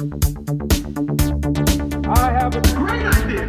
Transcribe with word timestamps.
I 0.00 0.02
have 2.32 2.54
a 2.54 2.60
great 2.74 3.04
idea. 3.04 3.46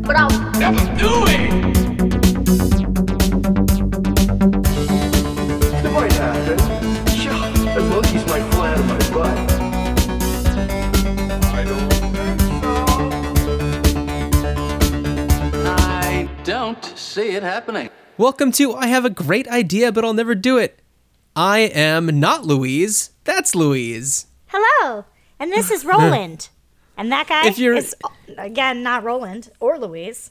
But 0.00 0.16
I'll 0.16 0.28
Never 0.58 0.84
do 0.98 1.24
it. 1.28 1.50
It 5.78 5.90
might 5.90 6.12
happen. 6.12 6.58
Sure, 7.08 7.32
the 7.74 7.80
monkeys 7.88 8.26
might 8.26 8.44
fly 8.52 8.68
out 8.70 8.80
of 8.80 8.86
my 8.86 8.98
butt. 9.14 9.38
I 11.54 11.64
don't 11.64 11.90
think 12.12 12.40
so. 12.60 12.74
I 15.70 16.28
don't 16.44 16.84
see 16.98 17.30
it 17.30 17.42
happening. 17.42 17.88
Welcome 18.18 18.52
to 18.52 18.74
I 18.74 18.88
Have 18.88 19.06
a 19.06 19.10
Great 19.10 19.48
Idea, 19.48 19.90
but 19.90 20.04
I'll 20.04 20.12
Never 20.12 20.34
Do 20.34 20.58
It. 20.58 20.82
I 21.34 21.60
am 21.60 22.20
not 22.20 22.44
Louise. 22.44 23.12
That's 23.24 23.54
Louise. 23.54 24.26
Hello, 24.48 25.06
and 25.42 25.52
this 25.52 25.70
is 25.70 25.84
Roland, 25.92 26.48
and 26.96 27.10
that 27.12 27.26
guy 27.28 27.46
If 27.48 27.58
you're- 27.58 27.76
is 27.76 27.94
again 28.38 28.82
not 28.82 29.02
Roland 29.04 29.50
or 29.60 29.78
Louise. 29.78 30.30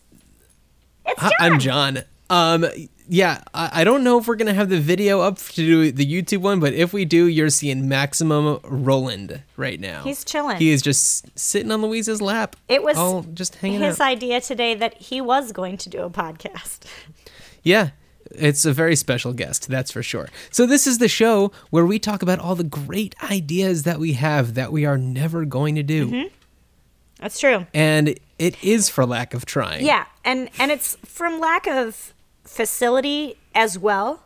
It's 1.05 1.21
John. 1.21 1.31
I'm 1.39 1.59
John. 1.59 1.99
Um, 2.29 2.65
yeah, 3.09 3.41
I, 3.53 3.81
I 3.81 3.83
don't 3.83 4.03
know 4.05 4.17
if 4.19 4.27
we're 4.27 4.35
gonna 4.37 4.53
have 4.53 4.69
the 4.69 4.79
video 4.79 5.19
up 5.19 5.37
to 5.37 5.53
do 5.55 5.91
the 5.91 6.05
YouTube 6.05 6.41
one, 6.41 6.59
but 6.61 6.73
if 6.73 6.93
we 6.93 7.03
do, 7.03 7.25
you're 7.25 7.49
seeing 7.49 7.89
maximum 7.89 8.59
Roland 8.63 9.41
right 9.57 9.79
now. 9.79 10.03
He's 10.03 10.23
chilling. 10.23 10.57
He 10.57 10.69
is 10.71 10.81
just 10.81 11.37
sitting 11.37 11.71
on 11.71 11.81
Louise's 11.81 12.21
lap. 12.21 12.55
It 12.69 12.83
was 12.83 12.95
all 12.97 13.23
just 13.33 13.55
hanging 13.55 13.81
his 13.81 13.99
out. 13.99 14.07
idea 14.07 14.39
today 14.39 14.75
that 14.75 14.93
he 14.95 15.19
was 15.19 15.51
going 15.51 15.75
to 15.77 15.89
do 15.89 16.03
a 16.03 16.09
podcast. 16.09 16.85
Yeah, 17.63 17.89
it's 18.35 18.65
a 18.65 18.73
very 18.73 18.95
special 18.95 19.33
guest, 19.33 19.67
that's 19.67 19.91
for 19.91 20.01
sure. 20.03 20.29
So, 20.51 20.65
this 20.65 20.87
is 20.87 20.97
the 20.99 21.07
show 21.07 21.51
where 21.69 21.85
we 21.85 21.99
talk 21.99 22.21
about 22.21 22.39
all 22.39 22.55
the 22.55 22.63
great 22.63 23.15
ideas 23.29 23.83
that 23.83 23.99
we 23.99 24.13
have 24.13 24.53
that 24.55 24.71
we 24.71 24.85
are 24.85 24.97
never 24.97 25.45
going 25.45 25.75
to 25.75 25.83
do. 25.83 26.07
Mm-hmm. 26.07 26.27
That's 27.19 27.39
true. 27.39 27.67
And 27.73 28.17
it 28.39 28.63
is 28.63 28.89
for 28.89 29.05
lack 29.05 29.33
of 29.33 29.45
trying. 29.45 29.85
Yeah, 29.85 30.05
and 30.25 30.49
and 30.59 30.71
it's 30.71 30.95
from 31.05 31.39
lack 31.39 31.67
of 31.67 32.13
facility 32.43 33.37
as 33.53 33.77
well, 33.77 34.23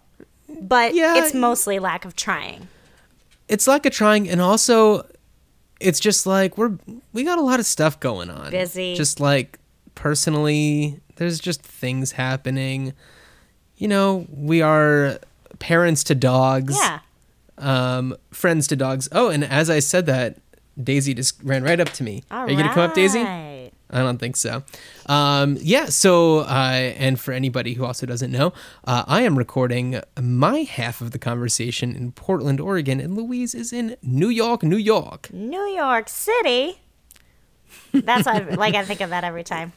but 0.47 0.95
Yeah. 0.95 1.17
it's 1.17 1.33
mostly 1.33 1.79
lack 1.79 2.05
of 2.05 2.15
trying. 2.15 2.67
It's 3.49 3.67
lack 3.67 3.85
of 3.85 3.91
trying, 3.91 4.29
and 4.29 4.41
also 4.41 5.05
it's 5.81 5.99
just 5.99 6.25
like 6.25 6.57
we're 6.57 6.77
we 7.11 7.23
got 7.23 7.37
a 7.37 7.41
lot 7.41 7.59
of 7.59 7.65
stuff 7.65 7.99
going 7.99 8.29
on. 8.29 8.51
Busy. 8.51 8.95
Just 8.95 9.19
like 9.19 9.59
personally, 9.93 10.99
there's 11.17 11.39
just 11.39 11.61
things 11.61 12.13
happening. 12.13 12.93
You 13.77 13.87
know, 13.87 14.25
we 14.31 14.61
are 14.61 15.19
parents 15.59 16.03
to 16.05 16.15
dogs. 16.15 16.75
Yeah. 16.77 16.99
um, 17.57 18.15
friends 18.31 18.67
to 18.67 18.75
dogs. 18.75 19.07
Oh, 19.11 19.29
and 19.29 19.43
as 19.43 19.69
I 19.69 19.79
said 19.79 20.05
that, 20.07 20.37
Daisy 20.81 21.13
just 21.13 21.41
ran 21.43 21.63
right 21.63 21.79
up 21.79 21.89
to 21.93 22.03
me. 22.03 22.23
All 22.31 22.39
Are 22.45 22.49
you 22.49 22.57
gonna 22.57 22.73
come 22.73 22.89
up, 22.89 22.93
Daisy? 22.95 23.19
I 23.21 23.99
don't 23.99 24.17
think 24.17 24.35
so. 24.35 24.63
Um, 25.05 25.57
yeah. 25.61 25.85
So, 25.85 26.39
uh, 26.39 26.93
and 26.97 27.19
for 27.19 27.31
anybody 27.33 27.75
who 27.75 27.85
also 27.85 28.05
doesn't 28.05 28.31
know, 28.31 28.51
uh, 28.85 29.03
I 29.07 29.21
am 29.21 29.37
recording 29.37 30.01
my 30.19 30.59
half 30.59 31.01
of 31.01 31.11
the 31.11 31.19
conversation 31.19 31.95
in 31.95 32.11
Portland, 32.11 32.59
Oregon, 32.59 32.99
and 32.99 33.15
Louise 33.15 33.53
is 33.53 33.71
in 33.71 33.95
New 34.01 34.29
York, 34.29 34.63
New 34.63 34.75
York. 34.77 35.31
New 35.31 35.65
York 35.67 36.09
City. 36.09 36.81
That's 37.93 38.25
what 38.25 38.35
I, 38.35 38.55
like 38.55 38.75
I 38.75 38.83
think 38.83 39.01
of 39.01 39.11
that 39.11 39.23
every 39.23 39.43
time. 39.43 39.71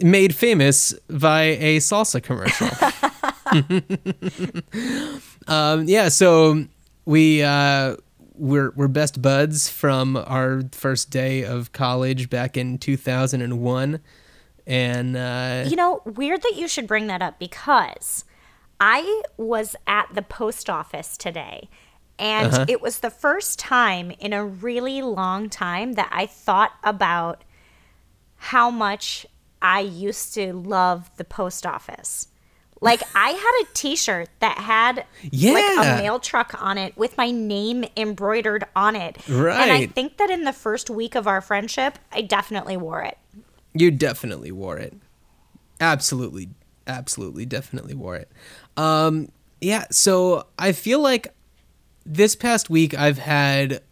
made 0.00 0.34
famous 0.34 0.92
by 1.08 1.42
a 1.42 1.76
salsa 1.78 2.20
commercial. 2.22 2.68
um, 5.46 5.84
yeah, 5.84 6.08
so 6.08 6.64
we 7.04 7.42
uh, 7.42 7.96
we're 8.34 8.70
we're 8.76 8.88
best 8.88 9.20
buds 9.22 9.68
from 9.68 10.16
our 10.16 10.62
first 10.72 11.10
day 11.10 11.44
of 11.44 11.72
college 11.72 12.30
back 12.30 12.56
in 12.56 12.78
2001, 12.78 14.00
and 14.66 15.16
uh, 15.16 15.64
You 15.66 15.76
know, 15.76 16.02
weird 16.04 16.42
that 16.42 16.54
you 16.56 16.68
should 16.68 16.86
bring 16.86 17.06
that 17.08 17.22
up 17.22 17.38
because 17.38 18.24
I 18.80 19.22
was 19.36 19.76
at 19.86 20.08
the 20.14 20.22
post 20.22 20.68
office 20.68 21.16
today 21.16 21.68
and 22.18 22.52
Uh-huh. 22.52 22.64
it 22.68 22.80
was 22.80 23.00
the 23.00 23.10
first 23.10 23.58
time 23.58 24.10
in 24.12 24.32
a 24.32 24.44
really 24.44 25.02
long 25.02 25.48
time 25.50 25.94
that 25.94 26.08
I 26.12 26.26
thought 26.26 26.72
about 26.84 27.42
how 28.36 28.70
much 28.70 29.26
I 29.60 29.80
used 29.80 30.34
to 30.34 30.52
love 30.52 31.10
the 31.16 31.24
post 31.24 31.66
office. 31.66 32.28
Like 32.84 33.02
I 33.14 33.30
had 33.30 33.62
a 33.62 33.66
t-shirt 33.74 34.28
that 34.40 34.58
had 34.58 35.04
like 35.32 35.78
a 35.98 36.02
mail 36.02 36.18
truck 36.20 36.60
on 36.62 36.78
it 36.78 36.96
with 36.96 37.16
my 37.16 37.30
name 37.30 37.84
embroidered 37.96 38.64
on 38.76 38.94
it. 38.94 39.16
And 39.28 39.72
I 39.72 39.86
think 39.86 40.18
that 40.18 40.30
in 40.30 40.44
the 40.44 40.52
first 40.52 40.90
week 40.90 41.14
of 41.14 41.26
our 41.26 41.40
friendship, 41.40 41.98
I 42.12 42.20
definitely 42.22 42.76
wore 42.76 43.02
it. 43.02 43.18
you 43.72 43.90
definitely 43.90 44.52
wore 44.52 44.76
it. 44.78 44.94
Absolutely, 45.80 46.48
absolutely, 46.86 47.44
definitely 47.46 47.94
wore 47.94 48.16
it. 48.16 48.30
Um, 48.76 49.30
yeah, 49.60 49.84
so 49.90 50.46
I 50.58 50.72
feel 50.72 51.00
like 51.00 51.34
this 52.06 52.36
past 52.36 52.70
week 52.70 52.96
I've 52.96 53.18
had 53.18 53.82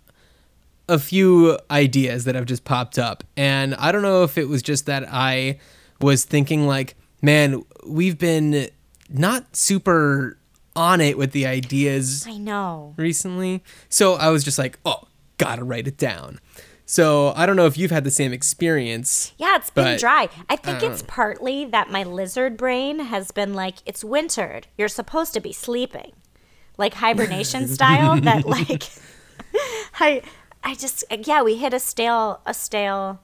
a 0.88 0.98
few 0.98 1.58
ideas 1.70 2.24
that 2.24 2.34
have 2.34 2.44
just 2.46 2.64
popped 2.64 2.98
up, 2.98 3.24
and 3.36 3.74
I 3.76 3.90
don't 3.90 4.02
know 4.02 4.22
if 4.22 4.36
it 4.38 4.48
was 4.48 4.62
just 4.62 4.86
that 4.86 5.04
I 5.10 5.58
was 6.00 6.24
thinking 6.24 6.66
like, 6.66 6.94
man, 7.22 7.62
we've 7.86 8.18
been 8.18 8.68
not 9.18 9.56
super 9.56 10.38
on 10.74 11.00
it 11.00 11.18
with 11.18 11.32
the 11.32 11.46
ideas 11.46 12.26
I 12.26 12.38
know. 12.38 12.94
recently. 12.96 13.62
So 13.88 14.14
I 14.14 14.30
was 14.30 14.42
just 14.44 14.58
like, 14.58 14.78
oh, 14.86 15.04
gotta 15.38 15.64
write 15.64 15.86
it 15.86 15.96
down. 15.98 16.40
So 16.86 17.32
I 17.36 17.46
don't 17.46 17.56
know 17.56 17.66
if 17.66 17.78
you've 17.78 17.90
had 17.90 18.04
the 18.04 18.10
same 18.10 18.32
experience. 18.32 19.32
Yeah, 19.38 19.56
it's 19.56 19.70
been 19.70 19.84
But, 19.84 20.00
dry. 20.00 20.28
I 20.50 20.56
think 20.56 20.82
it's 20.82 21.02
partly 21.06 21.64
that 21.66 21.90
my 21.90 22.02
lizard 22.02 22.56
brain 22.56 22.98
has 23.00 23.30
been 23.30 23.54
like, 23.54 23.76
it's 23.86 24.04
wintered. 24.04 24.66
You're 24.76 24.88
supposed 24.88 25.32
to 25.34 25.40
be 25.40 25.52
sleeping. 25.52 26.12
Like 26.78 26.94
hibernation 26.94 27.68
style 27.76 28.20
that 28.22 28.44
like 28.46 28.84
I 30.00 30.22
I 30.64 30.74
just 30.74 31.04
yeah, 31.26 31.42
we 31.42 31.56
hit 31.56 31.72
a 31.72 31.78
stale 31.78 32.40
a 32.46 32.52
stale 32.54 33.20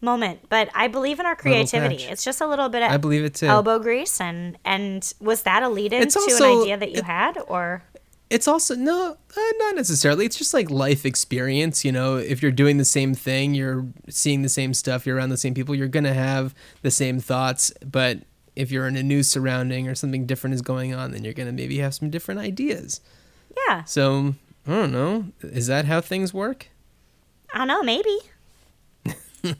moment. 0.00 0.40
But 0.48 0.68
I 0.74 0.88
believe 0.88 1.18
in 1.20 1.26
our 1.26 1.36
creativity. 1.36 2.02
It's 2.04 2.24
just 2.24 2.40
a 2.40 2.46
little 2.46 2.68
bit 2.68 2.82
of 2.82 2.90
I 2.90 2.96
believe 2.96 3.24
it 3.24 3.34
too. 3.34 3.46
elbow 3.46 3.78
grease 3.78 4.20
and 4.20 4.56
and 4.64 5.12
was 5.20 5.42
that 5.44 5.62
a 5.62 5.68
lead 5.68 5.92
in 5.92 6.08
to 6.08 6.18
also- 6.18 6.54
an 6.56 6.60
idea 6.62 6.76
that 6.78 6.90
you 6.92 6.98
it- 6.98 7.04
had 7.04 7.38
or 7.48 7.82
It's 8.28 8.48
also 8.48 8.74
no, 8.74 9.16
uh, 9.36 9.40
not 9.58 9.76
necessarily. 9.76 10.26
It's 10.26 10.36
just 10.36 10.52
like 10.52 10.68
life 10.68 11.06
experience. 11.06 11.84
You 11.84 11.92
know, 11.92 12.16
if 12.16 12.42
you're 12.42 12.50
doing 12.50 12.76
the 12.76 12.84
same 12.84 13.14
thing, 13.14 13.54
you're 13.54 13.86
seeing 14.08 14.42
the 14.42 14.48
same 14.48 14.74
stuff, 14.74 15.06
you're 15.06 15.16
around 15.16 15.28
the 15.28 15.36
same 15.36 15.54
people, 15.54 15.74
you're 15.76 15.86
gonna 15.86 16.12
have 16.14 16.52
the 16.82 16.90
same 16.90 17.20
thoughts. 17.20 17.72
But 17.84 18.18
if 18.56 18.72
you're 18.72 18.88
in 18.88 18.96
a 18.96 19.02
new 19.02 19.22
surrounding 19.22 19.86
or 19.86 19.94
something 19.94 20.26
different 20.26 20.54
is 20.54 20.62
going 20.62 20.92
on, 20.92 21.12
then 21.12 21.22
you're 21.22 21.34
gonna 21.34 21.52
maybe 21.52 21.78
have 21.78 21.94
some 21.94 22.10
different 22.10 22.40
ideas. 22.40 23.00
yeah, 23.68 23.84
So 23.84 24.34
I 24.66 24.70
don't 24.72 24.92
know. 24.92 25.26
Is 25.42 25.68
that 25.68 25.84
how 25.84 26.00
things 26.00 26.34
work? 26.34 26.66
I 27.54 27.58
don't 27.58 27.68
know, 27.68 27.82
maybe. 27.84 28.18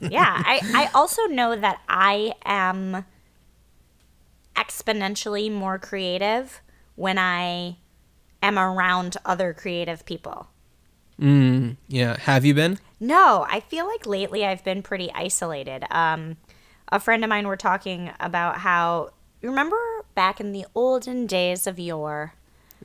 Yeah, 0.01 0.41
I, 0.45 0.59
I 0.73 0.89
also 0.93 1.23
know 1.27 1.55
that 1.55 1.81
I 1.87 2.33
am 2.45 3.05
exponentially 4.55 5.51
more 5.51 5.77
creative 5.77 6.61
when 6.95 7.17
I 7.17 7.77
am 8.41 8.57
around 8.57 9.17
other 9.25 9.53
creative 9.53 10.05
people. 10.05 10.47
Mm, 11.19 11.77
Yeah. 11.87 12.17
Have 12.21 12.45
you 12.45 12.53
been? 12.53 12.79
No, 12.99 13.45
I 13.49 13.59
feel 13.59 13.87
like 13.87 14.05
lately 14.05 14.45
I've 14.45 14.63
been 14.63 14.81
pretty 14.81 15.11
isolated. 15.13 15.83
Um, 15.91 16.37
a 16.91 16.99
friend 16.99 17.23
of 17.23 17.29
mine 17.29 17.47
were 17.47 17.57
talking 17.57 18.11
about 18.19 18.57
how 18.59 19.09
remember 19.41 19.77
back 20.15 20.39
in 20.39 20.51
the 20.51 20.65
olden 20.75 21.25
days 21.27 21.67
of 21.67 21.79
yore, 21.79 22.33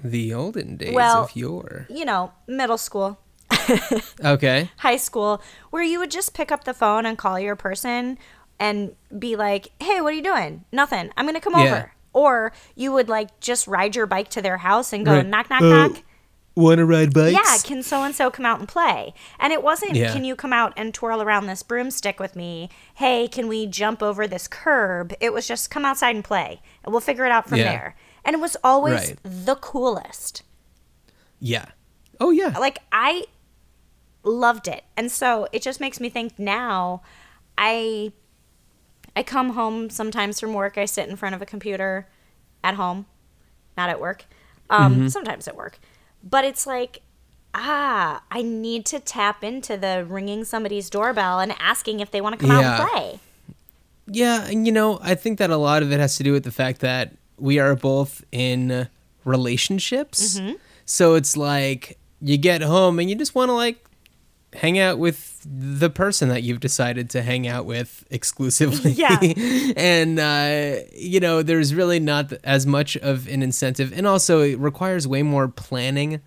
The 0.03 0.33
olden 0.35 0.77
days 0.77 0.95
Well- 0.95 1.25
of 1.25 1.37
yore. 1.37 1.87
you 1.91 2.05
know, 2.05 2.33
middle 2.47 2.79
school, 2.79 3.19
Okay. 4.25 4.71
high 4.79 4.97
school 4.97 5.43
where 5.71 5.83
you 5.83 5.99
would 5.99 6.11
just 6.11 6.35
pick 6.35 6.51
up 6.53 6.65
the 6.65 6.75
phone 6.75 7.07
and 7.07 7.17
call 7.19 7.39
your 7.39 7.57
person 7.57 8.19
and 8.59 8.95
be 9.19 9.35
like, 9.37 9.69
"Hey, 9.81 10.01
what 10.01 10.13
are 10.13 10.17
you 10.17 10.23
doing?" 10.23 10.65
Nothing. 10.73 11.11
I'm 11.17 11.25
going 11.27 11.35
to 11.35 11.41
come 11.41 11.55
Yeah. 11.59 11.65
over. 11.65 11.93
Or 12.15 12.53
you 12.77 12.93
would 12.93 13.09
like 13.09 13.41
just 13.41 13.67
ride 13.67 13.97
your 13.97 14.07
bike 14.07 14.29
to 14.31 14.43
their 14.43 14.59
house 14.59 14.93
and 14.93 15.05
go 15.05 15.17
Right. 15.17 15.27
knock 15.27 15.49
knock 15.51 15.63
Uh, 15.63 15.67
knock. 15.89 16.03
Want 16.55 16.77
to 16.79 16.85
ride 16.85 17.15
bikes? 17.15 17.33
Yeah, 17.33 17.57
can 17.67 17.83
so 17.83 18.03
and 18.05 18.15
so 18.15 18.31
come 18.31 18.45
out 18.45 18.59
and 18.59 18.69
play? 18.69 19.15
And 19.41 19.55
it 19.55 19.63
wasn't 19.63 19.95
Yeah. 19.97 20.13
can 20.13 20.23
you 20.23 20.37
come 20.37 20.53
out 20.53 20.75
and 20.77 20.93
twirl 20.93 21.23
around 21.23 21.47
this 21.47 21.63
broomstick 21.63 22.21
with 22.21 22.37
me? 22.37 22.69
Hey, 22.97 23.27
can 23.27 23.49
we 23.49 23.67
jump 23.67 24.03
over 24.03 24.27
this 24.27 24.47
curb? 24.49 25.15
It 25.19 25.33
was 25.33 25.49
just 25.49 25.71
come 25.71 25.87
outside 25.87 26.15
and 26.15 26.23
play. 26.23 26.61
And 26.85 26.93
we'll 26.93 27.01
figure 27.01 27.25
it 27.25 27.33
out 27.33 27.49
from 27.49 27.57
Yeah. 27.59 27.65
there. 27.71 27.97
And 28.23 28.35
it 28.35 28.41
was 28.41 28.59
always 28.63 29.09
Right. 29.09 29.19
the 29.25 29.55
coolest. 29.57 30.43
Yeah. 31.41 31.65
Oh 32.21 32.31
yeah. 32.31 32.57
like 32.59 32.79
I 32.93 33.25
loved 34.25 34.69
it. 34.69 34.85
And 34.97 35.11
so 35.11 35.49
it 35.53 35.63
just 35.63 35.81
makes 35.81 36.01
me 36.01 36.09
think 36.09 36.39
now 36.39 37.03
I 37.59 38.13
I 39.15 39.23
come 39.23 39.51
home 39.51 39.91
sometimes 39.91 40.41
from 40.41 40.55
work, 40.55 40.79
I 40.79 40.85
sit 40.85 41.09
in 41.09 41.17
front 41.17 41.35
of 41.35 41.43
a 41.43 41.47
computer 41.47 42.09
at 42.65 42.75
home, 42.75 43.07
not 43.77 43.91
at 43.91 44.01
work. 44.01 44.25
Um 44.71 45.09
sometimes 45.09 45.47
at 45.49 45.57
work. 45.57 45.79
But 46.23 46.45
it's 46.45 46.67
like 46.67 47.03
ah, 47.55 48.23
I 48.31 48.43
need 48.43 48.87
to 48.87 49.01
tap 49.01 49.45
into 49.45 49.77
the 49.77 50.07
ringing 50.09 50.45
somebody's 50.45 50.89
doorbell 50.89 51.41
and 51.41 51.55
asking 51.59 52.01
if 52.01 52.11
they 52.11 52.21
want 52.21 52.39
to 52.39 52.47
come 52.47 52.51
out 52.51 52.65
and 52.65 52.89
play. 52.89 53.21
Yeah, 54.07 54.47
and 54.47 54.67
you 54.67 54.73
know, 54.73 54.99
I 55.03 55.15
think 55.15 55.39
that 55.39 55.51
a 55.51 55.57
lot 55.57 55.83
of 55.83 55.93
it 55.93 56.01
has 56.01 56.17
to 56.17 56.23
do 56.23 56.33
with 56.33 56.45
the 56.45 56.51
fact 56.51 56.81
that 56.81 57.13
we 57.39 57.59
are 57.59 57.77
both 57.77 58.25
in 58.33 58.89
relationships. 59.25 60.39
Mm-hmm. 60.39 60.55
So 60.85 61.15
it's 61.15 61.37
like 61.37 61.99
you 62.21 62.37
get 62.37 62.63
home 62.63 62.99
and 62.99 63.09
you 63.09 63.17
just 63.17 63.35
want 63.35 63.49
to 63.49 63.53
like 63.53 63.85
hang 64.55 64.79
out 64.79 64.99
with 64.99 65.41
the 65.45 65.89
person 65.89 66.29
that 66.29 66.43
you've 66.43 66.61
decided 66.61 67.09
to 67.11 67.23
hang 67.23 67.49
out 67.49 67.65
with 67.67 68.05
exclusively. 68.11 68.93
Yeah. 68.93 69.19
and 69.77 70.19
uh, 70.19 70.83
you 70.95 71.21
know, 71.21 71.43
there's 71.43 71.75
really 71.75 71.99
not 72.01 72.33
as 72.45 72.67
much 72.67 72.97
of 72.99 73.29
an 73.29 73.43
incentive 73.43 73.93
and 73.93 74.07
also 74.07 74.41
it 74.43 74.59
requires 74.59 75.09
way 75.09 75.23
more 75.23 75.49
planning. 75.49 76.21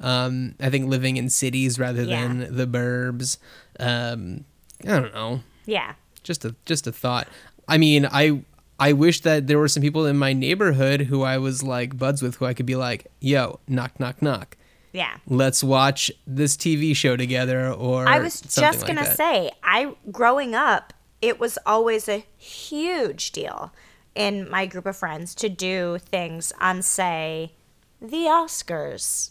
Um, 0.00 0.54
I 0.60 0.70
think 0.70 0.88
living 0.88 1.16
in 1.16 1.28
cities 1.28 1.78
rather 1.78 2.02
Yeah. 2.02 2.22
than 2.28 2.56
the 2.56 2.66
burbs. 2.66 3.38
Um, 3.80 4.44
I 4.84 5.00
don't 5.00 5.12
know 5.14 5.40
Yeah. 5.66 5.94
just 6.22 6.44
a 6.44 6.54
just 6.66 6.86
a 6.86 6.92
thought. 6.92 7.28
I 7.68 7.78
mean, 7.78 8.06
I 8.10 8.42
I 8.80 8.92
wish 8.92 9.22
that 9.22 9.46
there 9.48 9.58
were 9.58 9.66
some 9.68 9.82
people 9.82 10.06
in 10.06 10.16
my 10.16 10.32
neighborhood 10.32 11.02
who 11.02 11.22
I 11.22 11.38
was 11.38 11.62
like 11.64 11.98
buds 11.98 12.22
with 12.22 12.36
who 12.36 12.44
I 12.44 12.54
could 12.54 12.66
be 12.66 12.76
like, 12.76 13.06
"Yo, 13.20 13.58
knock 13.66 13.98
knock 13.98 14.22
knock. 14.22 14.56
Yeah. 14.92 15.16
Let's 15.26 15.62
watch 15.62 16.10
this 16.26 16.56
TV 16.56 16.94
show 16.94 17.16
together." 17.16 17.70
Or 17.72 18.08
I 18.08 18.18
was 18.18 18.40
just 18.40 18.86
gonna 18.86 19.14
say, 19.14 19.50
I 19.62 19.94
growing 20.10 20.54
up, 20.54 20.92
it 21.20 21.38
was 21.40 21.58
always 21.66 22.08
a 22.08 22.24
huge 22.36 23.32
deal 23.32 23.72
in 24.14 24.48
my 24.50 24.66
group 24.66 24.86
of 24.86 24.96
friends 24.96 25.34
to 25.36 25.48
do 25.48 25.98
things 25.98 26.52
on, 26.60 26.82
say, 26.82 27.52
the 28.00 28.24
Oscars 28.26 29.30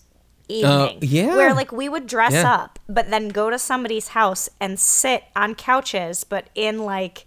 evening, 0.49 0.71
Uh, 0.97 0.99
yeah. 1.01 1.35
where 1.35 1.53
like 1.53 1.71
we 1.73 1.89
would 1.89 2.07
dress 2.07 2.31
Yeah. 2.33 2.53
up, 2.53 2.79
but 2.87 3.09
then 3.09 3.27
go 3.29 3.49
to 3.49 3.59
somebody's 3.59 4.09
house 4.09 4.47
and 4.61 4.79
sit 4.79 5.23
on 5.35 5.55
couches, 5.55 6.23
but 6.23 6.49
in 6.55 6.79
like 6.85 7.25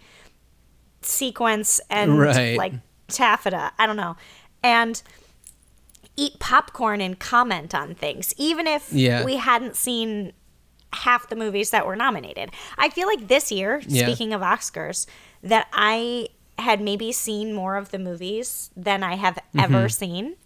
sequence 1.02 1.80
and 1.90 2.18
Right. 2.18 2.56
like 2.56 2.72
taffeta. 3.08 3.72
I 3.78 3.86
don't 3.86 3.96
know, 3.96 4.16
and 4.62 5.02
eat 6.16 6.38
popcorn 6.38 7.00
and 7.00 7.18
comment 7.18 7.74
on 7.74 7.94
things, 7.94 8.34
even 8.36 8.66
if 8.66 8.92
Yeah. 8.92 9.24
we 9.24 9.36
hadn't 9.36 9.76
seen 9.76 10.32
half 10.92 11.28
the 11.28 11.36
movies 11.36 11.70
that 11.70 11.86
were 11.86 11.96
nominated. 11.96 12.50
I 12.76 12.88
feel 12.90 13.06
like 13.06 13.28
this 13.28 13.50
year, 13.52 13.80
Yeah. 13.86 14.06
speaking 14.06 14.32
of 14.32 14.40
Oscars, 14.42 15.06
that 15.42 15.68
I 15.72 16.28
had 16.58 16.80
maybe 16.80 17.10
seen 17.12 17.54
more 17.54 17.76
of 17.76 17.90
the 17.90 17.98
movies 17.98 18.70
than 18.76 19.02
I 19.02 19.14
have 19.16 19.36
Mm-hmm. 19.36 19.60
ever 19.60 19.88
seen. 19.88 20.36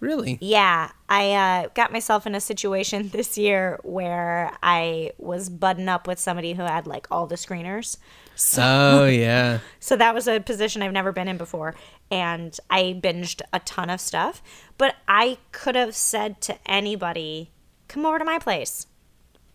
Really? 0.00 0.38
Yeah, 0.40 0.90
I 1.08 1.32
uh, 1.32 1.68
got 1.74 1.90
myself 1.92 2.26
in 2.26 2.34
a 2.34 2.40
situation 2.40 3.08
this 3.12 3.38
year 3.38 3.78
where 3.82 4.52
I 4.62 5.12
was 5.18 5.48
budding 5.48 5.88
up 5.88 6.06
with 6.06 6.18
somebody 6.18 6.52
who 6.54 6.62
had 6.62 6.86
like 6.86 7.06
all 7.10 7.26
the 7.26 7.36
screeners. 7.36 7.96
So, 8.34 8.62
Oh 8.62 9.06
yeah. 9.06 9.60
so 9.80 9.96
that 9.96 10.14
was 10.14 10.28
a 10.28 10.40
position 10.40 10.82
I've 10.82 10.92
never 10.92 11.12
been 11.12 11.28
in 11.28 11.38
before. 11.38 11.74
And 12.10 12.56
I 12.68 13.00
binged 13.02 13.40
a 13.52 13.60
ton 13.60 13.88
of 13.90 14.00
stuff. 14.00 14.42
But 14.78 14.96
I 15.08 15.38
could 15.52 15.74
have 15.74 15.94
said 15.94 16.40
to 16.42 16.56
anybody, 16.70 17.50
come 17.88 18.04
over 18.04 18.18
to 18.18 18.24
my 18.24 18.38
place. 18.38 18.86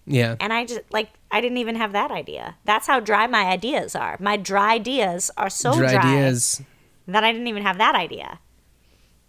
Yeah. 0.07 0.35
And 0.39 0.51
I 0.51 0.65
just, 0.65 0.81
like, 0.91 1.09
I 1.29 1.41
didn't 1.41 1.59
even 1.59 1.75
have 1.75 1.91
that 1.91 2.09
idea. 2.09 2.55
That's 2.65 2.87
how 2.87 2.99
dry 2.99 3.27
my 3.27 3.43
ideas 3.45 3.95
are. 3.95 4.17
My 4.19 4.35
dry 4.35 4.73
ideas 4.73 5.29
are 5.37 5.49
so 5.49 5.77
dry, 5.77 5.91
Dry 5.91 6.01
ideas. 6.01 6.61
that 7.07 7.23
I 7.23 7.31
didn't 7.31 7.47
even 7.47 7.61
have 7.61 7.77
that 7.77 7.93
idea. 7.93 8.39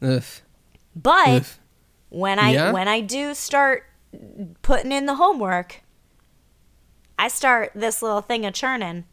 Ugh. 0.00 0.23
But 0.94 1.29
Ugh. 1.29 1.44
when 2.11 2.39
I 2.39 2.53
Yeah? 2.53 2.73
when 2.73 2.89
I 2.89 3.00
do 3.00 3.35
start 3.35 3.85
putting 4.62 4.93
in 4.93 5.06
the 5.06 5.15
homework, 5.15 5.83
I 7.19 7.29
start 7.29 7.73
this 7.75 8.03
little 8.03 8.21
thing 8.21 8.44
of 8.47 8.55
churning. 8.55 9.05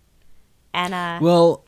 And 0.74 0.94
uh 0.94 1.20
Well, 1.22 1.66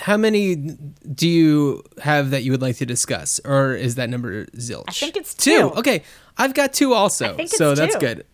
how 0.00 0.16
many 0.16 0.54
do 0.56 1.28
you 1.28 1.82
have 2.02 2.30
that 2.30 2.42
you 2.44 2.50
would 2.52 2.62
like 2.62 2.76
to 2.76 2.86
discuss, 2.86 3.40
or 3.44 3.74
is 3.74 3.96
that 3.96 4.08
number 4.08 4.46
zilch? 4.46 4.84
I 4.88 4.92
think 4.92 5.16
it's 5.16 5.34
two. 5.34 5.72
Okay, 5.76 6.02
I've 6.38 6.54
got 6.54 6.72
two 6.72 6.94
also, 6.94 7.32
I 7.34 7.36
think 7.36 7.50
so 7.50 7.72
it's 7.72 7.80
that's 7.80 7.94
two. 7.94 8.00
good. 8.00 8.24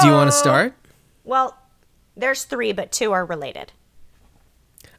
Do 0.00 0.06
you 0.06 0.12
want 0.12 0.30
to 0.30 0.36
Oh. 0.36 0.40
start? 0.40 0.74
well, 1.24 1.56
there's 2.16 2.44
3 2.44 2.72
but 2.72 2.92
2 2.92 3.10
are 3.12 3.24
related. 3.26 3.72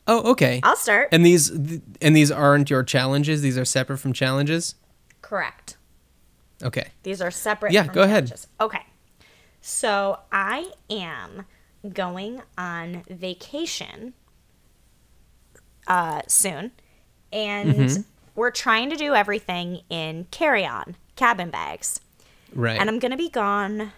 Oh, 0.06 0.31
okay. 0.31 0.60
I'll 0.63 0.75
start. 0.75 1.10
And 1.13 1.25
these 1.25 1.50
and 1.50 2.16
these 2.16 2.30
aren't 2.30 2.69
your 2.69 2.84
challenges. 2.84 3.42
These 3.42 3.58
are 3.58 3.63
separate 3.66 3.98
from 4.00 4.12
challenges. 4.13 4.75
Correct. 5.25 5.77
Okay. 6.62 6.89
These 7.01 7.19
are 7.19 7.31
separate. 7.31 7.72
Yeah, 7.74 7.88
go 7.88 8.04
ahead. 8.04 8.31
Okay. 8.62 8.86
So 9.60 10.19
I 10.31 10.72
am 10.88 11.45
going 11.92 12.44
on 12.60 13.01
vacation 13.10 14.13
uh, 15.88 16.22
soon, 16.27 16.72
and 17.33 17.74
Mm-hmm. 17.74 18.01
we're 18.36 18.51
trying 18.51 18.92
to 18.92 18.95
do 18.95 19.16
everything 19.16 19.81
in 19.89 20.27
carry-on 20.30 20.95
cabin 21.16 21.50
bags, 21.50 22.00
Right. 22.54 22.80
and 22.80 22.88
I'm 22.88 23.00
gonna 23.00 23.18
be 23.18 23.30
gone. 23.30 23.92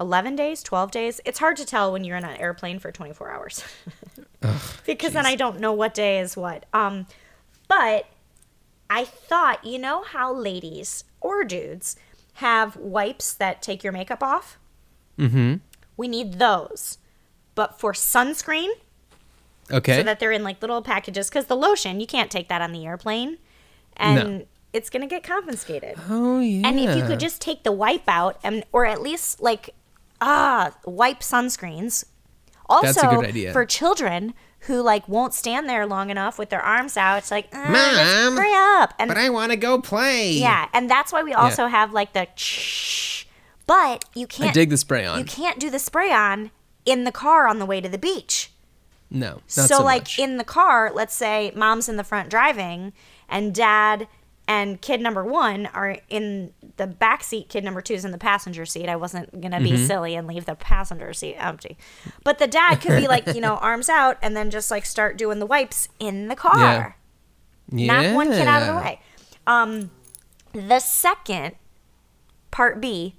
11 0.00 0.36
days, 0.36 0.62
12 0.62 0.90
days. 0.92 1.20
It's 1.24 1.38
hard 1.38 1.56
to 1.56 1.64
tell 1.64 1.92
when 1.92 2.04
you're 2.04 2.16
in 2.16 2.24
an 2.24 2.36
airplane 2.36 2.78
for 2.78 2.90
24 2.92 3.30
hours. 3.30 3.64
because 4.86 5.12
then 5.12 5.24
I 5.26 5.34
don't 5.36 5.58
know 5.60 5.72
what 5.72 5.94
day 5.94 6.18
is 6.20 6.36
what. 6.36 6.66
Um 6.72 7.06
but 7.68 8.06
I 8.90 9.04
thought, 9.04 9.64
you 9.64 9.78
know 9.78 10.02
how 10.02 10.32
ladies 10.32 11.04
or 11.20 11.44
dudes 11.44 11.96
have 12.34 12.76
wipes 12.76 13.32
that 13.34 13.62
take 13.62 13.82
your 13.84 13.92
makeup 13.92 14.22
off? 14.22 14.58
mm-hmm. 15.18 15.56
We 15.96 16.08
need 16.08 16.34
those. 16.40 16.98
But 17.54 17.78
for 17.78 17.92
sunscreen, 17.92 18.68
Okay. 19.70 19.96
so 19.98 20.02
that 20.02 20.18
they're 20.20 20.32
in 20.32 20.42
like 20.42 20.60
little 20.60 20.82
packages, 20.82 21.28
because 21.30 21.46
the 21.46 21.56
lotion, 21.56 22.00
you 22.00 22.06
can't 22.06 22.30
take 22.30 22.48
that 22.48 22.60
on 22.60 22.72
the 22.72 22.84
airplane. 22.84 23.38
And 23.96 24.38
No. 24.40 24.44
it's 24.72 24.90
going 24.90 25.02
to 25.02 25.06
get 25.06 25.22
confiscated. 25.22 25.94
oh 26.10 26.40
yeah. 26.40 26.66
And 26.68 26.80
if 26.80 26.96
you 26.96 27.04
could 27.04 27.20
just 27.20 27.40
take 27.40 27.62
the 27.62 27.70
wipe 27.72 28.08
out, 28.08 28.38
and 28.42 28.64
or 28.72 28.84
at 28.86 29.00
least 29.00 29.40
like, 29.40 29.70
ah, 30.20 30.72
wipe 30.84 31.20
sunscreens. 31.20 32.04
Also, 32.66 32.86
That's 32.86 33.02
a 33.04 33.06
good 33.16 33.24
idea. 33.26 33.52
for 33.52 33.64
children 33.64 34.34
who 34.66 34.80
like 34.82 35.08
won't 35.08 35.34
stand 35.34 35.68
there 35.68 35.86
long 35.86 36.10
enough 36.10 36.38
with 36.38 36.50
their 36.50 36.62
arms 36.62 36.96
out, 36.96 37.18
it's 37.18 37.30
like, 37.30 37.48
ah, 37.52 37.68
Mom, 37.70 38.36
hurry 38.36 38.52
up. 38.82 38.94
And 38.98 39.08
But 39.08 39.16
I 39.18 39.28
want 39.30 39.52
to 39.52 39.56
go 39.56 39.80
play. 39.80 40.32
yeah, 40.32 40.68
and 40.72 40.90
that's 40.90 41.12
why 41.12 41.22
we 41.22 41.32
also 41.32 41.66
have 41.66 41.92
like 41.92 42.12
the 42.12 42.26
shh. 42.34 43.24
But 43.66 44.04
you 44.14 44.26
can't 44.26 44.50
I 44.50 44.52
dig 44.52 44.70
the 44.70 44.76
spray 44.76 45.04
on. 45.06 45.18
you 45.18 45.24
can't 45.24 45.58
do 45.58 45.70
the 45.70 45.78
spray 45.78 46.12
on 46.12 46.50
in 46.84 47.04
the 47.04 47.12
car 47.12 47.46
on 47.46 47.58
the 47.58 47.66
way 47.66 47.80
to 47.80 47.88
the 47.88 47.98
beach. 47.98 48.50
no, 49.10 49.34
not 49.34 49.50
so, 49.50 49.66
so, 49.66 49.82
like 49.84 50.02
much. 50.02 50.18
in 50.18 50.36
the 50.36 50.44
car, 50.44 50.90
let's 50.94 51.14
say 51.14 51.50
mom's 51.54 51.88
in 51.88 51.96
the 51.96 52.04
front 52.04 52.28
driving 52.28 52.92
and 53.28 53.54
dad 53.54 54.06
and 54.46 54.80
kid 54.80 55.00
number 55.00 55.24
1 55.24 55.66
are 55.66 55.96
in 56.10 56.52
the 56.76 56.86
back 56.86 57.22
seat, 57.24 57.48
kid 57.48 57.64
number 57.64 57.80
2 57.80 57.94
is 57.94 58.04
in 58.04 58.10
the 58.10 58.18
passenger 58.18 58.66
seat. 58.66 58.88
I 58.88 58.96
wasn't 58.96 59.30
going 59.40 59.52
to 59.52 59.60
be 59.60 59.72
Mm-hmm. 59.72 59.86
silly 59.86 60.14
and 60.14 60.26
leave 60.26 60.44
the 60.44 60.54
passenger 60.54 61.12
seat 61.14 61.34
empty. 61.38 61.78
But 62.24 62.38
the 62.38 62.46
dad 62.46 62.76
could 62.76 63.00
be 63.00 63.08
like, 63.08 63.26
you 63.28 63.40
know, 63.40 63.56
arms 63.62 63.88
out 63.88 64.18
and 64.20 64.36
then 64.36 64.50
just 64.50 64.70
like 64.70 64.84
start 64.84 65.16
doing 65.16 65.38
the 65.38 65.46
wipes 65.46 65.88
in 65.98 66.28
the 66.28 66.36
car 66.36 66.96
yeah. 67.72 68.02
knock 68.02 68.14
one 68.14 68.30
kid 68.30 68.46
out 68.46 68.62
of 68.62 68.68
the 68.68 68.74
way. 68.80 69.00
Um, 69.46 69.90
the 70.52 70.78
second 70.78 71.54
part 72.50 72.80
B 72.80 73.16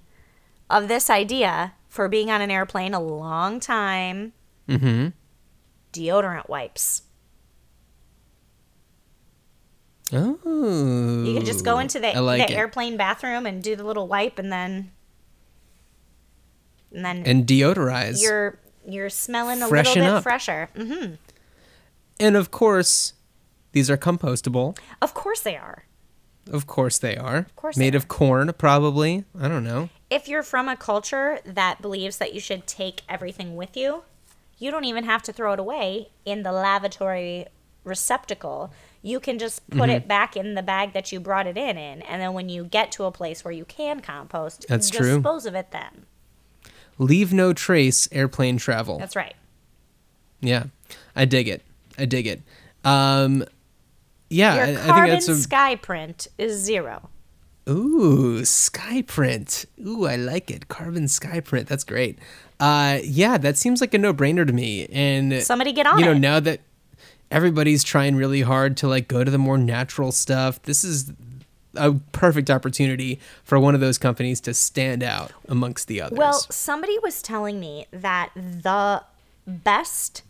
of 0.70 0.88
this 0.88 1.10
idea 1.10 1.74
for 1.90 2.08
being 2.08 2.30
on 2.30 2.42
an 2.42 2.52
airplane 2.52 2.94
a 2.94 3.00
long 3.02 3.60
time, 3.60 4.34
Mm-hmm. 4.70 5.08
deodorant 5.94 6.50
wipes. 6.50 7.04
Oh. 10.16 11.24
You 11.26 11.34
can 11.36 11.46
just 11.46 11.66
go 11.66 11.80
into 11.80 12.00
the, 12.00 12.20
like 12.22 12.48
the 12.48 12.54
it. 12.54 12.58
airplane 12.58 12.98
bathroom 12.98 13.46
and 13.46 13.62
do 13.62 13.76
the 13.76 13.84
little 13.84 14.08
wipe, 14.08 14.40
and 14.40 14.52
then 14.52 14.92
and 16.94 17.04
then 17.06 17.24
and 17.26 17.46
deodorize. 17.46 18.22
you're 18.22 18.60
you're 18.88 19.10
smelling 19.10 19.62
a 19.62 19.68
Freshen 19.68 20.02
little 20.04 20.14
bit 20.14 20.18
up. 20.18 20.24
fresher. 20.24 20.70
hmm 20.76 21.14
and 22.18 22.38
of 22.38 22.50
course, 22.50 23.12
these 23.74 23.90
are 23.90 23.98
compostable. 23.98 24.78
Of 25.02 25.14
course 25.14 25.42
they 25.42 25.58
are. 25.58 25.84
Of 26.50 26.66
course 26.66 26.98
they 26.98 27.18
are. 27.18 27.38
Of 27.40 27.56
course 27.58 27.76
they 27.76 27.82
Made 27.86 27.96
of 27.96 28.08
corn, 28.08 28.54
probably. 28.58 29.26
I 29.38 29.50
don't 29.50 29.66
know. 29.66 29.90
if 30.10 30.30
you're 30.30 30.44
from 30.44 30.70
a 30.70 30.78
culture 30.78 31.40
that 31.44 31.82
believes 31.82 32.18
that 32.20 32.34
you 32.34 32.40
should 32.40 32.68
take 32.68 33.02
everything 33.10 33.58
with 33.58 33.76
you, 33.76 34.04
you 34.58 34.72
don't 34.72 34.86
even 34.86 35.04
have 35.04 35.24
to 35.24 35.34
throw 35.34 35.52
it 35.54 35.60
away 35.60 36.08
in 36.24 36.44
the 36.44 36.54
lavatory 36.54 37.48
receptacle. 37.84 38.72
You 39.06 39.20
can 39.20 39.38
just 39.38 39.70
put 39.70 39.82
Mm-hmm. 39.82 39.90
it 39.92 40.08
back 40.08 40.36
in 40.36 40.56
the 40.56 40.64
bag 40.64 40.94
that 40.94 41.12
you 41.12 41.20
brought 41.20 41.46
it 41.46 41.58
in 41.58 41.78
in, 41.78 42.02
and 42.02 42.20
then 42.22 42.34
when 42.34 42.50
you 42.50 42.64
get 42.66 42.92
to 42.94 43.04
a 43.04 43.12
place 43.12 43.46
where 43.46 43.52
you 43.52 43.64
can 43.66 44.00
compost, 44.00 44.66
That's 44.68 44.90
true. 44.90 45.16
dispose 45.18 45.46
of 45.46 45.54
it 45.54 45.70
then. 45.72 46.06
Leave 46.98 47.32
no 47.32 47.54
trace 47.54 48.08
airplane 48.12 48.58
travel. 48.58 48.98
That's 48.98 49.16
right. 49.16 49.36
yeah. 50.42 50.66
I 51.16 51.26
dig 51.26 51.48
it. 51.48 51.62
I 51.98 52.06
dig 52.06 52.26
it. 52.26 52.42
Um 52.84 53.44
yeah, 54.30 54.56
Your 54.56 54.64
I, 54.64 54.70
I 54.70 54.74
think 54.76 54.88
carbon 54.88 55.10
that's 55.12 55.28
a 55.28 55.36
sky 55.36 55.76
print 55.76 56.28
is 56.38 56.58
zero. 56.60 57.10
Ooh, 57.70 58.42
Skyprint. 58.42 59.66
Ooh, 59.86 60.06
I 60.06 60.16
like 60.16 60.50
it. 60.52 60.68
Carbon 60.68 61.06
Skyprint. 61.06 61.66
That's 61.68 61.84
great. 61.84 62.18
Uh, 62.60 63.00
yeah, 63.04 63.38
that 63.38 63.58
seems 63.58 63.82
like 63.82 63.94
a 63.94 63.98
no-brainer 63.98 64.46
to 64.46 64.54
me. 64.54 64.86
And 64.92 65.42
Somebody 65.44 65.74
get 65.74 65.88
on 65.88 65.98
you 66.00 66.06
know, 66.06 66.12
it. 66.12 66.20
now 66.20 66.40
that 66.40 66.62
everybody's 67.32 67.84
trying 67.84 68.16
really 68.16 68.42
hard 68.42 68.78
to 68.78 68.88
like 68.88 69.08
go 69.08 69.24
to 69.24 69.32
the 69.32 69.38
more 69.38 69.58
natural 69.58 70.12
stuff, 70.12 70.62
this 70.64 70.84
is 70.84 71.12
a 71.76 71.94
perfect 72.12 72.50
opportunity 72.50 73.20
for 73.44 73.60
one 73.60 73.76
of 73.76 73.82
those 73.82 73.98
companies 73.98 74.40
to 74.42 74.54
stand 74.54 75.04
out 75.04 75.32
amongst 75.50 75.88
the 75.88 76.02
others. 76.02 76.18
Well, 76.18 76.34
somebody 76.34 76.98
was 77.00 77.22
telling 77.22 77.60
me 77.60 77.88
that 77.92 78.32
the 78.36 79.04
best 79.46 80.24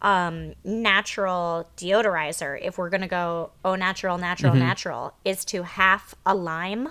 um, 0.00 0.54
natural 0.62 1.68
deodorizer, 1.76 2.56
if 2.62 2.78
we're 2.78 2.90
gonna 2.90 3.08
go 3.08 3.50
oh 3.64 3.74
natural, 3.74 4.16
natural, 4.16 4.52
Mm-hmm. 4.52 4.60
natural, 4.60 5.14
is 5.24 5.44
to 5.46 5.64
half 5.64 6.14
a 6.24 6.34
lime, 6.36 6.90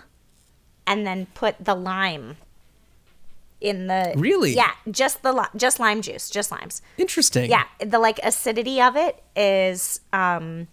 and 0.86 1.08
then 1.08 1.27
put 1.34 1.56
the 1.63 1.75
lime 1.75 2.36
in 3.60 3.88
the 3.88 4.14
Really? 4.16 4.54
yeah, 4.54 4.72
just 4.92 5.24
the 5.24 5.34
li- 5.34 5.48
just 5.56 5.80
lime 5.80 6.02
juice, 6.02 6.30
just 6.30 6.52
limes. 6.52 6.82
Interesting. 6.98 7.50
Yeah, 7.50 7.64
the 7.80 8.00
like 8.00 8.20
acidity 8.24 8.82
of 8.82 8.96
it 8.96 9.24
is 9.36 10.00
um 10.14 10.68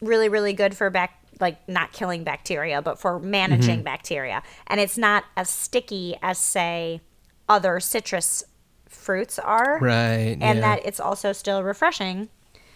really 0.00 0.28
really 0.28 0.52
good 0.52 0.76
for 0.76 0.90
back 0.90 1.16
like 1.40 1.66
not 1.68 1.92
killing 1.92 2.22
bacteria, 2.24 2.82
but 2.82 3.00
for 3.00 3.18
managing 3.18 3.76
Mm-hmm. 3.76 3.84
bacteria. 3.84 4.42
And 4.66 4.78
it's 4.80 4.98
not 4.98 5.24
as 5.36 5.48
sticky 5.48 6.16
as 6.22 6.38
say 6.38 7.00
other 7.48 7.80
citrus 7.80 8.44
fruits 8.88 9.38
are. 9.38 9.78
Right. 9.80 10.36
And 10.40 10.58
yeah. 10.58 10.60
that 10.76 10.80
it's 10.86 11.00
also 11.00 11.32
still 11.32 11.62
refreshing. 11.62 12.28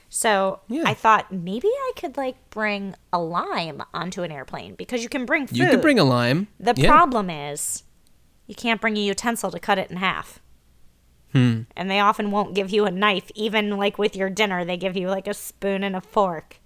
So 0.09 0.61
Yeah. 0.69 0.85
I 0.87 0.95
thought 0.95 1.31
maybe 1.33 1.69
I 1.69 1.93
could 1.97 2.17
like 2.17 2.37
bring 2.50 2.95
a 3.12 3.19
lime 3.21 3.83
onto 3.93 4.23
an 4.23 4.31
airplane 4.33 4.75
because 4.76 5.03
you 5.03 5.09
can 5.11 5.26
bring 5.26 5.47
food. 5.47 5.59
you 5.59 5.69
could 5.69 5.83
bring 5.83 5.99
a 5.99 6.05
lime. 6.05 6.49
The 6.59 6.73
Yeah. 6.76 6.91
problem 6.91 7.29
is 7.29 7.83
you 8.47 8.55
can't 8.55 8.81
bring 8.81 8.97
a 8.97 9.01
utensil 9.01 9.51
to 9.51 9.59
cut 9.59 9.79
it 9.79 9.91
in 9.91 9.97
half. 9.99 10.41
Hmm. 11.33 11.63
And 11.77 11.91
they 11.91 11.99
often 11.99 12.31
won't 12.31 12.55
give 12.55 12.71
you 12.71 12.85
a 12.85 12.91
knife, 12.91 13.31
even 13.35 13.71
like 13.77 13.99
with 13.99 14.15
your 14.15 14.31
dinner. 14.31 14.65
They 14.65 14.77
give 14.77 14.97
you 14.97 15.09
like 15.09 15.27
a 15.27 15.35
spoon 15.35 15.83
and 15.83 15.97
a 15.97 16.01
fork. 16.01 16.59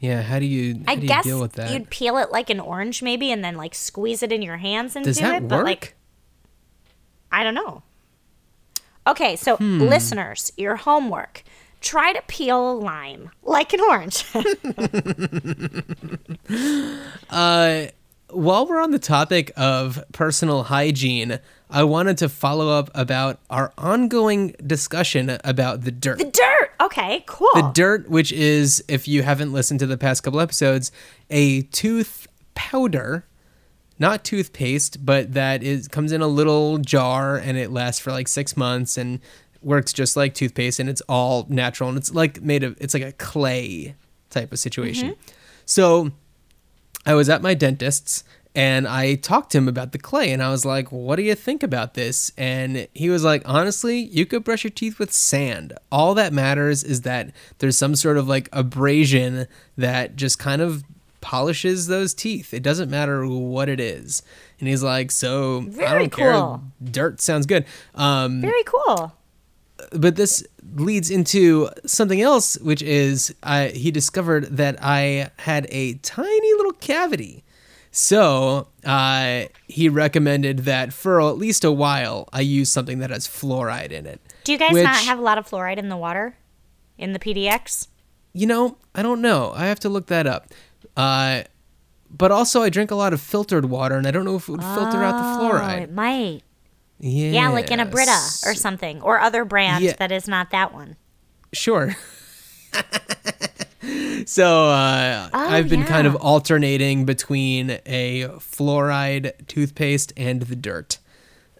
Yeah. 0.00 0.22
How 0.22 0.38
do 0.38 0.46
you? 0.46 0.82
How 0.86 0.92
I 0.92 0.94
do 0.96 1.02
you 1.02 1.08
guess 1.08 1.24
deal 1.24 1.40
with 1.40 1.52
that? 1.54 1.70
you'd 1.70 1.90
peel 1.90 2.16
it 2.18 2.30
like 2.32 2.48
an 2.50 2.60
orange, 2.60 3.02
maybe, 3.02 3.30
and 3.32 3.44
then 3.44 3.56
like 3.56 3.74
squeeze 3.74 4.22
it 4.22 4.32
in 4.32 4.40
your 4.42 4.56
hands 4.58 4.96
and 4.96 5.04
Does 5.04 5.16
do 5.18 5.24
that 5.24 5.34
it. 5.36 5.42
work? 5.42 5.48
But 5.50 5.64
like, 5.64 5.94
I 7.30 7.42
don't 7.42 7.54
know. 7.54 7.82
Okay, 9.06 9.36
so 9.36 9.56
Hmm. 9.56 9.80
listeners, 9.82 10.52
your 10.56 10.76
homework: 10.76 11.42
try 11.80 12.12
to 12.12 12.22
peel 12.26 12.70
a 12.70 12.74
lime 12.78 13.30
like 13.42 13.72
an 13.74 13.80
orange. 13.80 14.24
Uh, 17.30 17.86
while 18.30 18.66
we're 18.66 18.80
on 18.82 18.90
the 18.90 18.98
topic 18.98 19.52
of 19.56 20.02
personal 20.12 20.64
hygiene, 20.64 21.40
I 21.70 21.84
wanted 21.84 22.18
to 22.18 22.28
follow 22.28 22.70
up 22.70 22.90
about 22.94 23.40
our 23.50 23.72
ongoing 23.76 24.54
discussion 24.66 25.38
about 25.44 25.82
the 25.82 25.90
dirt. 25.90 26.18
the 26.18 26.24
dirt. 26.24 26.70
Okay, 26.80 27.24
cool. 27.26 27.48
The 27.54 27.70
dirt, 27.74 28.08
which 28.08 28.32
is, 28.32 28.82
if 28.88 29.08
you 29.08 29.22
haven't 29.22 29.52
listened 29.52 29.80
to 29.80 29.86
the 29.86 29.98
past 29.98 30.22
couple 30.22 30.40
episodes, 30.40 30.92
a 31.28 31.62
tooth 31.62 32.26
powder, 32.54 33.26
not 33.98 34.24
toothpaste, 34.24 35.04
but 35.04 35.34
that 35.34 35.62
is 35.62 35.88
comes 35.88 36.12
in 36.12 36.22
a 36.22 36.28
little 36.28 36.78
jar 36.78 37.36
and 37.36 37.58
it 37.58 37.70
lasts 37.70 38.00
for 38.00 38.12
like 38.12 38.28
six 38.28 38.56
months 38.56 38.96
and 38.96 39.20
works 39.60 39.92
just 39.92 40.16
like 40.16 40.34
toothpaste 40.34 40.78
and 40.78 40.88
it's 40.88 41.02
all 41.08 41.46
natural 41.48 41.88
and 41.88 41.98
it's 41.98 42.14
like 42.14 42.40
made 42.40 42.62
of 42.62 42.76
it's 42.80 42.94
like 42.94 43.02
a 43.02 43.12
clay 43.12 43.96
type 44.30 44.52
of 44.52 44.58
situation. 44.58 45.10
Mm-hmm. 45.10 45.20
So 45.66 46.12
I 47.08 47.14
was 47.14 47.30
at 47.30 47.40
my 47.40 47.54
dentist's 47.54 48.22
and 48.54 48.86
I 48.86 49.14
talked 49.14 49.52
to 49.52 49.58
him 49.58 49.68
about 49.68 49.92
the 49.92 49.98
clay 49.98 50.30
and 50.30 50.42
I 50.42 50.50
was 50.50 50.64
like, 50.64 50.92
"What 50.92 51.16
do 51.16 51.22
you 51.22 51.34
think 51.34 51.62
about 51.62 51.94
this?" 51.94 52.32
And 52.36 52.86
he 52.92 53.08
was 53.08 53.24
like, 53.24 53.42
"Honestly, 53.46 53.98
you 53.98 54.26
could 54.26 54.44
brush 54.44 54.62
your 54.64 54.70
teeth 54.70 54.98
with 54.98 55.12
sand. 55.12 55.72
All 55.90 56.12
that 56.14 56.32
matters 56.32 56.84
is 56.84 57.02
that 57.02 57.30
there's 57.58 57.78
some 57.78 57.94
sort 57.96 58.18
of 58.18 58.28
like 58.28 58.48
abrasion 58.52 59.46
that 59.76 60.16
just 60.16 60.38
kind 60.38 60.60
of 60.60 60.84
polishes 61.20 61.86
those 61.86 62.14
teeth. 62.14 62.52
It 62.52 62.62
doesn't 62.62 62.90
matter 62.90 63.26
what 63.26 63.68
it 63.68 63.80
is." 63.80 64.22
And 64.60 64.68
he's 64.68 64.82
like, 64.82 65.10
"So, 65.12 65.66
I 65.80 65.98
don't 65.98 66.10
care. 66.10 66.58
Dirt 66.82 67.20
sounds 67.22 67.46
good." 67.46 67.64
Um 67.94 68.40
Very 68.42 68.64
cool. 68.64 69.12
but 69.92 70.16
this 70.16 70.44
leads 70.74 71.10
into 71.10 71.68
something 71.86 72.20
else, 72.20 72.58
which 72.58 72.82
is 72.82 73.32
I, 73.42 73.68
he 73.68 73.90
discovered 73.90 74.56
that 74.56 74.76
I 74.82 75.30
had 75.38 75.66
a 75.70 75.94
tiny 75.94 76.52
little 76.68 76.78
cavity. 76.80 77.44
So 77.90 78.68
uh, 78.84 79.44
he 79.66 79.88
recommended 79.88 80.60
that 80.60 80.92
for 80.92 81.20
at 81.20 81.38
least 81.38 81.64
a 81.64 81.72
while 81.72 82.28
I 82.32 82.40
use 82.42 82.70
something 82.70 82.98
that 82.98 83.10
has 83.10 83.26
fluoride 83.26 83.90
in 83.92 84.06
it. 84.06 84.20
Do 84.44 84.52
you 84.52 84.58
guys 84.58 84.72
which, 84.72 84.84
not 84.84 84.96
have 85.04 85.18
a 85.18 85.22
lot 85.22 85.38
of 85.38 85.48
fluoride 85.48 85.78
in 85.78 85.88
the 85.88 85.96
water? 85.96 86.36
In 86.98 87.12
the 87.12 87.18
PDX? 87.18 87.88
You 88.32 88.46
know, 88.46 88.76
I 88.94 89.02
don't 89.02 89.22
know. 89.22 89.52
I 89.54 89.66
have 89.66 89.80
to 89.80 89.88
look 89.88 90.06
that 90.08 90.26
up. 90.26 90.48
Uh, 90.96 91.42
but 92.10 92.30
also, 92.30 92.62
I 92.62 92.68
drink 92.70 92.90
a 92.90 92.94
lot 92.94 93.12
of 93.12 93.20
filtered 93.20 93.66
water, 93.66 93.96
and 93.96 94.06
I 94.06 94.10
don't 94.10 94.24
know 94.24 94.36
if 94.36 94.48
it 94.48 94.52
would 94.52 94.62
filter 94.62 95.02
out 95.02 95.12
the 95.18 95.40
Oh, 95.44 95.50
fluoride. 95.50 95.82
it 95.82 95.92
might. 95.92 96.42
Yeah, 97.00 97.30
Yeah, 97.30 97.48
like 97.50 97.70
in 97.70 97.80
a 97.80 97.86
Brita 97.86 98.18
or 98.46 98.54
something, 98.54 99.00
or 99.02 99.20
other 99.20 99.44
brand 99.44 99.84
Yeah. 99.84 99.94
that 99.98 100.10
is 100.10 100.26
not 100.26 100.50
that 100.50 100.72
one. 100.74 100.96
Sure. 101.52 101.96
so 104.26 104.68
uh, 104.68 105.28
I've 105.32 105.68
been 105.68 105.84
kind 105.84 106.06
of 106.06 106.14
alternating 106.16 107.04
between 107.04 107.78
a 107.86 108.24
fluoride 108.38 109.32
toothpaste 109.46 110.12
and 110.16 110.42
the 110.42 110.56
dirt. 110.56 110.98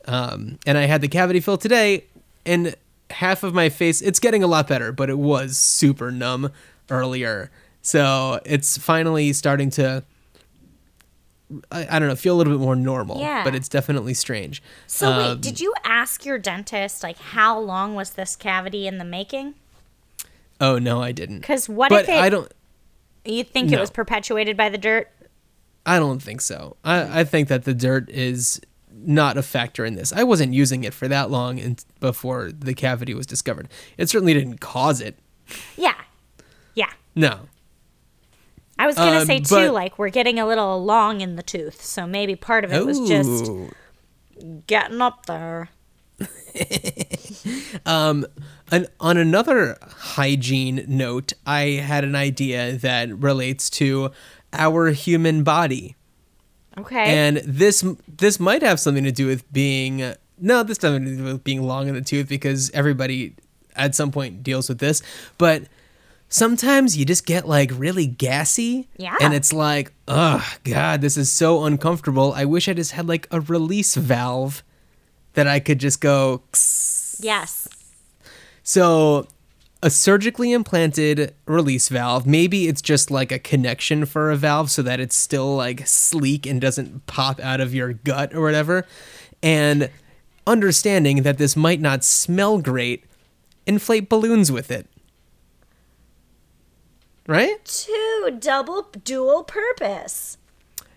Um, 0.07 0.59
and 0.67 0.79
I 0.79 0.87
had 0.87 1.01
the 1.01 1.09
cavity 1.09 1.41
fill 1.41 1.59
today, 1.59 2.05
and 2.47 2.75
half 3.11 3.43
of 3.43 3.53
my 3.55 3.69
face, 3.69 4.01
it's 4.01 4.19
getting 4.19 4.43
a 4.43 4.47
lot 4.47 4.67
better, 4.69 4.93
but 4.93 5.11
it 5.11 5.19
was 5.19 5.57
super 5.59 6.11
numb 6.11 6.51
earlier. 6.91 7.51
So 7.83 8.41
it's 8.45 8.79
finally 8.79 9.33
starting 9.33 9.71
to, 9.71 10.03
I, 11.71 11.87
I 11.97 11.99
don't 11.99 12.09
know, 12.09 12.17
feel 12.17 12.35
a 12.35 12.39
little 12.39 12.53
bit 12.57 12.63
more 12.63 12.77
normal, 12.77 13.21
Yeah. 13.21 13.45
but 13.45 13.55
it's 13.55 13.69
definitely 13.69 14.15
strange. 14.15 14.63
So 14.87 15.11
Um, 15.11 15.19
wait, 15.19 15.41
did 15.41 15.61
you 15.61 15.73
ask 15.85 16.25
your 16.27 16.39
dentist 16.39 17.03
like 17.03 17.19
how 17.19 17.59
long 17.59 17.95
was 17.95 18.11
this 18.11 18.37
cavity 18.37 18.87
in 18.87 18.99
the 18.99 19.05
making? 19.05 19.55
Oh, 20.61 20.79
no, 20.79 21.01
I 21.03 21.13
didn't. 21.13 21.41
Because 21.41 21.69
what 21.69 21.91
but 21.91 22.03
if 22.05 22.09
it? 22.09 22.15
I 22.21 22.29
don't. 22.29 22.53
you 23.25 23.45
think 23.45 23.71
it 23.73 23.79
was 23.79 23.91
perpetuated 23.91 24.57
by 24.57 24.69
the 24.69 24.79
dirt? 24.79 25.11
I 25.87 25.99
don't 25.99 26.21
think 26.23 26.41
so. 26.41 26.77
I, 26.85 27.21
I 27.21 27.25
think 27.25 27.49
that 27.49 27.65
the 27.65 27.75
dirt 27.75 28.11
is 28.11 28.61
not 28.93 29.37
a 29.37 29.43
factor 29.43 29.85
in 29.85 29.95
this. 29.95 30.13
I 30.13 30.25
wasn't 30.25 30.53
using 30.53 30.83
it 30.85 30.93
for 30.93 31.07
that 31.09 31.31
long 31.31 31.61
and 31.61 31.83
before 32.01 32.51
the 32.53 32.75
cavity 32.75 33.15
was 33.15 33.27
discovered. 33.27 33.69
It 33.97 34.09
certainly 34.09 34.35
didn't 34.35 34.59
cause 34.61 35.01
it. 35.01 35.19
Yeah, 35.77 35.95
yeah. 36.75 36.91
No. 37.15 37.41
I 38.79 38.87
was 38.87 38.97
gonna 38.97 39.21
Um, 39.21 39.27
say 39.27 39.39
too, 39.41 39.55
but- 39.55 39.73
like 39.75 39.99
we're 39.99 40.11
getting 40.11 40.39
a 40.39 40.47
little 40.47 40.85
long 40.85 41.21
in 41.21 41.37
the 41.37 41.43
tooth, 41.43 41.83
so 41.83 42.07
maybe 42.07 42.35
part 42.37 42.65
of 42.65 42.73
it 42.73 42.85
was 42.85 43.01
just 43.09 43.51
getting 44.67 45.01
up 45.01 45.27
there. 45.27 45.71
And 48.71 48.89
on 49.01 49.17
another 49.17 49.79
hygiene 49.83 50.85
note, 50.87 51.33
I 51.47 51.61
had 51.61 52.05
an 52.05 52.15
idea 52.15 52.73
that 52.73 53.17
relates 53.17 53.71
to 53.71 54.11
our 54.53 54.89
human 54.91 55.43
body. 55.43 55.97
Okay. 56.77 57.17
And 57.17 57.39
this 57.39 57.85
this 58.07 58.39
might 58.39 58.63
have 58.63 58.79
something 58.79 59.05
to 59.05 59.13
do 59.13 59.27
with 59.27 59.51
being 59.53 60.15
no, 60.41 60.63
this 60.63 60.79
doesn't 60.79 61.03
have 61.03 61.13
to 61.13 61.17
do 61.17 61.25
with 61.25 61.45
being 61.45 61.63
long 61.63 61.89
in 61.89 61.95
the 61.95 62.01
tooth 62.01 62.29
because 62.29 62.71
everybody 62.71 63.35
at 63.75 63.95
some 63.95 64.13
point 64.13 64.43
deals 64.43 64.69
with 64.69 64.79
this. 64.79 65.03
But 65.37 65.65
sometimes 66.29 66.97
you 66.97 67.05
just 67.05 67.27
get 67.27 67.49
like 67.49 67.71
really 67.75 68.07
gassy. 68.07 68.89
Yeah. 68.97 69.17
And 69.21 69.35
it's 69.35 69.53
like, 69.53 69.93
oh 70.07 70.47
God, 70.65 71.01
this 71.01 71.17
is 71.17 71.31
so 71.31 71.65
uncomfortable. 71.65 72.33
I 72.35 72.45
wish 72.45 72.69
I 72.69 72.75
just 72.75 72.93
had 72.93 73.09
like 73.09 73.27
a 73.31 73.41
release 73.41 73.95
valve 73.95 74.63
that 75.35 75.47
I 75.47 75.61
could 75.61 75.79
just 75.79 76.01
go 76.01 76.43
yes. 77.21 77.69
So, 78.69 79.27
a 79.83 79.89
surgically 79.89 80.53
implanted 80.53 81.35
release 81.47 81.89
valve, 81.89 82.27
maybe 82.27 82.69
it's 82.69 82.83
just 82.83 83.11
like 83.11 83.33
a 83.33 83.39
connection 83.39 84.05
for 84.05 84.31
a 84.31 84.37
valve 84.37 84.71
so 84.71 84.83
that 84.83 85.01
it's 85.01 85.17
still 85.17 85.57
like 85.57 85.87
sleek 85.87 86.45
and 86.45 86.61
doesn't 86.61 87.07
pop 87.07 87.41
out 87.41 87.63
of 87.63 87.75
your 87.75 87.95
gut 87.95 88.35
or 88.35 88.43
whatever. 88.43 88.85
And 89.43 89.89
understanding 90.47 91.23
that 91.23 91.39
this 91.39 91.57
might 91.57 91.81
not 91.81 92.05
smell 92.05 92.59
great, 92.59 93.05
inflate 93.65 94.11
balloons 94.11 94.53
with 94.53 94.71
it. 94.71 94.87
Right? 97.27 97.65
Two 97.65 98.37
double 98.39 98.91
dual 99.03 99.45
purpose. 99.45 100.37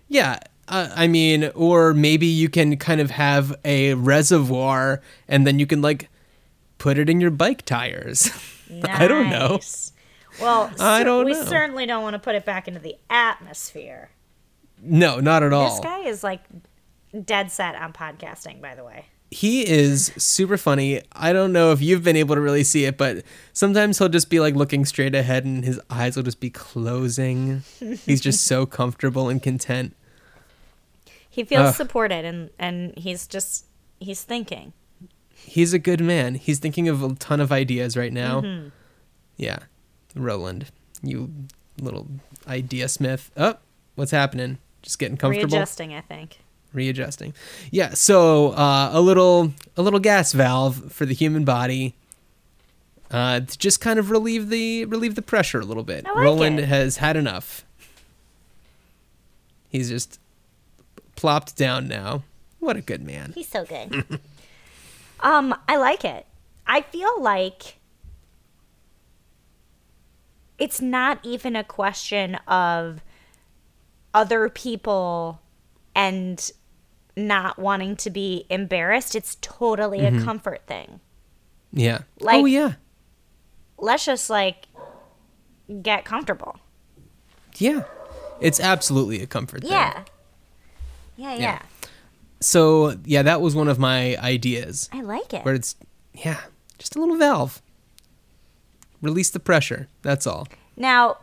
Yeah. 0.10 0.40
Uh, 0.68 0.90
I 0.94 1.08
mean, 1.08 1.50
or 1.56 1.94
maybe 1.94 2.28
you 2.28 2.50
can 2.50 2.76
kind 2.76 3.00
of 3.00 3.12
have 3.12 3.56
a 3.64 3.94
reservoir 3.94 5.02
and 5.30 5.48
then 5.48 5.58
you 5.58 5.66
can 5.66 5.82
like 5.82 6.10
put 6.82 6.98
it 6.98 7.10
in 7.10 7.22
your 7.22 7.30
bike 7.30 7.64
tires. 7.64 8.32
I 8.90 9.08
don't 9.08 9.30
know. 9.30 9.60
Well, 10.42 10.72
I 10.80 11.04
don't 11.04 11.26
we 11.26 11.34
know. 11.34 11.44
certainly 11.46 11.86
don't 11.86 12.02
want 12.02 12.16
to 12.16 12.20
put 12.20 12.34
it 12.34 12.44
back 12.44 12.68
into 12.68 12.80
the 12.80 12.96
atmosphere. 13.10 14.10
No, 14.82 15.20
not 15.20 15.44
at 15.44 15.54
all. 15.54 15.70
This 15.70 15.80
guy 15.80 16.00
is 16.00 16.24
like 16.24 16.42
dead 17.24 17.52
set 17.52 17.76
on 17.76 17.94
podcasting, 17.94 18.62
by 18.62 18.74
the 18.74 18.84
way. 18.84 19.06
he 19.30 19.68
is 19.70 20.12
super 20.18 20.58
funny. 20.58 21.02
I 21.12 21.34
don't 21.34 21.54
know 21.54 21.72
if 21.72 21.82
you've 21.82 22.04
been 22.04 22.16
able 22.16 22.34
to 22.34 22.42
really 22.42 22.64
see 22.64 22.86
it, 22.86 22.98
but 22.98 23.24
sometimes 23.54 24.00
he'll 24.00 24.10
just 24.10 24.32
be 24.32 24.40
like 24.40 24.56
looking 24.56 24.84
straight 24.86 25.14
ahead 25.14 25.46
and 25.46 25.64
his 25.64 25.80
eyes 25.92 26.16
will 26.16 26.24
just 26.24 26.40
be 26.40 26.50
closing. 26.50 27.62
He's 27.80 28.22
just 28.22 28.44
so 28.46 28.66
comfortable 28.66 29.30
and 29.30 29.42
content. 29.44 29.96
He 31.30 31.44
feels 31.44 31.68
Ugh. 31.70 31.76
supported 31.76 32.26
and 32.26 32.50
and 32.58 32.98
he's 32.98 33.28
just 33.28 33.66
he's 34.00 34.24
thinking. 34.24 34.74
He's 35.44 35.74
a 35.74 35.80
good 35.80 36.02
man. 36.02 36.36
He's 36.36 36.60
thinking 36.60 36.88
of 36.88 37.04
a 37.04 37.16
ton 37.16 37.40
of 37.40 37.52
ideas 37.52 37.98
right 37.98 38.14
now. 38.14 38.70
Yeah. 39.38 39.60
Roland, 40.16 40.72
you 41.02 41.32
little 41.80 42.08
idea 42.48 42.88
smith. 42.90 43.32
Oh, 43.36 43.56
what's 43.96 44.12
happening? 44.12 44.60
Just 44.82 45.00
getting 45.00 45.18
comfortable. 45.18 45.58
Readjusting, 45.58 45.94
I 45.94 46.02
think. 46.02 46.40
readjusting. 46.74 47.34
Yeah, 47.70 47.94
so 47.94 48.52
uh, 48.52 48.90
a 48.94 49.02
little 49.02 49.54
a 49.78 49.82
little 49.82 50.00
gas 50.00 50.34
valve 50.34 50.92
for 50.92 51.06
the 51.06 51.14
human 51.14 51.44
body 51.44 51.96
uh, 53.12 53.42
to 53.42 53.58
just 53.58 53.80
kind 53.82 54.00
of 54.00 54.10
relieve 54.10 54.50
the 54.50 54.86
relieve 54.86 55.16
the 55.16 55.22
pressure 55.22 55.60
a 55.60 55.66
little 55.66 55.84
bit. 55.84 56.06
Like 56.06 56.16
Roland 56.16 56.60
it. 56.60 56.66
has 56.66 56.98
had 56.98 57.16
enough. 57.16 57.64
He's 59.70 59.90
just 59.90 60.20
plopped 61.16 61.56
down 61.56 61.88
now. 61.88 62.24
What 62.60 62.76
a 62.76 62.82
good 62.82 63.02
man. 63.04 63.32
He's 63.34 63.48
so 63.48 63.66
good. 63.66 64.20
um, 65.22 65.56
I 65.68 65.78
like 65.78 66.04
it. 66.06 66.26
I 66.68 66.82
feel 66.82 67.22
like 67.22 67.78
it's 70.60 70.82
not 70.82 71.20
even 71.24 71.56
a 71.56 71.64
question 71.64 72.36
of 72.48 73.02
other 74.14 74.50
people 74.50 75.42
and 75.96 76.52
not 77.18 77.58
wanting 77.58 77.96
to 77.98 78.10
be 78.10 78.46
embarrassed. 78.50 79.16
It's 79.16 79.36
totally 79.42 80.06
a 80.06 80.12
comfort 80.24 80.62
thing. 80.68 81.00
Yeah. 81.74 82.00
Like- 82.20 82.42
oh 82.42 82.46
yeah. 82.46 82.74
Let's 83.78 84.06
just 84.06 84.30
like 84.30 84.68
get 85.82 86.06
comfortable. 86.06 86.58
Yeah. 87.58 87.84
It's 88.40 88.60
absolutely 88.60 89.22
a 89.22 89.28
comfort 89.28 89.62
thing. 89.62 89.72
Yeah. 89.72 90.04
Yeah, 91.18 91.36
yeah. 91.36 91.62
So 92.42 92.98
yeah, 93.06 93.22
that 93.22 93.40
was 93.40 93.56
one 93.56 93.68
of 93.68 93.80
my 93.80 94.18
ideas. 94.18 94.90
I 94.92 95.02
like 95.02 95.34
it. 95.34 95.46
Where 95.46 95.54
it's 95.54 95.76
yeah, 96.14 96.42
just 96.78 96.96
a 96.96 97.00
little 97.00 97.18
valve. 97.18 97.62
Release 99.02 99.30
the 99.30 99.40
pressure. 99.40 99.88
That's 100.02 100.28
all. 100.28 100.48
Now, 100.76 101.18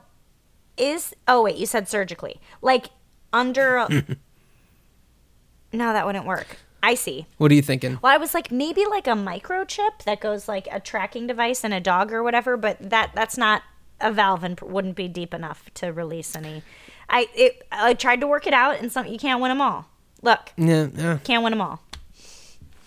is 0.77 1.15
oh 1.27 1.43
wait, 1.43 1.57
you 1.57 1.67
said 1.67 1.89
surgically, 1.89 2.41
like 2.63 2.91
under. 3.33 3.87
no, 5.73 5.93
that 5.93 6.07
wouldn't 6.07 6.25
work. 6.25 6.59
I 6.83 6.95
see. 6.95 7.27
What 7.39 7.51
are 7.51 7.55
you 7.55 7.63
thinking? 7.63 7.99
Well, 8.01 8.13
I 8.13 8.19
was 8.19 8.35
like 8.35 8.53
maybe 8.53 8.87
like 8.87 9.09
a 9.09 9.13
microchip 9.13 10.05
that 10.05 10.21
goes 10.21 10.47
like 10.47 10.69
a 10.71 10.79
tracking 10.79 11.27
device 11.27 11.65
in 11.65 11.73
a 11.73 11.81
dog 11.81 12.13
or 12.13 12.23
whatever, 12.23 12.57
but 12.57 12.79
that 12.91 13.11
that's 13.15 13.37
not 13.37 13.63
a 14.01 14.13
valve 14.13 14.45
and 14.45 14.61
wouldn't 14.61 14.95
be 14.95 15.09
deep 15.09 15.35
enough 15.35 15.69
to 15.75 15.93
release 15.93 16.37
any. 16.37 16.63
I 17.09 17.29
it 17.35 17.67
I 17.73 17.95
tried 17.95 18.21
to 18.21 18.29
work 18.29 18.47
it 18.47 18.55
out, 18.55 18.79
and 18.81 18.93
some 18.93 19.07
you 19.07 19.19
can't 19.19 19.41
win 19.41 19.49
them 19.49 19.61
all. 19.61 19.87
Look, 20.23 20.53
Yeah, 20.57 20.89
yeah. 20.95 21.19
can't 21.25 21.43
win 21.45 21.53
them 21.53 21.61
all. 21.61 21.81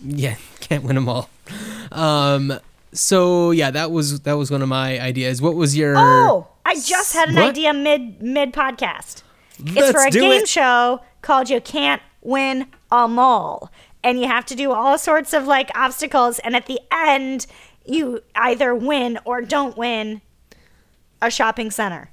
Yeah, 0.03 0.35
can't 0.59 0.83
win 0.83 0.95
them 0.95 1.07
all. 1.09 1.29
Um, 1.91 2.53
so 2.93 3.51
yeah, 3.51 3.71
that 3.71 3.91
was 3.91 4.21
that 4.21 4.33
was 4.33 4.51
one 4.51 4.61
of 4.61 4.67
my 4.69 4.99
ideas. 4.99 5.41
What 5.41 5.55
was 5.55 5.75
your? 5.77 5.95
Oh, 5.97 6.47
I 6.65 6.75
just 6.75 7.13
had 7.13 7.29
an 7.29 7.35
What? 7.35 7.45
idea 7.51 7.73
mid 7.73 8.21
mid 8.21 8.53
podcast. 8.53 9.23
It's 9.63 9.91
for 9.91 10.05
a 10.05 10.09
game 10.09 10.41
it. 10.43 10.49
show 10.49 11.01
called 11.21 11.49
"You 11.49 11.61
Can't 11.61 12.01
Win 12.21 12.67
a 12.91 13.07
Mall," 13.07 13.71
and 14.03 14.19
you 14.19 14.27
have 14.27 14.45
to 14.47 14.55
do 14.55 14.71
all 14.71 14.97
sorts 14.97 15.33
of 15.33 15.45
like 15.47 15.69
obstacles, 15.75 16.39
and 16.39 16.55
at 16.55 16.65
the 16.65 16.79
end, 16.91 17.45
you 17.85 18.21
either 18.35 18.73
win 18.75 19.19
or 19.25 19.41
don't 19.41 19.77
win 19.77 20.21
a 21.21 21.29
shopping 21.31 21.71
center. 21.71 22.09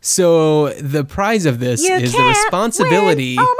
So 0.00 0.70
the 0.74 1.04
prize 1.04 1.46
of 1.46 1.58
this 1.58 1.82
You 1.82 1.94
is 1.94 2.12
the 2.12 2.22
responsibility, 2.22 3.36
win 3.36 3.44
a 3.44 3.48
mall. 3.48 3.56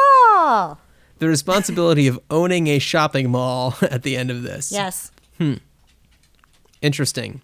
The 1.19 1.29
responsibility 1.29 2.07
of 2.07 2.19
owning 2.31 2.67
a 2.67 2.79
shopping 2.79 3.31
mall 3.31 3.75
at 3.83 4.03
the 4.03 4.17
end 4.17 4.31
of 4.31 4.43
this. 4.43 4.71
Yes, 4.73 5.11
Hmm. 5.39 5.55
Interesting. 6.83 7.43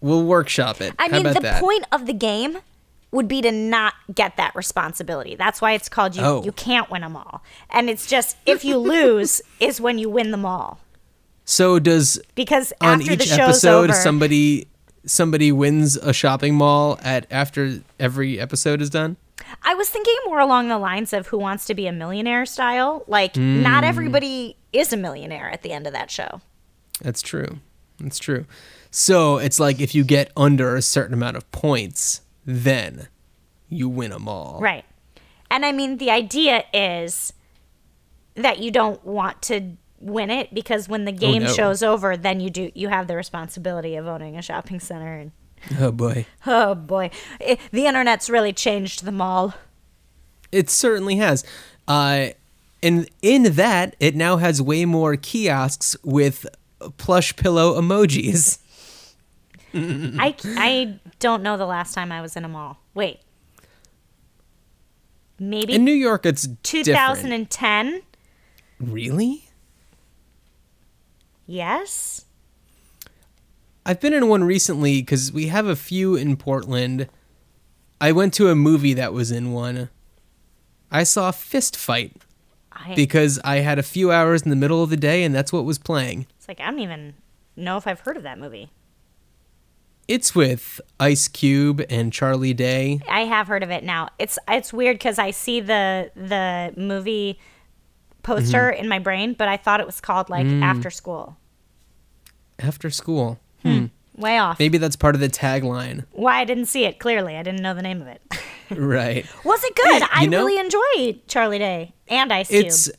We'll 0.00 0.24
workshop 0.24 0.80
it. 0.80 0.94
I 0.98 1.08
How 1.08 1.16
mean 1.16 1.32
the 1.32 1.40
that? 1.40 1.60
point 1.60 1.84
of 1.90 2.06
the 2.06 2.12
game 2.12 2.58
would 3.10 3.26
be 3.26 3.40
to 3.42 3.50
not 3.50 3.94
get 4.14 4.36
that 4.36 4.54
responsibility. 4.54 5.34
That's 5.34 5.60
why 5.60 5.72
it's 5.72 5.88
called 5.88 6.14
you. 6.14 6.22
Oh. 6.22 6.44
You 6.44 6.52
can't 6.52 6.90
win 6.90 7.02
them 7.02 7.16
all, 7.16 7.42
and 7.70 7.88
it's 7.90 8.06
just 8.06 8.36
if 8.46 8.64
you 8.64 8.76
lose 8.78 9.40
is 9.60 9.80
when 9.80 9.98
you 9.98 10.08
win 10.08 10.30
them 10.30 10.44
all. 10.44 10.80
So 11.44 11.78
does 11.78 12.20
because 12.34 12.72
on 12.80 13.00
after 13.00 13.16
the 13.16 13.24
each 13.24 13.32
episode 13.32 13.90
over, 13.90 13.92
somebody 13.94 14.68
somebody 15.06 15.50
wins 15.50 15.96
a 15.96 16.12
shopping 16.12 16.54
mall 16.54 16.98
at 17.02 17.26
after 17.30 17.80
every 17.98 18.38
episode 18.38 18.82
is 18.82 18.90
done? 18.90 19.16
I 19.62 19.74
was 19.74 19.88
thinking 19.88 20.14
more 20.26 20.40
along 20.40 20.68
the 20.68 20.78
lines 20.78 21.12
of 21.12 21.28
Who 21.28 21.38
Wants 21.38 21.64
to 21.66 21.74
Be 21.74 21.86
a 21.86 21.92
Millionaire 21.92 22.46
style. 22.46 23.04
Like, 23.06 23.36
not 23.36 23.84
Mm. 23.84 23.88
everybody 23.88 24.56
is 24.72 24.92
a 24.92 24.96
millionaire 24.96 25.50
at 25.50 25.62
the 25.62 25.72
end 25.72 25.86
of 25.86 25.92
that 25.92 26.10
show. 26.10 26.40
That's 27.00 27.22
true. 27.22 27.58
That's 28.00 28.18
true. 28.18 28.46
So 28.90 29.38
it's 29.38 29.58
like 29.60 29.80
if 29.80 29.94
you 29.94 30.04
get 30.04 30.30
under 30.36 30.76
a 30.76 30.82
certain 30.82 31.14
amount 31.14 31.36
of 31.36 31.50
points, 31.52 32.22
then 32.46 33.08
you 33.68 33.88
win 33.88 34.10
them 34.10 34.28
all. 34.28 34.58
Right. 34.60 34.84
And 35.50 35.64
I 35.66 35.72
mean, 35.72 35.98
the 35.98 36.10
idea 36.10 36.64
is 36.72 37.32
that 38.34 38.58
you 38.60 38.70
don't 38.70 39.04
want 39.04 39.42
to 39.42 39.76
win 40.00 40.30
it 40.30 40.54
because 40.54 40.88
when 40.88 41.04
the 41.06 41.12
game 41.12 41.42
Oh, 41.42 41.46
no. 41.46 41.52
show's 41.52 41.82
over, 41.82 42.16
then 42.16 42.38
you 42.40 42.50
do 42.50 42.70
you 42.74 42.88
have 42.88 43.08
the 43.08 43.16
responsibility 43.16 43.96
of 43.96 44.06
owning 44.06 44.36
a 44.36 44.42
shopping 44.42 44.78
center. 44.80 45.14
And 45.16 45.32
Oh 45.80 45.90
boy. 45.92 46.26
oh 46.46 46.74
boy, 46.74 47.10
it, 47.40 47.60
the 47.72 47.86
internet's 47.86 48.28
really 48.30 48.52
changed 48.52 49.04
the 49.04 49.12
mall. 49.12 49.54
It 50.50 50.70
certainly 50.70 51.16
has. 51.16 51.44
Uh, 51.86 52.28
and 52.82 53.08
in 53.22 53.42
that, 53.54 53.96
it 54.00 54.14
now 54.14 54.36
has 54.36 54.62
way 54.62 54.84
more 54.84 55.16
kiosks 55.16 55.96
with 56.04 56.46
plush 56.96 57.36
pillow 57.36 57.80
emojis. 57.80 58.58
I, 59.74 60.34
I 60.44 60.98
don't 61.18 61.42
know 61.42 61.56
the 61.56 61.66
last 61.66 61.92
time 61.94 62.10
I 62.12 62.22
was 62.22 62.36
in 62.36 62.44
a 62.44 62.48
mall. 62.48 62.78
Wait. 62.94 63.20
Maybe 65.38 65.74
In 65.74 65.84
New 65.84 65.92
York, 65.92 66.24
it's 66.26 66.42
different. 66.46 66.86
2010? 66.86 68.02
Really? 68.80 69.48
Yes. 71.46 72.24
I've 73.88 74.00
been 74.00 74.12
in 74.12 74.28
one 74.28 74.44
recently 74.44 75.00
because 75.00 75.32
we 75.32 75.46
have 75.48 75.66
a 75.66 75.74
few 75.74 76.14
in 76.14 76.36
Portland. 76.36 77.08
I 78.00 78.12
went 78.12 78.34
to 78.34 78.48
a 78.50 78.54
movie 78.54 78.92
that 78.94 79.12
was 79.14 79.30
in 79.30 79.52
one. 79.52 79.88
I 80.90 81.04
saw 81.04 81.30
Fist 81.30 81.74
Fight 81.74 82.12
I, 82.70 82.94
because 82.94 83.40
I 83.44 83.56
had 83.56 83.78
a 83.78 83.82
few 83.82 84.12
hours 84.12 84.42
in 84.42 84.50
the 84.50 84.56
middle 84.56 84.82
of 84.82 84.90
the 84.90 84.96
day 84.98 85.24
and 85.24 85.34
that's 85.34 85.52
what 85.54 85.64
was 85.64 85.78
playing. 85.78 86.26
it's 86.36 86.46
like 86.48 86.60
I 86.60 86.66
don't 86.70 86.80
even 86.80 87.14
know 87.56 87.78
if 87.78 87.86
I've 87.86 88.00
heard 88.00 88.16
of 88.18 88.22
that 88.24 88.38
movie. 88.38 88.70
It's 90.06 90.34
with 90.34 90.80
Ice 91.00 91.26
Cube 91.28 91.82
and 91.90 92.12
Charlie 92.12 92.54
Day. 92.54 93.00
I 93.08 93.20
have 93.24 93.46
heard 93.48 93.62
of 93.62 93.70
it 93.70 93.84
now. 93.84 94.08
It's 94.18 94.38
it's 94.48 94.72
weird 94.72 94.96
because 94.96 95.18
I 95.18 95.30
see 95.32 95.60
the 95.60 96.10
the 96.14 96.72
movie 96.76 97.38
poster 98.22 98.70
Mm-hmm. 98.72 98.82
in 98.84 98.88
my 98.88 98.98
brain, 98.98 99.34
but 99.34 99.48
I 99.48 99.56
thought 99.56 99.80
it 99.80 99.86
was 99.86 100.00
called 100.00 100.28
like 100.30 100.46
Mm. 100.46 100.62
After 100.62 100.90
School. 100.90 101.36
After 102.58 102.90
school. 102.90 103.38
Way 104.16 104.38
off. 104.38 104.58
Maybe 104.58 104.78
that's 104.78 104.96
part 104.96 105.14
of 105.14 105.20
the 105.20 105.28
tagline. 105.28 106.04
Why 106.10 106.40
I 106.40 106.44
didn't 106.44 106.66
see 106.66 106.84
it 106.84 106.98
clearly. 106.98 107.36
I 107.36 107.42
didn't 107.44 107.62
know 107.62 107.72
the 107.74 107.82
name 107.82 108.02
of 108.02 108.08
it. 108.08 108.20
right. 108.76 109.24
was 109.44 109.62
it 109.62 109.76
good? 109.76 110.02
I 110.10 110.26
know- 110.26 110.44
really 110.44 110.58
enjoyed 110.58 111.20
Charlie 111.28 111.58
Day 111.60 111.94
and 112.08 112.32
Ice 112.32 112.48
Cube. 112.48 112.66
It's 112.66 112.90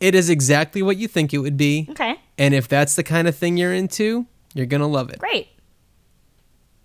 it 0.00 0.14
is 0.14 0.30
exactly 0.30 0.80
what 0.80 0.96
you 0.96 1.08
think 1.08 1.34
it 1.34 1.38
would 1.38 1.56
be. 1.56 1.88
okay. 1.90 2.20
And 2.38 2.54
if 2.54 2.68
that's 2.68 2.94
the 2.94 3.02
kind 3.02 3.26
of 3.26 3.34
thing 3.36 3.56
you're 3.56 3.72
into, 3.74 4.26
you're 4.54 4.66
going 4.66 4.80
to 4.80 4.86
love 4.86 5.10
it. 5.10 5.18
Great. 5.18 5.48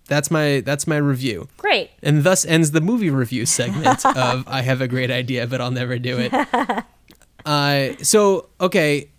That's 0.08 0.28
my 0.30 0.60
that's 0.60 0.86
my 0.88 0.96
review. 0.96 1.48
Great. 1.56 1.90
And 2.02 2.24
thus 2.24 2.44
ends 2.44 2.72
the 2.72 2.80
movie 2.80 3.10
review 3.10 3.46
segment 3.46 4.04
of 4.16 4.44
I 4.48 4.62
have 4.62 4.80
a 4.80 4.88
great 4.88 5.10
idea, 5.12 5.46
but 5.46 5.60
I'll 5.60 5.70
never 5.70 5.98
do 5.98 6.18
it. 6.18 6.84
Uh, 7.46 7.92
so 8.02 8.48
okay, 8.58 9.10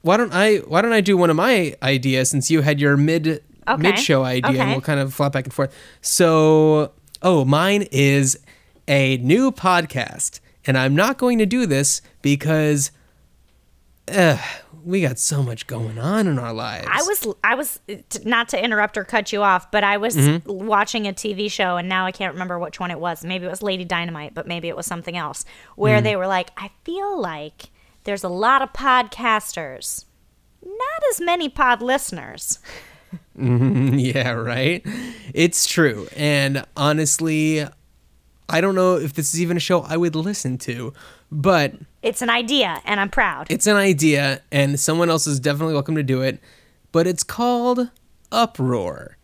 why 0.00 0.16
don't 0.16 0.32
I 0.32 0.56
why 0.58 0.80
don't 0.80 0.94
I 0.94 1.02
do 1.02 1.18
one 1.18 1.28
of 1.28 1.36
my 1.36 1.76
ideas 1.82 2.30
since 2.30 2.50
you 2.50 2.62
had 2.62 2.80
your 2.80 2.96
mid 2.96 3.42
Okay. 3.74 3.82
mid 3.82 3.98
show 3.98 4.24
idea 4.24 4.60
and 4.60 4.70
we'll 4.70 4.80
kind 4.80 5.00
of 5.00 5.12
flop 5.14 5.32
back 5.32 5.44
and 5.44 5.52
forth. 5.52 5.74
So 6.00 6.92
oh, 7.22 7.44
mine 7.44 7.86
is 7.90 8.38
a 8.86 9.16
new 9.18 9.50
podcast, 9.52 10.40
and 10.66 10.78
I'm 10.78 10.94
not 10.94 11.18
going 11.18 11.38
to 11.38 11.46
do 11.46 11.66
this 11.66 12.00
because 12.22 12.90
uh, 14.10 14.38
we 14.84 15.02
got 15.02 15.18
so 15.18 15.42
much 15.42 15.66
going 15.66 15.98
on 15.98 16.26
in 16.26 16.38
our 16.38 16.52
lives. 16.54 16.86
I 16.90 17.02
was 17.02 17.26
I 17.44 17.54
was 17.54 17.80
not 18.24 18.48
to 18.50 18.62
interrupt 18.64 18.96
or 18.96 19.04
cut 19.04 19.32
you 19.32 19.42
off, 19.42 19.70
but 19.70 19.84
I 19.84 19.98
was 19.98 20.16
Mm-hmm. 20.16 20.66
watching 20.66 21.06
a 21.06 21.12
TV 21.12 21.50
show 21.50 21.76
and 21.76 21.88
now 21.88 22.06
I 22.06 22.12
can't 22.12 22.32
remember 22.32 22.58
which 22.58 22.80
one 22.80 22.90
it 22.90 22.98
was. 22.98 23.24
Maybe 23.24 23.44
it 23.46 23.50
was 23.50 23.62
Lady 23.62 23.84
Dynamite, 23.84 24.32
but 24.34 24.46
maybe 24.46 24.68
it 24.68 24.76
was 24.76 24.86
something 24.86 25.16
else 25.16 25.44
where 25.76 26.00
Mm. 26.00 26.04
they 26.04 26.16
were 26.16 26.26
like, 26.26 26.50
I 26.56 26.70
feel 26.84 27.20
like 27.20 27.70
there's 28.04 28.24
a 28.24 28.28
lot 28.30 28.62
of 28.62 28.72
podcasters, 28.72 30.06
not 30.64 31.02
as 31.10 31.20
many 31.20 31.48
pod 31.50 31.82
listeners. 31.82 32.58
yeah, 33.38 34.30
right. 34.30 34.82
It's 35.34 35.66
true, 35.66 36.08
and 36.16 36.64
honestly, 36.76 37.64
I 38.48 38.60
don't 38.60 38.74
know 38.74 38.96
if 38.96 39.12
this 39.14 39.34
is 39.34 39.40
even 39.40 39.56
a 39.56 39.60
show 39.60 39.80
I 39.82 39.96
would 39.96 40.14
listen 40.16 40.58
to, 40.58 40.92
but 41.30 41.74
It's 42.02 42.22
an 42.22 42.30
idea, 42.30 42.80
and 42.84 42.98
I'm 43.00 43.10
proud. 43.10 43.46
it's 43.50 43.66
an 43.66 43.76
idea, 43.76 44.42
and 44.50 44.78
someone 44.80 45.10
else 45.10 45.26
is 45.26 45.38
definitely 45.40 45.74
welcome 45.74 45.94
to 45.96 46.02
do 46.02 46.22
it. 46.22 46.40
But 46.92 47.06
it's 47.06 47.22
called 47.22 47.90
Uproar, 48.32 49.16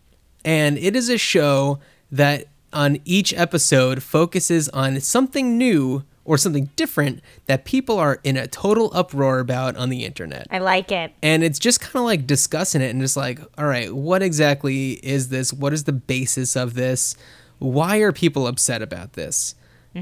and 0.45 0.77
it 0.79 0.95
is 0.95 1.09
a 1.09 1.19
show 1.19 1.79
that 2.13 2.47
on 2.73 2.99
each 3.05 3.33
episode 3.35 4.03
focuses 4.03 4.69
on 4.71 5.01
something 5.01 5.57
new 5.57 6.05
or 6.25 6.39
something 6.39 6.71
different 6.77 7.21
that 7.47 7.65
people 7.65 7.99
are 7.99 8.19
in 8.25 8.37
a 8.37 8.47
total 8.47 8.91
uproar 8.95 9.41
about 9.41 9.77
on 9.77 9.91
the 9.91 10.05
internet. 10.05 10.47
I 10.51 10.59
like 10.59 10.91
it. 10.91 11.13
And 11.23 11.45
it's 11.45 11.59
just 11.59 11.81
kind 11.81 11.97
of 11.97 12.05
like 12.05 12.27
discussing 12.27 12.81
it 12.81 12.91
and 12.91 13.01
just 13.01 13.17
like, 13.17 13.41
all 13.59 13.67
right, 13.67 13.95
what 13.95 14.23
exactly 14.23 14.93
is 15.05 15.29
this? 15.29 15.53
What 15.53 15.73
is 15.73 15.85
the 15.85 15.93
basis 15.93 16.57
of 16.57 16.75
this? 16.75 17.15
Why 17.59 17.99
are 17.99 18.13
people 18.13 18.47
upset 18.47 18.83
about 18.83 19.13
this? 19.15 19.55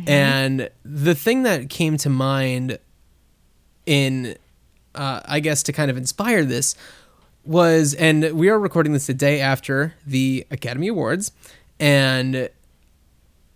And 0.06 0.70
the 0.84 1.14
thing 1.14 1.42
that 1.42 1.68
came 1.68 1.98
to 1.98 2.08
mind 2.08 2.78
in, 3.84 4.36
uh, 4.94 5.20
I 5.26 5.40
guess, 5.40 5.62
to 5.64 5.72
kind 5.72 5.90
of 5.90 5.98
inspire 5.98 6.46
this 6.46 6.74
was, 7.44 7.92
and 7.94 8.32
we 8.32 8.48
are 8.48 8.58
recording 8.58 8.94
this 8.94 9.06
the 9.08 9.12
day 9.12 9.38
after 9.40 9.94
the 10.06 10.46
Academy 10.50 10.88
Awards, 10.88 11.32
and 11.78 12.48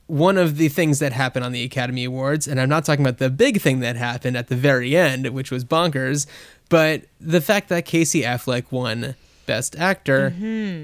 one 0.07 0.39
of 0.39 0.57
the 0.57 0.69
things 0.69 0.99
that 1.01 1.13
happened 1.13 1.45
on 1.45 1.53
the 1.53 1.65
Academy 1.65 2.05
Awards, 2.05 2.47
and 2.47 2.61
I'm 2.61 2.69
not 2.69 2.85
talking 2.85 3.05
about 3.05 3.19
the 3.19 3.31
big 3.31 3.61
thing 3.61 3.81
that 3.81 3.97
happened 3.97 4.37
at 4.37 4.49
the 4.49 4.55
very 4.57 4.97
end, 4.97 5.29
which 5.31 5.51
was 5.51 5.65
bonkers, 5.65 6.27
but 6.69 7.03
the 7.21 7.41
fact 7.41 7.69
that 7.71 7.85
Casey 7.85 8.23
Affleck 8.23 8.71
won 8.71 9.17
Best 9.47 9.77
Actor, 9.77 10.33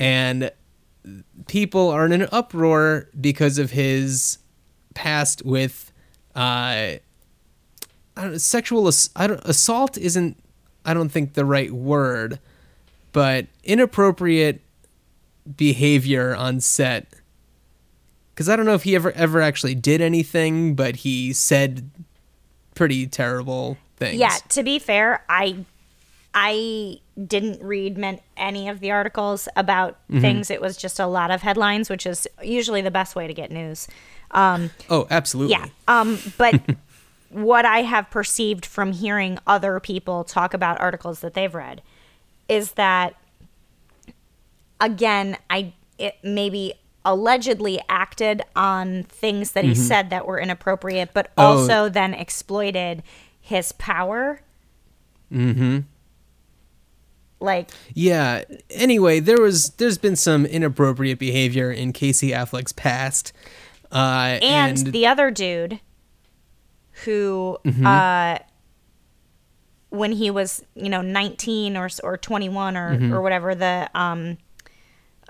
and 0.01 0.51
people 1.47 1.89
are 1.89 2.05
in 2.07 2.13
an 2.13 2.29
uproar 2.33 3.09
because 3.21 3.59
of 3.59 3.71
his 3.73 4.39
past 4.95 5.45
with 5.45 5.93
uh, 6.35 6.39
I 6.41 7.01
don't, 8.17 8.39
sexual 8.41 8.89
ass- 8.89 9.11
I 9.17 9.27
don't, 9.27 9.41
assault 9.45 9.97
isn't 9.99 10.37
I 10.85 10.95
don't 10.95 11.09
think 11.11 11.35
the 11.35 11.45
right 11.45 11.71
word, 11.71 12.39
but 13.13 13.47
inappropriate 13.65 14.61
behavior 15.57 16.35
on 16.35 16.61
set 16.61 17.07
because 18.35 18.49
I 18.49 18.57
don't 18.57 18.67
know 18.67 18.75
if 18.75 18.83
he 18.85 18.95
ever 18.95 19.13
ever 19.13 19.41
actually 19.41 19.75
did 19.75 20.01
anything, 20.01 20.75
but 20.75 20.97
he 20.97 21.33
said 21.33 21.91
pretty 22.75 23.07
terrible 23.07 23.77
things. 23.97 24.19
Yeah, 24.19 24.37
to 24.51 24.63
be 24.63 24.79
fair, 24.79 25.25
I 25.29 25.65
I 26.35 26.99
didn't 27.27 27.63
read 27.63 28.03
any 28.39 28.69
of 28.69 28.81
the 28.81 28.91
articles 28.91 29.49
about 29.55 29.99
Mm-hmm. 30.09 30.21
things. 30.21 30.51
It 30.51 30.61
was 30.61 30.77
just 30.77 30.99
a 30.99 31.07
lot 31.07 31.31
of 31.31 31.43
headlines, 31.43 31.89
which 31.91 32.07
is 32.07 32.27
usually 32.43 32.81
the 32.81 32.91
best 32.91 33.15
way 33.15 33.27
to 33.27 33.35
get 33.35 33.51
news. 33.51 33.87
Um, 34.31 34.71
Oh, 34.89 35.07
absolutely. 35.11 35.53
yeah. 35.57 35.67
Um, 35.89 36.19
but 36.39 36.59
what 37.31 37.65
I 37.67 37.83
have 37.83 38.11
perceived 38.11 38.65
from 38.65 38.93
hearing 38.93 39.39
other 39.47 39.79
people 39.81 40.25
talk 40.25 40.55
about 40.55 40.81
articles 40.81 41.21
that 41.21 41.35
they've 41.35 41.55
read 41.55 41.83
is 42.49 42.73
that 42.73 43.15
again, 44.81 45.37
I 45.51 45.73
it 45.99 46.17
maybe 46.23 46.75
allegedly 47.05 47.81
acted 47.89 48.43
on 48.55 49.03
things 49.05 49.53
that 49.53 49.65
he 49.65 49.75
said 49.75 50.11
that 50.11 50.27
were 50.27 50.39
inappropriate, 50.39 51.11
but 51.13 51.27
Mm-hmm. 51.37 51.41
Oh. 51.41 51.47
also 51.61 51.89
then 51.89 52.15
exploited 52.15 53.03
his 53.41 53.73
power. 53.73 54.41
Mm-hmm. 55.33 55.81
Like 57.41 57.71
Yeah. 57.93 58.45
Anyway, 58.71 59.19
there 59.21 59.41
was 59.41 59.71
there's 59.71 59.99
been 59.99 60.15
some 60.17 60.47
inappropriate 60.47 61.19
behavior 61.19 61.73
in 61.73 61.93
Casey 61.93 62.31
Affleck's 62.31 62.73
past. 62.73 63.33
Uh, 63.91 64.39
and, 64.43 64.79
and, 64.79 64.87
the 64.93 65.07
other 65.07 65.31
dude 65.31 65.81
who 67.05 67.59
Mm-hmm. 67.65 67.85
uh 67.87 68.39
when 69.91 70.13
he 70.13 70.31
was 70.31 70.63
you 70.75 70.89
know 70.89 71.03
19 71.03 71.77
or 71.77 71.89
or 72.05 72.17
21 72.17 72.77
or 72.77 72.91
Mm-hmm. 72.97 73.13
or 73.13 73.21
whatever 73.21 73.55
the 73.55 73.91
um 73.95 74.39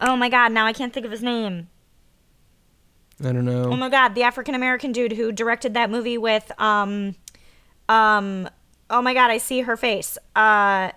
oh 0.03 0.17
my 0.17 0.29
god 0.29 0.53
now 0.53 0.67
i 0.67 0.73
can't 0.73 0.93
think 0.93 1.07
of 1.07 1.13
his 1.13 1.23
name 1.23 1.69
I 3.25 3.33
don't 3.33 3.45
know. 3.45 3.65
oh 3.73 3.77
my 3.77 3.89
god 3.89 4.15
the 4.15 4.23
african 4.25 4.55
american 4.55 4.93
dude 4.93 5.13
who 5.13 5.33
directed 5.33 5.75
that 5.75 5.91
movie 5.91 6.19
with 6.19 6.51
um 6.61 7.15
um 7.89 8.49
oh 8.91 9.01
my 9.01 9.15
god 9.15 9.31
i 9.31 9.39
see 9.39 9.61
her 9.63 9.77
face 9.77 10.19
uh 10.37 10.91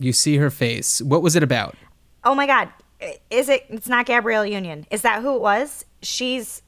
you 0.00 0.12
see 0.12 0.36
her 0.36 0.48
face. 0.48 1.02
What 1.02 1.22
was 1.22 1.34
it 1.34 1.42
about? 1.42 1.74
oh 2.24 2.32
my 2.34 2.46
god 2.46 2.68
is 3.30 3.48
it 3.48 3.64
it's 3.68 3.88
not 3.88 4.06
gabrielle 4.06 4.46
union 4.46 4.86
is 4.90 5.02
that 5.02 5.22
who 5.22 5.34
it 5.34 5.40
was 5.40 5.84
she's 6.02 6.62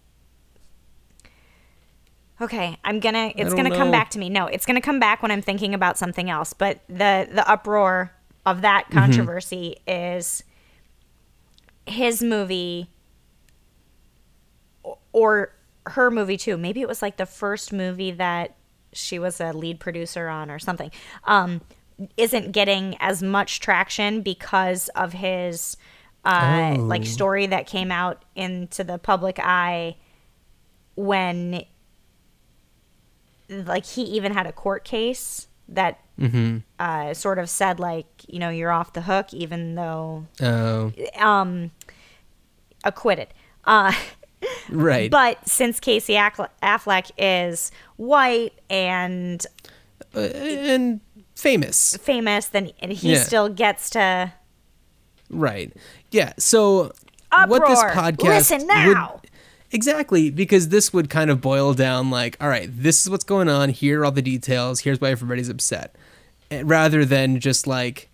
okay 2.40 2.78
i'm 2.84 3.00
gonna 3.00 3.32
it's 3.36 3.52
gonna 3.54 3.70
come 3.74 3.90
back 3.90 4.10
to 4.10 4.18
me 4.18 4.28
no 4.30 4.46
it's 4.46 4.64
gonna 4.64 4.80
come 4.80 4.98
back 4.98 5.22
when 5.22 5.30
i'm 5.30 5.42
thinking 5.42 5.74
about 5.74 5.98
something 5.98 6.30
else 6.30 6.52
but 6.52 6.80
the 6.88 7.28
the 7.32 7.44
uproar 7.50 8.12
of 8.46 8.62
that 8.62 8.84
Mm-hmm. 8.86 8.98
controversy 8.98 9.76
is 9.86 10.42
his 11.86 12.22
movie 12.22 12.90
or 15.12 15.54
her 15.86 16.10
movie 16.10 16.36
too. 16.36 16.56
Maybe 16.56 16.80
it 16.80 16.88
was 16.88 17.02
like 17.02 17.16
the 17.16 17.26
first 17.26 17.72
movie 17.72 18.10
that 18.12 18.56
she 18.92 19.18
was 19.18 19.40
a 19.40 19.52
lead 19.52 19.80
producer 19.80 20.28
on 20.28 20.50
or 20.50 20.58
something. 20.58 20.90
Um 21.24 21.60
isn't 22.16 22.52
getting 22.52 22.96
as 22.98 23.22
much 23.22 23.60
traction 23.60 24.22
because 24.22 24.88
of 24.90 25.12
his 25.12 25.76
uh 26.24 26.76
like 26.78 27.04
story 27.06 27.46
that 27.46 27.66
came 27.66 27.90
out 27.90 28.24
into 28.34 28.84
the 28.84 28.98
public 28.98 29.38
eye 29.38 29.96
when 30.94 31.64
like 33.48 33.84
he 33.84 34.02
even 34.02 34.32
had 34.32 34.46
a 34.46 34.52
court 34.52 34.84
case 34.84 35.48
that 35.70 35.98
uh, 36.78 37.14
sort 37.14 37.38
of 37.38 37.48
said 37.48 37.80
like 37.80 38.06
you 38.28 38.38
know 38.38 38.50
you're 38.50 38.70
off 38.70 38.92
the 38.92 39.00
hook 39.02 39.32
even 39.32 39.74
though 39.74 40.26
Oh, 40.42 40.92
um 41.18 41.70
acquitted 42.84 43.28
uh 43.64 43.92
right. 44.70 45.10
but 45.10 45.48
since 45.48 45.80
casey 45.80 46.14
affleck 46.14 47.10
is 47.18 47.70
white 47.96 48.52
and 48.68 49.44
Uh, 50.14 50.20
and 50.20 51.00
famous. 51.36 51.96
famous 51.98 52.48
then 52.48 52.70
and 52.80 52.92
he 52.92 53.12
Yeah. 53.14 53.22
still 53.22 53.48
gets 53.48 53.90
to 53.90 54.32
Right. 55.32 55.72
Yeah. 56.10 56.32
So 56.38 56.90
uproar 57.30 57.60
what 57.60 57.68
this 57.68 57.80
podcast 57.82 58.22
listen 58.28 58.58
would- 58.60 58.66
now 58.68 59.20
Exactly, 59.72 60.30
because 60.30 60.68
this 60.68 60.92
would 60.92 61.08
kind 61.08 61.30
of 61.30 61.40
boil 61.40 61.74
down 61.74 62.10
like, 62.10 62.36
all 62.40 62.48
right, 62.48 62.68
this 62.72 63.02
is 63.02 63.10
what's 63.10 63.24
going 63.24 63.48
on. 63.48 63.68
Here 63.68 64.00
are 64.00 64.04
all 64.06 64.10
the 64.10 64.22
details. 64.22 64.80
Here's 64.80 65.00
why 65.00 65.10
everybody's 65.10 65.48
upset. 65.48 65.94
Eh, 66.50 66.62
Rather 66.64 67.04
than 67.04 67.38
just 67.38 67.66
like, 67.66 68.08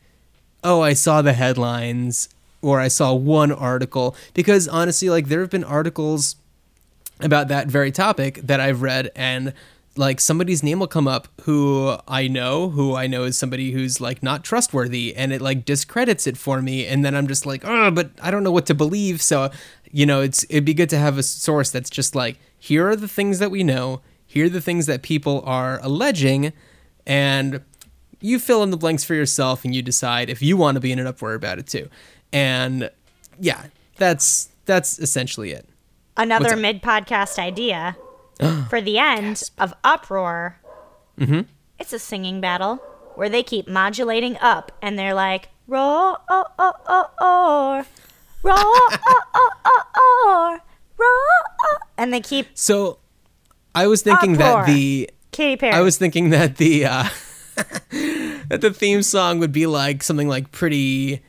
oh, 0.63 0.83
I 0.83 0.93
saw 0.93 1.23
the 1.23 1.33
headlines 1.33 2.29
or 2.61 2.79
I 2.81 2.89
saw 2.89 3.15
one 3.15 3.53
article. 3.53 4.15
Because 4.35 4.69
honestly, 4.69 5.09
like, 5.09 5.29
there 5.29 5.41
have 5.41 5.51
been 5.51 5.65
articles 5.65 6.37
about 7.21 7.49
that 7.49 7.69
very 7.69 7.91
topic 7.91 8.35
that 8.43 8.61
I've 8.61 8.83
read 8.83 9.11
and 9.17 9.55
like 9.97 10.21
somebody's 10.21 10.63
name 10.63 10.79
will 10.79 10.87
come 10.87 11.09
up 11.09 11.29
who 11.43 11.97
I 12.07 12.29
know, 12.29 12.71
who 12.71 12.95
I 12.95 13.07
know 13.07 13.25
is 13.25 13.39
somebody 13.39 13.73
who's 13.73 14.01
like 14.01 14.23
not 14.23 14.45
trustworthy 14.45 15.15
and 15.17 15.33
it 15.33 15.41
like 15.41 15.65
discredits 15.65 16.27
it 16.27 16.37
for 16.37 16.61
me 16.63 16.87
and 16.87 17.05
then 17.05 17.15
I'm 17.15 17.27
just 17.27 17.47
like, 17.47 17.63
"Oh, 17.65 17.91
but 17.91 18.11
I 18.21 18.31
don't 18.31 18.45
know 18.45 18.51
what 18.51 18.67
to 18.67 18.75
believe." 18.75 19.23
So, 19.23 19.51
you 19.91 20.07
know, 20.07 20.21
it's 20.21 20.45
it'd 20.45 20.65
be 20.65 20.75
good 20.75 20.91
to 20.91 20.99
have 20.99 21.19
a 21.19 21.23
source 21.23 21.71
that's 21.71 21.91
just 21.91 22.15
like, 22.15 22.39
here 22.59 22.89
are 22.89 22.97
the 22.97 23.09
things 23.09 23.39
that 23.39 23.51
we 23.51 23.65
know, 23.65 24.03
here 24.27 24.47
are 24.47 24.51
the 24.51 24.61
things 24.61 24.87
that 24.87 25.03
people 25.03 25.43
are 25.45 25.81
alleging 25.83 26.53
and 27.07 27.63
you 28.21 28.39
fill 28.39 28.63
in 28.63 28.71
the 28.71 28.77
blanks 28.77 29.05
for 29.05 29.15
yourself 29.15 29.65
and 29.65 29.75
you 29.75 29.83
decide 29.83 30.31
if 30.31 30.43
you 30.43 30.57
want 30.57 30.75
to 30.77 30.81
be 30.81 30.93
in 30.93 30.99
an 30.99 31.07
uproar 31.07 31.35
about 31.35 31.59
it 31.59 31.67
too. 31.67 31.89
And 32.33 32.91
yeah, 33.41 33.67
that's 33.97 34.49
that's 34.65 34.99
essentially 34.99 35.53
it. 35.53 35.69
another 36.17 36.57
mid 36.57 36.83
podcast 36.83 37.39
idea 37.39 37.97
for 38.71 38.81
the 38.81 38.99
end 38.99 39.43
of 39.59 39.75
uproar 39.85 40.59
Mm-hmm. 41.19 41.41
it's 41.79 41.93
a 41.95 41.99
singing 41.99 42.41
battle 42.43 42.77
where 43.15 43.31
they 43.31 43.43
keep 43.43 43.67
modulating 43.67 44.37
up 44.39 44.71
and 44.83 44.99
they're 44.99 45.15
like 45.15 45.49
roar 45.67 46.19
oh 46.29 46.45
oh 46.59 46.73
oh 46.87 47.07
oh 47.19 47.85
roar 48.43 48.55
oh 48.59 49.21
oh 49.35 49.51
oh 49.65 49.83
oh 49.97 50.59
roar 50.99 51.09
oh 51.65 51.79
and 51.97 52.13
they 52.13 52.21
keep 52.21 52.49
So 52.55 52.99
I 53.75 53.87
was 53.87 54.03
thinking 54.03 54.35
Uproar. 54.35 54.65
that 54.65 54.67
the 54.67 55.09
Katy 55.33 55.57
Perry 55.57 55.73
I 55.73 55.81
was 55.81 55.97
thinking 55.97 56.29
that 56.31 56.59
the 56.59 56.85
uh 56.85 57.09
that 58.49 58.59
the 58.61 58.71
theme 58.73 59.03
song 59.03 59.39
would 59.39 59.53
be 59.53 59.67
like 59.67 60.03
something 60.03 60.29
like 60.29 60.53
pretty 60.53 61.23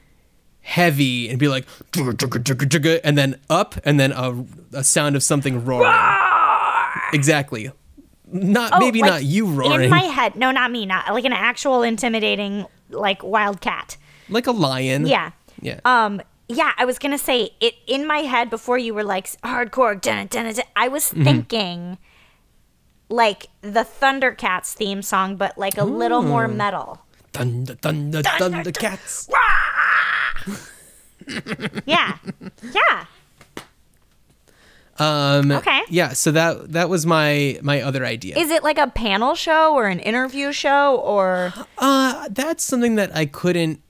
heavy 0.62 1.30
and 1.30 1.40
be 1.40 1.48
like 1.48 1.66
and 1.96 3.18
then 3.18 3.40
up 3.50 3.76
and 3.86 3.98
then 3.98 4.12
a, 4.12 4.46
a 4.74 4.84
sound 4.84 5.16
of 5.16 5.24
something 5.24 5.64
roaring. 5.64 5.88
Exactly. 7.14 7.72
Not 8.30 8.72
Oh, 8.74 8.80
maybe 8.80 9.02
like, 9.02 9.12
not 9.12 9.24
you 9.24 9.46
roaring. 9.46 9.84
In 9.86 9.90
my 9.90 10.02
head, 10.02 10.36
no, 10.36 10.52
not 10.52 10.70
me, 10.72 10.86
not 10.86 11.14
like 11.14 11.24
an 11.26 11.34
actual 11.34 11.82
intimidating, 11.84 12.66
like 12.90 13.24
wild 13.24 13.62
cat. 13.62 13.98
like 14.30 14.48
a 14.48 14.52
lion. 14.52 15.06
Yeah. 15.08 15.32
Yeah. 15.62 15.80
Um. 15.86 16.22
Yeah, 16.50 16.72
I 16.78 16.86
was 16.86 16.98
gonna 17.00 17.18
say 17.18 17.52
it 17.60 17.76
in 17.88 18.06
my 18.08 18.20
head 18.20 18.50
before 18.50 18.78
you 18.78 18.94
were 18.94 19.04
like 19.04 19.28
hardcore. 19.42 20.00
Dun, 20.00 20.28
dun, 20.28 20.46
dun, 20.54 20.64
I 20.76 20.88
was 20.88 21.12
Mm-hmm. 21.12 21.24
thinking 21.24 21.98
like 23.10 23.48
the 23.62 23.84
Thundercats 23.86 24.74
theme 24.74 25.02
song, 25.02 25.36
but 25.38 25.58
like 25.58 25.78
a 25.78 25.84
little 25.86 26.22
more 26.22 26.48
metal. 26.48 27.02
thunder, 27.34 27.76
thunder, 27.76 28.22
thunder, 28.24 28.72
cats. 28.72 29.30
Yeah. 31.86 32.18
yeah. 32.72 33.06
Um, 35.00 35.52
Okay. 35.52 35.82
Yeah. 35.90 36.14
So 36.14 36.32
that 36.32 36.72
that 36.72 36.90
was 36.90 37.06
my 37.06 37.60
my 37.62 37.82
other 37.82 38.06
idea. 38.06 38.38
Is 38.38 38.50
it 38.50 38.64
like 38.64 38.78
a 38.78 38.88
panel 38.88 39.36
show 39.36 39.74
or 39.74 39.88
an 39.88 40.00
interview 40.00 40.52
show 40.52 40.96
or 40.98 41.54
Uh, 41.78 42.28
that's 42.32 42.64
something 42.64 42.96
that 42.96 43.16
I 43.16 43.26
couldn't. 43.26 43.82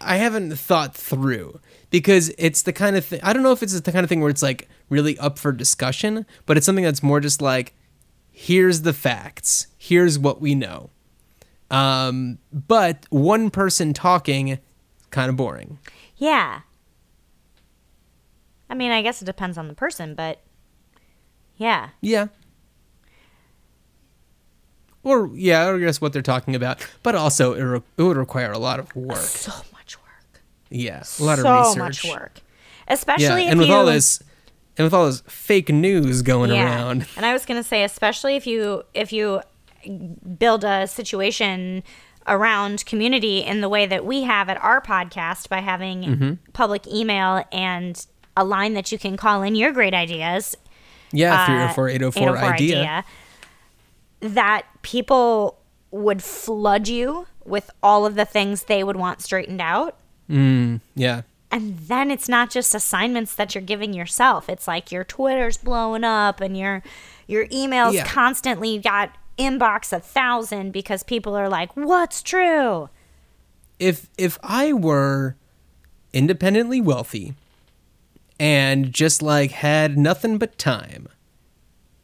I 0.00 0.16
haven't 0.16 0.56
thought 0.56 0.94
through 0.94 1.60
because 1.90 2.32
it's 2.38 2.62
the 2.62 2.72
kind 2.72 2.96
of 2.96 3.04
thing. 3.04 3.20
I 3.22 3.32
don't 3.32 3.42
know 3.42 3.52
if 3.52 3.62
it's 3.62 3.78
the 3.80 3.92
kind 3.92 4.04
of 4.04 4.08
thing 4.08 4.20
where 4.20 4.30
it's 4.30 4.42
like 4.42 4.68
really 4.88 5.18
up 5.18 5.38
for 5.38 5.52
discussion, 5.52 6.24
but 6.46 6.56
it's 6.56 6.66
something 6.66 6.84
that's 6.84 7.02
more 7.02 7.20
just 7.20 7.42
like, 7.42 7.74
here's 8.30 8.82
the 8.82 8.92
facts, 8.92 9.66
here's 9.76 10.18
what 10.18 10.40
we 10.40 10.54
know. 10.54 10.90
Um, 11.70 12.38
but 12.52 13.06
one 13.10 13.50
person 13.50 13.92
talking, 13.92 14.58
kind 15.10 15.28
of 15.30 15.36
boring. 15.36 15.78
yeah? 16.16 16.60
I 18.70 18.74
mean, 18.74 18.90
I 18.90 19.02
guess 19.02 19.22
it 19.22 19.24
depends 19.24 19.56
on 19.58 19.68
the 19.68 19.74
person, 19.74 20.14
but 20.14 20.40
yeah. 21.56 21.90
Yeah. 22.00 22.26
Or 25.04 25.30
yeah, 25.34 25.66
or 25.68 25.76
I 25.76 25.78
guess 25.78 26.00
what 26.00 26.12
they're 26.12 26.22
talking 26.22 26.54
about, 26.54 26.86
but 27.02 27.14
also 27.14 27.54
it, 27.54 27.62
re- 27.62 27.82
it 27.96 28.02
would 28.02 28.16
require 28.16 28.52
a 28.52 28.58
lot 28.58 28.78
of 28.80 28.94
work. 28.94 29.16
So 29.18 29.52
much 29.72 29.96
work. 29.98 30.42
Yeah, 30.70 31.02
a 31.20 31.22
lot 31.24 31.38
so 31.38 31.46
of 31.48 31.66
research. 31.66 31.74
So 31.74 31.78
much 31.78 32.04
work. 32.04 32.32
Yeah, 32.36 32.94
Especially 32.94 33.42
if 33.42 33.46
you 33.46 33.50
and 33.50 33.58
with 33.60 33.68
you 33.68 33.74
all 33.74 33.86
this, 33.86 34.22
and 34.76 34.84
with 34.84 34.92
all 34.92 35.06
this 35.06 35.20
fake 35.26 35.68
news 35.70 36.22
going 36.22 36.50
around. 36.50 37.06
And 37.16 37.24
I 37.24 37.32
was 37.32 37.46
gonna 37.46 37.62
say, 37.62 37.84
especially 37.84 38.36
if 38.36 38.46
you 38.46 38.82
if 38.92 39.12
you 39.12 39.40
build 40.36 40.64
a 40.64 40.86
situation 40.86 41.82
around 42.26 42.84
community 42.84 43.38
in 43.38 43.60
the 43.62 43.68
way 43.68 43.86
that 43.86 44.04
we 44.04 44.22
have 44.24 44.48
at 44.50 44.62
our 44.62 44.82
podcast 44.82 45.48
by 45.48 45.60
having 45.60 46.02
Mm-hmm. 46.02 46.32
public 46.52 46.86
email 46.86 47.44
and 47.52 48.04
a 48.40 48.44
line 48.44 48.74
that 48.74 48.90
you 48.92 48.98
can 48.98 49.16
call 49.16 49.42
in 49.42 49.54
your 49.54 49.72
great 49.72 49.94
ideas 49.94 50.56
Yeah, 51.12 51.34
uh, 51.42 51.46
three 51.46 51.62
oh 51.62 51.68
four 51.74 51.88
eight 51.88 52.02
oh 52.02 52.10
four 52.10 52.36
804 52.36 52.54
idea. 52.54 53.04
that 54.20 54.66
people 54.82 55.58
would 55.90 56.22
flood 56.22 56.88
you 56.88 57.26
with 57.44 57.70
all 57.82 58.04
of 58.04 58.14
the 58.14 58.24
things 58.24 58.64
they 58.64 58.84
would 58.84 58.96
want 58.96 59.22
straightened 59.22 59.60
out. 59.60 59.96
Yeah, 60.28 61.22
And 61.50 61.78
then 61.78 62.10
it's 62.10 62.28
not 62.28 62.50
just 62.50 62.74
assignments 62.74 63.34
that 63.36 63.54
you're 63.54 63.62
giving 63.62 63.94
yourself. 63.94 64.50
It's 64.50 64.68
like 64.68 64.92
your 64.92 65.04
Twitter's 65.04 65.56
blowing 65.56 66.04
up 66.04 66.42
and 66.42 66.54
your 66.56 66.82
your 67.26 67.46
emails 67.48 67.94
Yeah. 67.94 68.04
constantly 68.06 68.78
got 68.78 69.16
inbox 69.38 69.90
a 69.92 70.00
thousand 70.00 70.72
because 70.72 71.02
people 71.02 71.34
are 71.34 71.48
like, 71.48 71.74
"What's 71.74 72.22
true?" 72.22 72.90
if 73.78 74.10
if 74.18 74.36
I 74.42 74.72
were 74.74 75.36
independently 76.12 76.80
wealthy 76.82 77.34
and 78.40 78.92
just 78.92 79.22
like 79.22 79.50
had 79.50 79.98
nothing 79.98 80.38
but 80.38 80.58
time, 80.58 81.08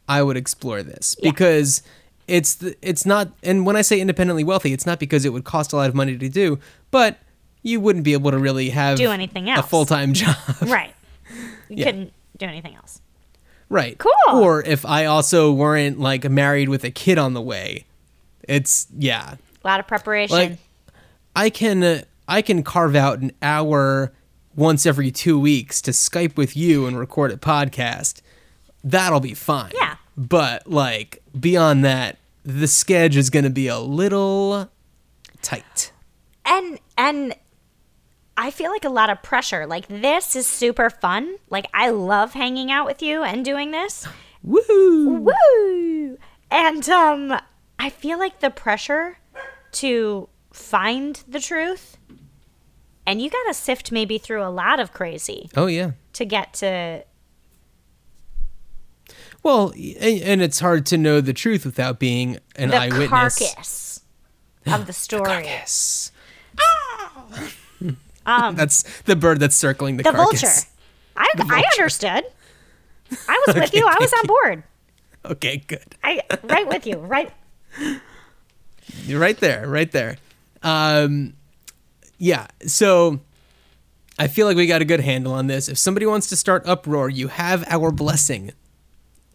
I 0.07 0.21
would 0.23 0.37
explore 0.37 0.83
this 0.83 1.15
Yeah. 1.19 1.31
because 1.31 1.81
it's 2.27 2.55
the, 2.55 2.75
it's 2.81 3.05
not 3.05 3.29
and 3.43 3.65
when 3.65 3.75
I 3.75 3.81
say 3.81 3.99
independently 3.99 4.43
wealthy, 4.43 4.73
it's 4.73 4.85
not 4.85 4.99
because 4.99 5.25
it 5.25 5.29
would 5.33 5.43
cost 5.45 5.73
a 5.73 5.75
lot 5.75 5.89
of 5.89 5.95
money 5.95 6.17
to 6.17 6.29
do, 6.29 6.59
but 6.91 7.17
you 7.61 7.79
wouldn't 7.79 8.05
be 8.05 8.13
able 8.13 8.31
to 8.31 8.37
really 8.37 8.69
have 8.69 8.97
Do 8.97 9.09
anything 9.11 9.49
else. 9.49 9.65
a 9.65 9.69
full 9.69 9.85
time 9.85 10.13
job. 10.21 10.35
Right. 10.61 10.93
You 11.69 11.77
Yeah. 11.77 11.85
couldn't 11.85 12.13
do 12.37 12.45
anything 12.45 12.75
else. 12.75 13.01
Right. 13.69 13.97
Cool. 13.97 14.11
Or 14.31 14.61
if 14.63 14.85
I 14.85 15.05
also 15.05 15.51
weren't 15.51 15.99
like 15.99 16.29
married 16.29 16.69
with 16.69 16.83
a 16.83 16.91
kid 16.91 17.17
on 17.17 17.33
the 17.33 17.41
way. 17.41 17.85
It's 18.47 18.87
yeah. 18.95 19.35
A 19.63 19.67
lot 19.67 19.79
of 19.79 19.87
preparation. 19.87 20.35
Like 20.35 20.57
I 21.35 21.49
can 21.49 21.81
uh, 21.83 22.01
I 22.27 22.43
can 22.43 22.61
carve 22.61 22.95
out 22.95 23.19
an 23.19 23.31
hour 23.41 24.13
once 24.55 24.85
every 24.85 25.11
2 25.11 25.39
weeks 25.39 25.81
to 25.83 25.91
Skype 25.91 26.37
with 26.37 26.55
you 26.55 26.85
and 26.85 26.97
record 26.97 27.31
a 27.31 27.37
podcast. 27.37 28.21
That'll 28.83 29.19
be 29.19 29.33
fine. 29.33 29.71
Yeah. 29.75 29.95
But 30.17 30.67
like 30.67 31.21
beyond 31.39 31.83
that, 31.85 32.17
the 32.43 32.67
schedule 32.67 33.19
is 33.19 33.29
going 33.29 33.43
to 33.45 33.49
be 33.49 33.67
a 33.67 33.79
little 33.79 34.69
tight. 35.41 35.91
and 36.45 36.79
and 36.97 37.35
I 38.37 38.51
feel 38.51 38.69
like 38.71 38.85
a 38.85 38.89
lot 38.89 39.09
of 39.09 39.23
pressure. 39.23 39.65
Like 39.65 39.87
this 39.87 40.35
is 40.35 40.45
super 40.45 40.89
fun. 40.89 41.35
Like 41.49 41.67
I 41.73 41.89
love 41.89 42.33
hanging 42.33 42.71
out 42.71 42.85
with 42.85 43.01
you 43.01 43.23
and 43.23 43.43
doing 43.43 43.71
this. 43.71 44.07
Woo! 44.43 45.25
Woo! 45.25 46.17
And 46.51 46.87
um 46.89 47.39
I 47.79 47.89
feel 47.89 48.19
like 48.19 48.39
the 48.39 48.49
pressure 48.51 49.17
to 49.73 50.29
find 50.53 51.21
the 51.27 51.39
truth 51.39 51.97
and 53.07 53.21
you 53.21 53.29
got 53.29 53.43
to 53.47 53.53
sift 53.53 53.91
maybe 53.91 54.17
through 54.17 54.43
a 54.43 54.49
lot 54.49 54.79
of 54.79 54.91
crazy 54.93 55.49
Oh 55.55 55.67
yeah. 55.67 55.91
to 56.13 56.25
get 56.25 56.53
to 56.55 57.03
Well, 59.43 59.71
and, 59.75 60.21
and 60.21 60.41
it's 60.41 60.59
hard 60.59 60.85
to 60.87 60.97
know 60.97 61.21
the 61.21 61.33
truth 61.33 61.65
without 61.65 61.99
being 61.99 62.39
an 62.55 62.69
the 62.69 62.77
eyewitness. 62.77 63.09
carcass 63.09 64.01
of 64.65 64.87
the 64.87 64.93
story. 64.93 65.25
Carcass. 65.25 66.11
Um, 68.27 68.55
that's 68.55 68.81
the 69.01 69.15
bird 69.15 69.39
that's 69.39 69.55
circling 69.55 69.97
the, 69.97 70.03
the 70.03 70.11
carcass. 70.11 70.41
vulture. 70.41 70.67
I, 71.15 71.27
I 71.37 71.63
understood. 71.77 72.23
I 73.29 73.43
was 73.45 73.55
with 73.55 73.71
you. 73.75 73.85
I 73.87 73.97
was 73.99 74.11
on 74.13 74.25
board. 74.25 74.63
Okay, 75.25 75.57
good. 75.57 75.83
I 76.03 76.21
right 76.43 76.67
with 76.67 76.87
you. 76.87 76.97
Right. 76.97 77.31
You're 79.03 79.19
right 79.19 79.37
there, 79.37 79.67
right 79.67 79.91
there. 79.91 80.17
Um, 80.63 81.33
yeah. 82.17 82.47
So 82.65 83.19
I 84.17 84.27
feel 84.27 84.47
like 84.47 84.57
we 84.57 84.67
got 84.67 84.81
a 84.81 84.85
good 84.85 85.01
handle 85.01 85.33
on 85.33 85.47
this. 85.47 85.67
If 85.67 85.77
somebody 85.77 86.05
wants 86.05 86.27
to 86.27 86.35
start 86.35 86.65
uproar, 86.65 87.09
you 87.09 87.27
have 87.27 87.65
our 87.67 87.91
blessing. 87.91 88.51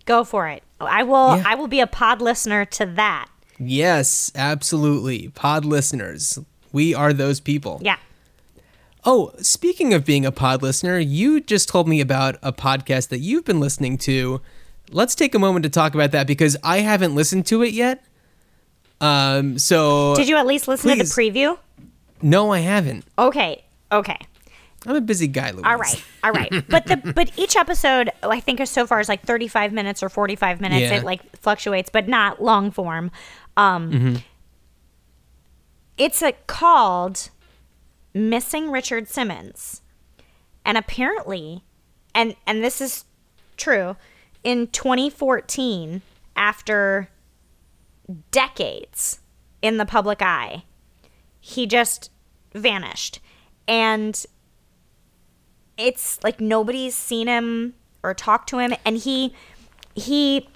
Go 0.06 0.24
for 0.24 0.48
it. 0.48 0.62
I 0.80 1.02
will. 1.02 1.36
Yeah. 1.36 1.42
I 1.46 1.54
will 1.54 1.68
be 1.68 1.80
a 1.80 1.86
pod 1.86 2.22
listener 2.22 2.64
to 2.64 2.86
that. 2.86 3.28
Yes, 3.58 4.32
absolutely. 4.34 5.28
Pod 5.28 5.64
listeners, 5.66 6.38
we 6.72 6.94
are 6.94 7.12
those 7.12 7.40
people. 7.40 7.80
Yeah. 7.82 7.96
Oh, 9.04 9.32
speaking 9.38 9.92
of 9.94 10.04
being 10.04 10.24
a 10.24 10.32
pod 10.32 10.62
listener, 10.62 10.98
you 10.98 11.40
just 11.40 11.68
told 11.68 11.86
me 11.88 12.00
about 12.00 12.36
a 12.42 12.52
podcast 12.52 13.08
that 13.08 13.18
you've 13.18 13.44
been 13.44 13.60
listening 13.60 13.98
to. 13.98 14.40
Let's 14.90 15.14
take 15.14 15.34
a 15.34 15.38
moment 15.38 15.62
to 15.64 15.70
talk 15.70 15.94
about 15.94 16.10
that 16.12 16.26
because 16.26 16.56
I 16.64 16.78
haven't 16.78 17.14
listened 17.14 17.46
to 17.46 17.62
it 17.62 17.72
yet. 17.72 18.04
Um, 19.00 19.58
so 19.58 20.14
Did 20.16 20.28
you 20.28 20.36
at 20.36 20.46
least 20.46 20.68
listen 20.68 20.90
please. 20.90 21.14
to 21.14 21.16
the 21.16 21.30
preview? 21.30 21.58
No, 22.22 22.52
I 22.52 22.60
haven't. 22.60 23.04
Okay. 23.18 23.64
Okay. 23.92 24.18
I'm 24.86 24.96
a 24.96 25.00
busy 25.00 25.26
guy, 25.26 25.50
Louise. 25.50 25.64
All 25.66 25.76
right. 25.76 26.04
All 26.24 26.32
right. 26.32 26.50
But 26.68 26.86
the 26.86 26.96
but 27.14 27.30
each 27.38 27.56
episode 27.56 28.10
I 28.22 28.40
think 28.40 28.60
is 28.60 28.70
so 28.70 28.86
far 28.86 29.00
is 29.00 29.08
like 29.08 29.22
35 29.22 29.72
minutes 29.72 30.02
or 30.02 30.08
45 30.08 30.60
minutes. 30.60 30.80
Yeah. 30.82 30.94
It 30.98 31.04
like 31.04 31.36
fluctuates, 31.36 31.90
but 31.90 32.08
not 32.08 32.42
long 32.42 32.70
form. 32.70 33.10
Um 33.56 34.22
It's 35.98 36.22
a 36.22 36.32
called 36.46 37.30
Missing 38.14 38.70
Richard 38.70 39.08
Simmons. 39.08 39.82
And 40.64 40.78
apparently 40.78 41.62
and 42.14 42.34
and 42.46 42.64
this 42.64 42.80
is 42.80 43.04
true 43.56 43.96
in 44.42 44.68
2014 44.68 46.00
after 46.36 47.10
decades 48.30 49.20
in 49.60 49.76
the 49.76 49.84
public 49.84 50.22
eye 50.22 50.64
he 51.50 51.66
just 51.66 52.10
vanished. 52.54 53.20
And 53.68 54.24
it's 55.76 56.22
like 56.22 56.40
nobody's 56.40 56.94
seen 56.94 57.26
him 57.26 57.74
or 58.02 58.14
talked 58.14 58.48
to 58.50 58.58
him. 58.58 58.74
And 58.84 58.96
he 58.98 59.34
he 59.94 60.48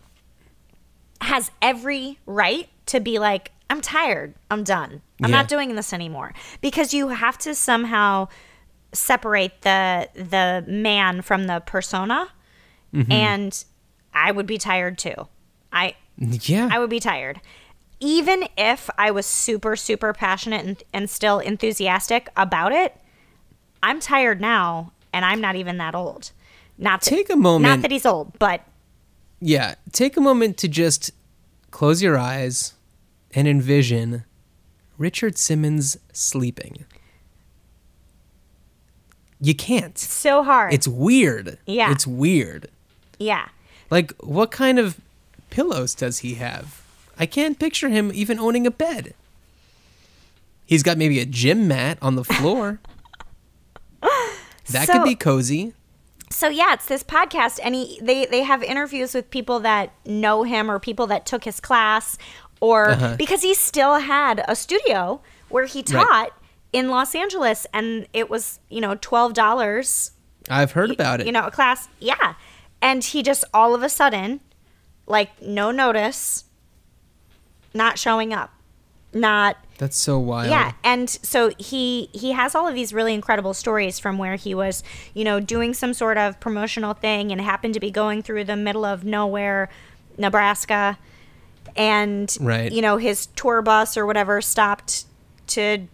has 1.20 1.50
every 1.62 2.18
right 2.26 2.68
to 2.86 3.00
be 3.00 3.18
like 3.18 3.50
i'm 3.70 3.80
tired. 3.80 4.34
I'm 4.50 4.62
done. 4.64 5.00
I'm 5.22 5.30
Yeah. 5.30 5.36
not 5.36 5.48
doing 5.48 5.74
this 5.74 5.92
anymore. 5.92 6.32
Because 6.60 6.92
you 6.92 7.08
have 7.08 7.38
to 7.38 7.54
somehow 7.54 8.28
separate 8.92 9.62
the 9.62 10.08
the 10.14 10.64
man 10.68 11.22
from 11.22 11.46
the 11.46 11.60
persona. 11.60 12.28
Mm-hmm. 12.94 13.10
And 13.12 13.64
i 14.12 14.30
would 14.30 14.46
be 14.46 14.58
tired 14.58 14.98
too. 14.98 15.28
I 15.72 15.96
Yeah. 16.18 16.68
I 16.70 16.78
would 16.78 16.90
be 16.90 17.00
tired. 17.00 17.40
Even 18.04 18.46
if 18.58 18.90
I 18.98 19.10
was 19.10 19.24
super, 19.24 19.76
super 19.76 20.12
passionate 20.12 20.64
and, 20.66 20.82
and 20.92 21.08
still 21.08 21.38
enthusiastic 21.38 22.28
about 22.36 22.70
it, 22.70 22.94
I'm 23.82 23.98
tired 23.98 24.40
now 24.42 24.92
and 25.12 25.24
I'm 25.24 25.40
not 25.40 25.56
even 25.56 25.78
that 25.78 25.94
old. 25.94 26.30
Not 26.76 27.00
that, 27.00 27.08
Take 27.08 27.30
a 27.30 27.36
moment. 27.36 27.62
Not 27.62 27.82
that 27.82 27.90
he's 27.90 28.04
old, 28.04 28.38
but 28.38 28.60
Yeah, 29.40 29.76
take 29.92 30.16
a 30.18 30.20
moment 30.20 30.58
to 30.58 30.68
just 30.68 31.12
close 31.70 32.02
your 32.02 32.18
eyes 32.18 32.74
and 33.34 33.48
envision 33.48 34.24
Richard 34.98 35.38
Simmons 35.38 35.96
sleeping. 36.12 36.84
You 39.40 39.54
can't. 39.54 39.96
so 39.98 40.42
hard. 40.42 40.74
It's 40.74 40.86
weird. 40.88 41.58
Yeah. 41.66 41.90
It's 41.90 42.06
weird. 42.06 42.68
yeah. 43.18 43.48
Like, 43.90 44.12
what 44.22 44.50
kind 44.50 44.78
of 44.78 44.98
pillows 45.50 45.94
does 45.94 46.18
he 46.20 46.34
have? 46.34 46.83
I 47.18 47.26
can't 47.26 47.58
picture 47.58 47.88
him 47.88 48.10
even 48.14 48.38
owning 48.38 48.66
a 48.66 48.70
bed. 48.70 49.14
He's 50.66 50.82
got 50.82 50.96
maybe 50.98 51.20
a 51.20 51.26
gym 51.26 51.68
mat 51.68 51.98
on 52.00 52.14
the 52.16 52.24
floor. 52.24 52.80
that 54.70 54.86
So- 54.86 54.92
could 54.94 55.04
be 55.04 55.14
cozy. 55.14 55.74
So 56.30 56.48
yeah, 56.48 56.72
it's 56.72 56.86
this 56.86 57.04
podcast, 57.04 57.60
and 57.62 57.74
he 57.76 57.98
they 58.02 58.26
they 58.26 58.42
have 58.42 58.62
interviews 58.62 59.14
with 59.14 59.30
people 59.30 59.60
that 59.60 59.92
know 60.04 60.42
him 60.42 60.68
or 60.70 60.78
people 60.80 61.06
that 61.08 61.26
took 61.26 61.44
his 61.44 61.60
class, 61.60 62.18
or 62.60 62.90
Uh-huh. 62.90 63.14
because 63.16 63.42
he 63.42 63.54
still 63.54 63.96
had 64.00 64.44
a 64.48 64.56
studio 64.56 65.20
where 65.48 65.66
he 65.66 65.82
taught 65.82 66.08
Right. 66.08 66.32
in 66.72 66.88
Los 66.88 67.14
Angeles, 67.14 67.66
and 67.72 68.08
it 68.12 68.28
was 68.30 68.58
you 68.68 68.80
know 68.80 68.96
twelve 69.00 69.32
dollars, 69.34 70.10
I've 70.50 70.72
heard 70.72 70.90
about 70.90 71.20
it. 71.20 71.26
you 71.26 71.32
know, 71.32 71.46
a 71.46 71.50
class, 71.52 71.88
yeah, 72.00 72.34
and 72.82 73.04
he 73.04 73.22
just 73.22 73.44
all 73.54 73.72
of 73.74 73.84
a 73.84 73.88
sudden, 73.88 74.40
like 75.06 75.40
no 75.40 75.70
notice, 75.70 76.44
not 77.74 77.98
showing 77.98 78.32
up, 78.32 78.52
not 79.12 79.56
That's 79.78 79.96
so 79.96 80.18
wild. 80.18 80.50
yeah, 80.50 80.72
and 80.82 81.10
so 81.10 81.50
he 81.58 82.08
he 82.12 82.32
has 82.32 82.54
all 82.54 82.66
of 82.66 82.74
these 82.74 82.92
really 82.94 83.14
incredible 83.14 83.54
stories 83.54 83.98
from 83.98 84.16
where 84.18 84.36
he 84.36 84.54
was, 84.54 84.82
you 85.12 85.24
know, 85.24 85.40
doing 85.40 85.74
some 85.74 85.92
sort 85.92 86.16
of 86.16 86.40
promotional 86.40 86.94
thing 86.94 87.30
and 87.32 87.40
happened 87.40 87.74
to 87.74 87.80
be 87.80 87.90
going 87.90 88.22
through 88.22 88.44
the 88.44 88.56
middle 88.56 88.84
of 88.84 89.04
nowhere, 89.04 89.68
Nebraska, 90.16 90.98
and 91.76 92.36
Right. 92.40 92.72
you 92.72 92.82
know 92.82 92.96
his 92.96 93.26
tour 93.26 93.62
bus 93.62 93.96
or 93.96 94.06
whatever 94.06 94.40
stopped 94.40 95.04
to 95.48 95.86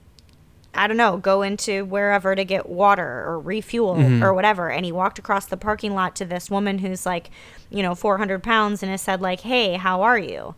I 0.72 0.86
don't 0.86 0.96
know, 0.96 1.16
go 1.16 1.42
into 1.42 1.84
wherever 1.84 2.36
to 2.36 2.44
get 2.44 2.68
water 2.68 3.24
or 3.26 3.40
refuel 3.40 3.96
mm-hmm. 3.96 4.22
or 4.22 4.32
whatever. 4.32 4.70
And 4.70 4.84
he 4.84 4.92
walked 4.92 5.18
across 5.18 5.46
the 5.46 5.56
parking 5.56 5.94
lot 5.94 6.14
to 6.16 6.24
this 6.24 6.48
woman 6.48 6.78
who's 6.78 7.04
like, 7.04 7.30
you 7.70 7.82
know, 7.82 7.96
400 7.96 8.40
pounds 8.40 8.80
and 8.80 8.88
has 8.90 9.02
said, 9.02 9.20
like, 9.20 9.40
hey, 9.40 9.74
how 9.74 10.02
are 10.02 10.16
you? 10.16 10.54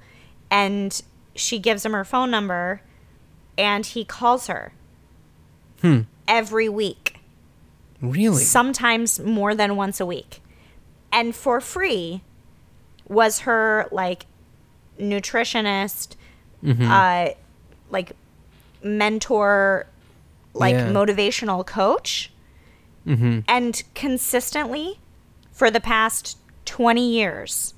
And 0.51 1.01
she 1.35 1.59
gives 1.59 1.85
him 1.85 1.93
her 1.93 2.05
phone 2.05 2.31
number 2.31 2.83
and 3.57 3.85
he 3.85 4.05
calls 4.05 4.47
her 4.47 4.73
hmm. 5.81 6.01
every 6.27 6.69
week, 6.69 7.19
Really? 8.01 8.43
sometimes 8.43 9.21
more 9.21 9.55
than 9.55 9.77
once 9.77 10.01
a 10.01 10.07
week. 10.07 10.41
And 11.13 11.35
for 11.35 11.61
free 11.61 12.23
was 13.09 13.41
her 13.41 13.87
like 13.93 14.27
nutritionist, 14.99 16.17
mm-hmm. 16.65 16.91
uh, 16.91 17.35
like 17.91 18.13
mentor, 18.83 19.87
like 20.55 20.75
Yeah. 20.75 20.89
motivational 20.89 21.65
coach. 21.67 22.33
Mm-hmm. 23.07 23.41
And 23.49 23.83
consistently 23.95 25.01
for 25.51 25.71
the 25.71 25.81
past 25.81 26.39
20 26.65 27.11
years 27.11 27.75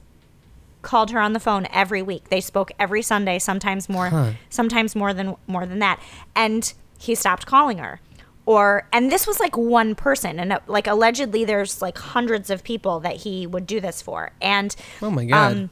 called 0.84 1.10
her 1.10 1.18
on 1.18 1.32
the 1.32 1.40
phone 1.40 1.66
every 1.72 2.02
week. 2.02 2.28
They 2.28 2.40
spoke 2.40 2.70
every 2.78 3.02
Sunday, 3.02 3.38
sometimes 3.40 3.88
more 3.88 4.34
sometimes 4.50 4.94
more 4.94 5.12
than 5.12 5.34
more 5.48 5.66
than 5.66 5.80
that. 5.80 6.00
And 6.36 6.72
he 6.98 7.14
stopped 7.16 7.46
calling 7.46 7.78
her. 7.78 8.00
Or 8.46 8.86
and 8.92 9.10
this 9.10 9.26
was 9.26 9.40
like 9.40 9.56
one 9.56 9.94
person 9.94 10.38
and 10.38 10.52
uh, 10.52 10.60
like 10.66 10.86
allegedly 10.86 11.44
there's 11.46 11.80
like 11.80 11.96
hundreds 11.96 12.50
of 12.50 12.62
people 12.62 13.00
that 13.00 13.16
he 13.16 13.46
would 13.46 13.66
do 13.66 13.80
this 13.80 14.02
for. 14.02 14.32
And 14.42 14.76
oh 15.02 15.10
my 15.10 15.24
god. 15.24 15.52
um, 15.52 15.70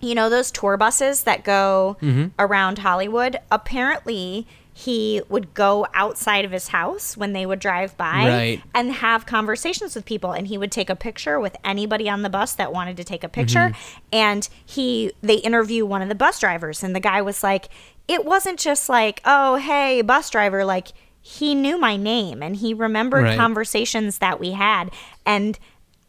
you 0.00 0.14
know 0.14 0.28
those 0.30 0.50
tour 0.50 0.76
buses 0.76 1.22
that 1.24 1.44
go 1.44 1.96
Mm-hmm. 2.00 2.28
around 2.38 2.78
Hollywood? 2.78 3.36
Apparently, 3.50 4.46
he 4.76 5.22
would 5.28 5.54
go 5.54 5.86
outside 5.94 6.44
of 6.44 6.50
his 6.50 6.68
house 6.68 7.16
when 7.16 7.32
they 7.32 7.46
would 7.46 7.60
drive 7.60 7.96
by 7.96 8.26
Right. 8.28 8.62
and 8.74 8.92
have 8.92 9.24
conversations 9.24 9.94
with 9.94 10.04
people 10.04 10.32
and 10.32 10.48
he 10.48 10.58
would 10.58 10.72
take 10.72 10.90
a 10.90 10.96
picture 10.96 11.38
with 11.38 11.56
anybody 11.64 12.08
on 12.10 12.22
the 12.22 12.28
bus 12.28 12.54
that 12.56 12.72
wanted 12.72 12.96
to 12.96 13.04
take 13.04 13.22
a 13.22 13.28
picture 13.28 13.70
Mm-hmm. 13.70 13.98
and 14.12 14.48
he 14.66 15.12
they 15.22 15.36
interview 15.36 15.86
one 15.86 16.02
of 16.02 16.08
the 16.08 16.14
bus 16.16 16.40
drivers 16.40 16.82
and 16.82 16.94
the 16.94 17.00
guy 17.00 17.22
was 17.22 17.42
like 17.44 17.68
it 18.08 18.24
wasn't 18.24 18.58
just 18.58 18.88
like 18.88 19.20
oh 19.24 19.56
hey 19.56 20.02
bus 20.02 20.28
driver 20.28 20.64
like 20.64 20.88
he 21.22 21.54
knew 21.54 21.78
my 21.78 21.96
name 21.96 22.42
and 22.42 22.56
he 22.56 22.74
remembered 22.74 23.22
Right. 23.24 23.38
conversations 23.38 24.18
that 24.18 24.40
we 24.40 24.50
had 24.52 24.90
and 25.24 25.56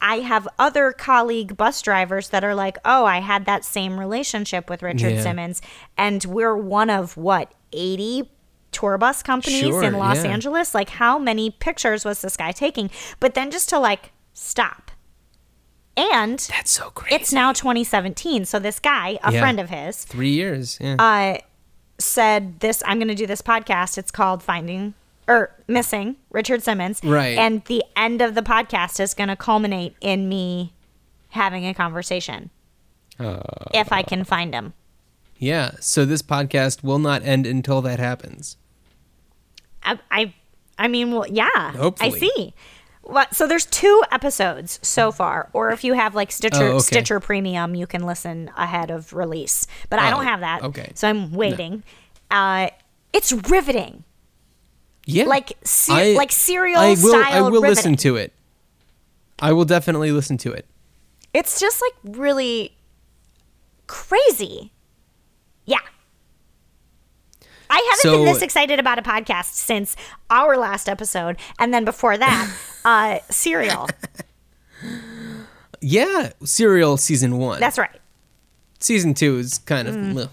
I 0.01 0.17
have 0.19 0.47
other 0.59 0.91
colleague 0.91 1.55
bus 1.55 1.81
drivers 1.81 2.29
that 2.29 2.43
are 2.43 2.53
like, 2.53 2.77
"Oh, 2.83 3.05
I 3.05 3.21
had 3.21 3.45
that 3.45 3.63
same 3.63 3.97
relationship 3.97 4.69
with 4.69 4.83
Richard 4.83 5.13
Yeah. 5.13 5.21
Simmons." 5.21 5.61
And 5.97 6.23
we're 6.25 6.55
one 6.55 6.89
of 6.89 7.15
what, 7.15 7.53
80 7.71 8.29
tour 8.75 8.97
bus 8.97 9.23
companies 9.23 9.59
Sure, 9.61 9.83
in 9.83 9.93
Los 9.93 10.23
yeah. 10.23 10.31
Angeles? 10.31 10.75
Like 10.75 10.89
how 10.89 11.17
many 11.17 11.49
pictures 11.49 12.05
was 12.05 12.21
this 12.21 12.35
guy 12.37 12.51
taking? 12.51 12.89
But 13.19 13.33
then 13.33 13.49
just 13.51 13.69
to 13.69 13.79
like 13.79 14.11
stop. 14.33 14.91
And 15.97 16.39
That's 16.49 16.71
so 16.71 16.89
crazy. 16.89 17.15
it's 17.15 17.31
now 17.31 17.53
2017, 17.53 18.43
so 18.45 18.59
this 18.59 18.79
guy, 18.79 19.17
a 19.23 19.31
Yeah. 19.31 19.39
friend 19.39 19.59
of 19.61 19.69
his, 19.69 20.03
three 20.03 20.31
years. 20.31 20.77
Yeah. 20.81 20.95
uh, 20.99 21.37
said 21.97 22.59
this 22.59 22.83
i'm 22.85 22.97
going 22.99 23.07
to 23.07 23.15
do 23.15 23.25
this 23.25 23.41
podcast 23.41 23.97
it's 23.97 24.11
called 24.11 24.43
finding 24.43 24.93
or 25.29 25.55
missing 25.65 26.17
richard 26.29 26.61
simmons 26.61 26.99
Right. 27.01 27.37
and 27.37 27.63
the 27.65 27.81
end 27.95 28.21
of 28.21 28.35
the 28.35 28.41
podcast 28.41 28.99
is 28.99 29.13
going 29.13 29.29
to 29.29 29.37
culminate 29.37 29.95
in 30.01 30.27
me 30.27 30.73
having 31.29 31.65
a 31.65 31.73
conversation 31.73 32.49
Uh. 33.17 33.39
if 33.73 33.93
i 33.93 34.01
can 34.03 34.25
find 34.25 34.53
him 34.53 34.73
yeah. 35.37 35.71
So 35.81 36.03
this 36.05 36.21
podcast 36.21 36.81
will 36.83 36.99
not 36.99 37.21
end 37.23 37.45
until 37.45 37.81
that 37.81 37.99
happens. 37.99 38.55
I 39.85 39.99
i, 40.11 40.33
I 40.77 40.87
mean 40.87 41.11
well 41.11 41.25
yeah 41.27 41.71
Hopefully. 41.71 42.13
i 42.15 42.19
see 42.19 42.53
what 43.03 43.33
so 43.35 43.45
there's 43.47 43.65
two 43.67 44.03
episodes 44.11 44.79
so 44.81 45.11
far 45.11 45.49
or 45.53 45.69
if 45.71 45.83
you 45.83 45.93
have 45.93 46.15
like 46.15 46.31
stitcher 46.31 46.63
Oh, 46.63 46.69
okay. 46.75 46.79
stitcher 46.79 47.19
premium 47.19 47.75
you 47.75 47.85
can 47.87 48.03
listen 48.05 48.49
ahead 48.57 48.89
of 48.91 49.13
release 49.13 49.67
but 49.89 49.99
i 49.99 50.07
Oh, 50.07 50.11
don't 50.15 50.25
have 50.25 50.39
that 50.41 50.63
okay. 50.63 50.91
so 50.95 51.07
i'm 51.07 51.31
waiting 51.31 51.83
uh 52.31 52.69
it's 53.13 53.31
riveting 53.49 54.03
Yeah. 55.05 55.25
like 55.25 55.53
se- 55.63 56.13
I- 56.15 56.17
like 56.17 56.31
serial 56.31 56.79
I 56.79 56.89
will. 56.89 56.95
style 56.97 57.45
I 57.45 57.49
will 57.49 57.61
listen 57.61 57.95
to 57.97 58.15
it. 58.17 58.33
I 59.39 59.53
will 59.53 59.65
definitely 59.65 60.11
listen 60.11 60.37
to 60.39 60.51
it. 60.51 60.65
It's 61.33 61.59
just 61.59 61.81
like 61.81 62.17
really 62.17 62.71
crazy. 63.87 64.71
Yeah. 65.65 65.79
I 67.69 67.75
haven't 67.91 67.99
So- 68.01 68.11
been 68.17 68.25
this 68.25 68.41
excited 68.41 68.79
about 68.79 68.99
a 68.99 69.01
podcast 69.01 69.53
since 69.53 69.95
our 70.29 70.57
last 70.57 70.87
episode, 70.89 71.37
and 71.59 71.73
then 71.73 71.85
before 71.85 72.17
that, 72.17 72.51
uh, 72.85 73.19
Serial. 73.29 73.87
Yeah. 75.81 76.31
Serial 76.43 76.97
season 76.97 77.37
one. 77.37 77.59
That's 77.59 77.77
right. 77.77 77.99
season 78.79 79.13
two 79.13 79.37
is 79.37 79.59
kind 79.59 79.87
of. 79.87 79.95
Mm. 79.95 80.29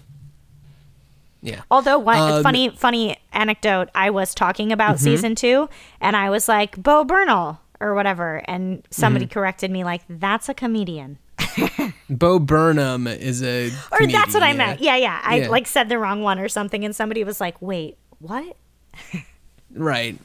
Yeah. 1.41 1.61
Although 1.69 1.99
one 1.99 2.17
Um, 2.17 2.43
funny 2.43 2.69
funny 2.69 3.17
anecdote, 3.33 3.89
I 3.93 4.09
was 4.09 4.33
talking 4.33 4.71
about 4.71 4.95
Mm-hmm. 4.95 5.03
season 5.03 5.35
two, 5.35 5.69
and 5.99 6.15
I 6.15 6.29
was 6.29 6.47
like 6.47 6.81
Bo 6.81 7.03
Burnham 7.03 7.57
or 7.79 7.93
whatever, 7.95 8.41
and 8.47 8.85
somebody 8.91 9.25
Mm-hmm. 9.25 9.33
corrected 9.33 9.69
me 9.71 9.83
like 9.83 10.01
that's 10.07 10.47
a 10.49 10.53
comedian. 10.53 11.17
Bo 12.09 12.39
Burnham 12.39 13.07
is 13.07 13.41
a. 13.43 13.67
Or 13.91 14.05
that's 14.07 14.33
what 14.33 14.43
I 14.43 14.51
comedian, 14.51 14.57
meant. 14.57 14.81
Yeah, 14.81 14.95
yeah. 14.97 15.21
I 15.23 15.35
Yeah. 15.41 15.49
like 15.49 15.67
said 15.67 15.89
the 15.89 15.97
wrong 15.97 16.21
one 16.21 16.39
or 16.39 16.47
something, 16.49 16.83
and 16.85 16.95
somebody 16.95 17.23
was 17.23 17.39
like, 17.41 17.61
"Wait, 17.61 17.97
what?" 18.19 18.55
Right. 19.73 20.17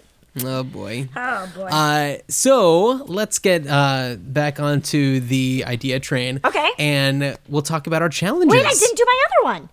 Oh 0.45 0.63
boy. 0.63 1.09
Oh 1.17 1.51
boy. 1.57 1.65
Uh, 1.67 2.17
so 2.29 3.05
let's 3.07 3.39
get 3.39 3.67
uh, 3.67 4.17
back 4.21 4.61
onto 4.61 5.21
the 5.21 5.65
idea 5.67 5.99
train. 6.01 6.41
Okay. 6.45 6.71
And 6.79 7.37
we'll 7.49 7.63
talk 7.63 7.87
about 7.87 8.03
our 8.03 8.09
challenges. 8.11 8.51
Wait, 8.53 8.65
I 8.67 8.75
didn't 8.75 8.97
do 8.97 9.05
my 9.07 9.23
other 9.27 9.45
one. 9.61 9.69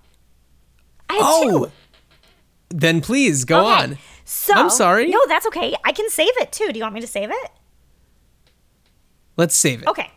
I 1.10 1.14
had 1.16 1.22
Oh. 1.24 1.66
two. 1.66 1.72
Then 2.70 3.01
please 3.01 3.43
go 3.45 3.62
Okay. 3.68 3.84
on. 3.84 3.97
So 4.24 4.53
I'm 4.56 4.70
sorry. 4.72 5.08
No, 5.10 5.20
that's 5.28 5.45
okay. 5.47 5.76
I 5.84 5.91
can 5.91 6.10
save 6.10 6.36
it 6.38 6.51
too. 6.51 6.72
Do 6.72 6.80
you 6.80 6.84
want 6.84 6.95
me 6.95 7.01
to 7.01 7.08
save 7.08 7.30
it? 7.30 7.51
Let's 9.38 9.56
save 9.56 9.84
it. 9.84 9.88
Okay. 9.88 10.10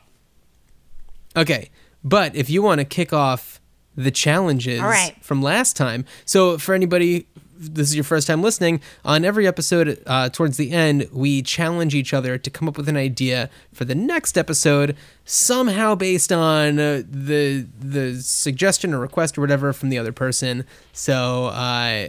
Okay. 1.37 1.71
But 2.05 2.35
if 2.35 2.49
you 2.49 2.63
want 2.63 2.81
to 2.81 2.85
kick 2.85 3.13
off 3.13 3.61
the 3.97 4.11
challenges 4.11 4.81
right. 4.81 5.17
from 5.21 5.43
last 5.43 5.77
time, 5.77 6.05
so 6.25 6.59
for 6.59 6.75
anybody 6.75 7.27
this 7.59 7.89
is 7.89 7.95
your 7.95 8.05
first 8.05 8.27
time 8.27 8.43
listening, 8.43 8.81
on 9.05 9.25
every 9.25 9.47
episode, 9.47 10.01
uh, 10.07 10.29
towards 10.29 10.57
the 10.57 10.71
end, 10.71 11.09
we 11.13 11.43
challenge 11.43 11.95
each 11.95 12.15
other 12.15 12.39
to 12.39 12.51
come 12.51 12.69
up 12.69 12.77
with 12.77 12.89
an 12.89 12.97
idea 12.97 13.51
for 13.73 13.85
the 13.85 13.95
next 13.95 14.39
episode, 14.39 14.97
somehow 15.25 15.95
based 15.95 16.33
on 16.33 16.79
uh, 16.79 17.03
the 17.09 17.67
the 17.81 18.21
suggestion 18.23 18.95
or 18.95 19.01
request 19.01 19.37
or 19.37 19.41
whatever 19.41 19.73
from 19.73 19.89
the 19.89 19.99
other 19.99 20.13
person. 20.13 20.65
So, 20.93 21.47
uh, 21.47 22.09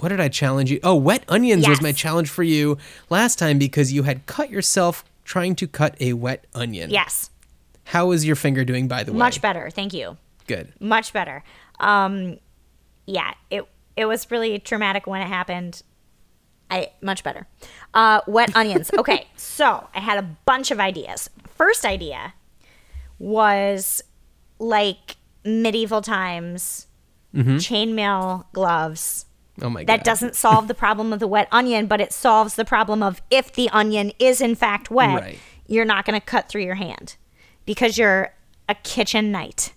what 0.00 0.08
did 0.08 0.20
I 0.20 0.28
challenge 0.28 0.70
you? 0.70 0.80
Oh, 0.82 0.96
wet 0.96 1.24
onions 1.28 1.68
was 1.68 1.80
my 1.80 1.92
challenge 1.92 2.28
for 2.28 2.42
you 2.42 2.78
last 3.10 3.38
time 3.38 3.58
because 3.58 3.92
you 3.92 4.02
had 4.02 4.26
cut 4.26 4.50
yourself 4.50 5.04
trying 5.24 5.54
to 5.56 5.68
cut 5.68 5.94
a 6.00 6.14
wet 6.14 6.46
onion. 6.54 6.90
Yes. 6.90 7.30
How 7.92 8.10
is 8.12 8.24
your 8.24 8.36
finger 8.36 8.64
doing, 8.64 8.88
by 8.88 9.04
the 9.04 9.12
way? 9.12 9.18
Much 9.18 9.42
better. 9.42 9.68
Thank 9.68 9.92
you. 9.92 10.16
Good. 10.46 10.72
Much 10.80 11.12
better. 11.12 11.44
Um, 11.78 12.38
yeah, 13.06 13.34
it 13.50 13.68
it 13.96 14.06
was 14.06 14.30
really 14.30 14.58
traumatic 14.58 15.06
when 15.06 15.20
it 15.20 15.26
happened. 15.28 15.82
I 16.70 16.92
much 17.02 17.22
better. 17.22 17.46
Uh, 17.92 18.22
wet 18.26 18.56
onions. 18.56 18.90
Okay, 18.96 19.26
so 19.36 19.88
I 19.94 20.00
had 20.00 20.16
a 20.16 20.22
bunch 20.22 20.70
of 20.70 20.80
ideas. 20.80 21.28
First 21.54 21.84
idea 21.84 22.32
was 23.18 24.02
like 24.58 25.16
medieval 25.44 26.00
times, 26.00 26.86
chainmail 27.34 28.46
gloves. 28.54 29.26
Oh 29.60 29.68
my 29.68 29.84
god. 29.84 29.88
That 29.98 30.04
doesn't 30.04 30.34
solve 30.34 30.66
the 30.66 30.74
problem 30.74 31.12
of 31.12 31.20
the 31.20 31.26
wet 31.26 31.46
onion, 31.52 31.86
but 31.88 32.00
it 32.00 32.14
solves 32.14 32.54
the 32.54 32.64
problem 32.64 33.02
of 33.02 33.20
if 33.30 33.52
the 33.52 33.68
onion 33.68 34.12
is 34.18 34.40
in 34.40 34.54
fact 34.54 34.90
wet, 34.90 35.20
Right. 35.20 35.38
you're 35.66 35.84
not 35.84 36.06
going 36.06 36.18
to 36.18 36.24
cut 36.24 36.48
through 36.48 36.62
your 36.62 36.76
hand 36.76 37.16
because 37.66 37.98
you're 37.98 38.32
a 38.68 38.74
kitchen 38.76 39.32
knight. 39.32 39.72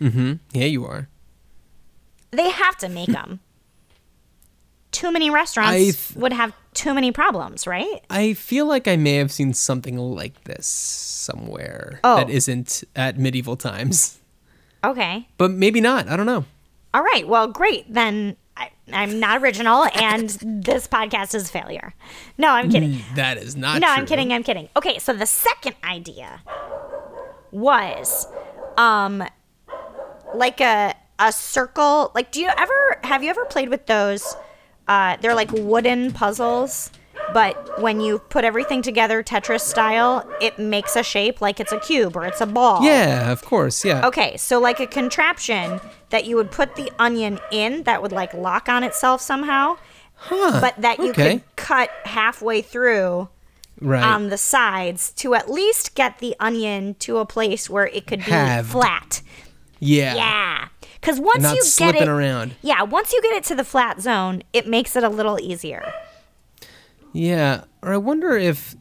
Mm-hmm. 0.00 0.34
Yeah, 0.52 0.64
you 0.66 0.84
are. 0.84 1.08
They 2.30 2.50
have 2.50 2.76
to 2.78 2.88
make 2.88 3.08
them. 3.12 3.40
too 4.90 5.10
many 5.10 5.30
restaurants 5.30 6.08
th- 6.08 6.16
would 6.20 6.32
have 6.32 6.52
too 6.74 6.92
many 6.94 7.12
problems, 7.12 7.66
right? 7.66 8.00
I 8.10 8.34
feel 8.34 8.66
like 8.66 8.86
I 8.88 8.96
may 8.96 9.14
have 9.16 9.30
seen 9.32 9.54
something 9.54 9.96
like 9.98 10.44
this 10.44 10.66
somewhere 10.66 12.00
Oh. 12.04 12.16
that 12.16 12.28
isn't 12.30 12.84
at 12.96 13.18
medieval 13.18 13.56
times. 13.56 14.18
Okay. 14.84 15.28
But 15.38 15.50
maybe 15.50 15.80
not. 15.80 16.08
I 16.08 16.16
don't 16.16 16.26
know. 16.26 16.44
All 16.92 17.02
right. 17.02 17.26
Well, 17.26 17.46
great. 17.48 17.92
Then 17.92 18.36
I, 18.56 18.70
I'm 18.92 19.18
not 19.20 19.40
original, 19.42 19.84
and 19.94 20.28
this 20.42 20.86
podcast 20.88 21.34
is 21.34 21.48
a 21.48 21.52
failure. 21.52 21.94
No, 22.36 22.48
I'm 22.50 22.70
kidding. 22.70 23.00
That 23.14 23.38
is 23.38 23.56
not 23.56 23.80
No, 23.80 23.86
true. 23.86 23.96
I'm 23.96 24.06
kidding. 24.06 24.32
I'm 24.32 24.42
kidding. 24.42 24.68
Okay, 24.76 24.98
so 24.98 25.12
the 25.14 25.24
second 25.26 25.76
idea 25.84 26.40
was 27.52 28.26
um 28.76 29.22
like 30.34 30.60
a 30.60 30.94
a 31.18 31.30
circle. 31.32 32.10
Like 32.14 32.32
do 32.32 32.40
you 32.40 32.50
ever 32.56 32.98
have 33.04 33.22
you 33.22 33.30
ever 33.30 33.44
played 33.44 33.68
with 33.68 33.86
those 33.86 34.34
uh 34.88 35.16
they're 35.20 35.34
like 35.34 35.52
wooden 35.52 36.10
puzzles, 36.12 36.90
but 37.32 37.80
when 37.80 38.00
you 38.00 38.18
put 38.18 38.44
everything 38.44 38.82
together 38.82 39.22
Tetris 39.22 39.60
style, 39.60 40.28
it 40.40 40.58
makes 40.58 40.96
a 40.96 41.02
shape 41.02 41.40
like 41.40 41.60
it's 41.60 41.70
a 41.72 41.78
cube 41.78 42.16
or 42.16 42.24
it's 42.24 42.40
a 42.40 42.46
ball. 42.46 42.82
Yeah, 42.82 43.30
of 43.30 43.42
course. 43.42 43.84
Yeah. 43.84 44.06
Okay, 44.06 44.36
so 44.36 44.58
like 44.58 44.80
a 44.80 44.86
contraption 44.86 45.80
that 46.10 46.24
you 46.24 46.34
would 46.36 46.50
put 46.50 46.74
the 46.76 46.90
onion 46.98 47.38
in 47.52 47.84
that 47.84 48.02
would 48.02 48.12
like 48.12 48.34
lock 48.34 48.68
on 48.68 48.82
itself 48.82 49.20
somehow, 49.20 49.76
Huh. 50.14 50.60
but 50.60 50.80
that 50.80 50.98
you 50.98 51.10
okay. 51.10 51.38
could 51.38 51.56
cut 51.56 51.90
halfway 52.04 52.62
through 52.62 53.28
right. 53.82 54.02
on 54.02 54.28
the 54.28 54.38
sides 54.38 55.10
to 55.12 55.34
at 55.34 55.50
least 55.50 55.94
get 55.94 56.18
the 56.18 56.34
onion 56.40 56.94
to 57.00 57.18
a 57.18 57.26
place 57.26 57.68
where 57.68 57.86
it 57.86 58.06
could 58.06 58.20
be 58.20 58.30
Halved. 58.30 58.70
flat. 58.70 59.22
yeah. 59.80 60.14
Yeah. 60.14 60.68
Because 61.00 61.18
once 61.18 61.42
Not 61.42 61.56
you 61.56 61.62
get 61.62 61.66
slipping 61.66 62.02
it, 62.02 62.08
around. 62.08 62.54
yeah, 62.62 62.82
once 62.82 63.12
you 63.12 63.20
get 63.22 63.34
it 63.34 63.42
to 63.44 63.56
the 63.56 63.64
flat 63.64 64.00
zone, 64.00 64.44
it 64.52 64.68
makes 64.68 64.94
it 64.94 65.02
a 65.02 65.08
little 65.08 65.40
easier. 65.40 65.92
Yeah. 67.12 67.64
Or 67.82 67.92
I 67.94 67.96
wonder 67.96 68.36
if 68.36 68.76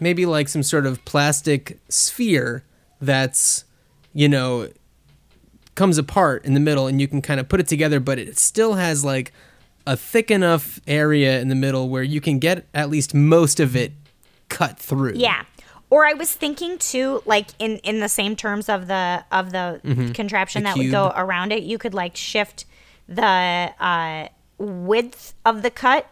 maybe 0.00 0.24
like 0.26 0.48
some 0.48 0.62
sort 0.62 0.86
of 0.86 1.04
plastic 1.04 1.78
sphere 1.90 2.64
that's, 3.00 3.64
you 4.14 4.28
know, 4.28 4.68
comes 5.74 5.98
apart 5.98 6.44
in 6.44 6.54
the 6.54 6.60
middle 6.60 6.86
and 6.86 7.00
you 7.00 7.06
can 7.06 7.20
kind 7.22 7.38
of 7.38 7.48
put 7.48 7.60
it 7.60 7.68
together, 7.68 8.00
but 8.00 8.18
it 8.18 8.38
still 8.38 8.74
has 8.74 9.04
like 9.04 9.32
a 9.86 9.96
thick 9.96 10.30
enough 10.30 10.80
area 10.86 11.38
in 11.40 11.48
the 11.48 11.54
middle 11.54 11.88
where 11.88 12.02
you 12.02 12.20
can 12.20 12.38
get 12.38 12.66
at 12.74 12.90
least 12.90 13.14
most 13.14 13.60
of 13.60 13.76
it 13.76 13.92
cut 14.48 14.78
through. 14.78 15.14
Yeah. 15.16 15.44
Or 15.90 16.04
I 16.04 16.12
was 16.12 16.32
thinking 16.32 16.76
too, 16.78 17.22
like 17.24 17.48
in 17.58 17.78
in 17.78 18.00
the 18.00 18.08
same 18.08 18.36
terms 18.36 18.68
of 18.68 18.88
the 18.88 19.24
of 19.32 19.52
the 19.52 19.80
contraption 20.14 20.64
Mm-hmm. 20.64 20.78
The 20.78 20.88
that 20.90 21.02
would 21.02 21.14
go 21.14 21.20
around 21.20 21.52
it, 21.52 21.62
you 21.62 21.78
could 21.78 21.94
like 21.94 22.14
shift 22.16 22.66
the 23.08 23.22
uh, 23.80 24.28
width 24.58 25.34
of 25.46 25.62
the 25.62 25.70
cut, 25.70 26.06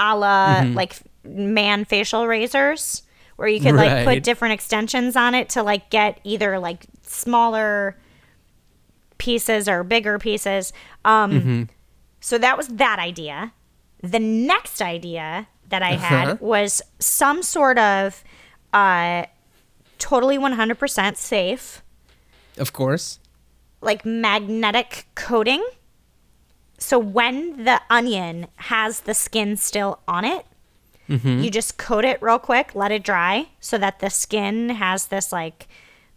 a 0.00 0.16
la 0.16 0.56
Mm-hmm. 0.56 0.74
like 0.74 0.96
man 1.24 1.84
facial 1.84 2.26
razors, 2.26 3.02
where 3.36 3.46
you 3.46 3.60
could 3.60 3.76
like 3.76 4.04
put 4.04 4.22
different 4.24 4.54
extensions 4.54 5.14
on 5.14 5.34
it 5.36 5.48
to 5.50 5.62
like 5.62 5.88
get 5.90 6.18
either 6.24 6.58
like 6.58 6.86
smaller 7.02 7.96
pieces 9.18 9.68
or 9.68 9.84
bigger 9.84 10.18
pieces. 10.18 10.72
Um, 11.04 11.30
Mm-hmm. 11.30 11.62
So 12.20 12.38
that 12.38 12.56
was 12.56 12.66
that 12.68 12.98
idea. 12.98 13.52
The 14.02 14.18
next 14.18 14.82
idea 14.82 15.46
that 15.68 15.82
I 15.82 15.92
had 15.92 16.28
Uh-huh. 16.28 16.36
was 16.40 16.82
some 16.98 17.42
sort 17.42 17.78
of 17.78 18.22
uh, 18.72 19.24
totally 19.98 20.38
100% 20.38 21.16
safe, 21.16 21.82
Of 22.58 22.72
course. 22.72 23.18
like 23.80 24.04
magnetic 24.04 25.06
coating. 25.14 25.64
So 26.78 26.98
when 26.98 27.64
the 27.64 27.80
onion 27.88 28.48
has 28.56 29.00
the 29.00 29.14
skin 29.14 29.56
still 29.56 30.00
on 30.06 30.24
it, 30.24 30.44
you 31.08 31.50
just 31.50 31.78
coat 31.78 32.04
it 32.04 32.20
real 32.20 32.38
quick, 32.40 32.74
let 32.74 32.90
it 32.90 33.04
dry, 33.04 33.46
so 33.60 33.78
that 33.78 34.00
the 34.00 34.10
skin 34.10 34.70
has 34.70 35.06
this 35.06 35.30
like 35.32 35.68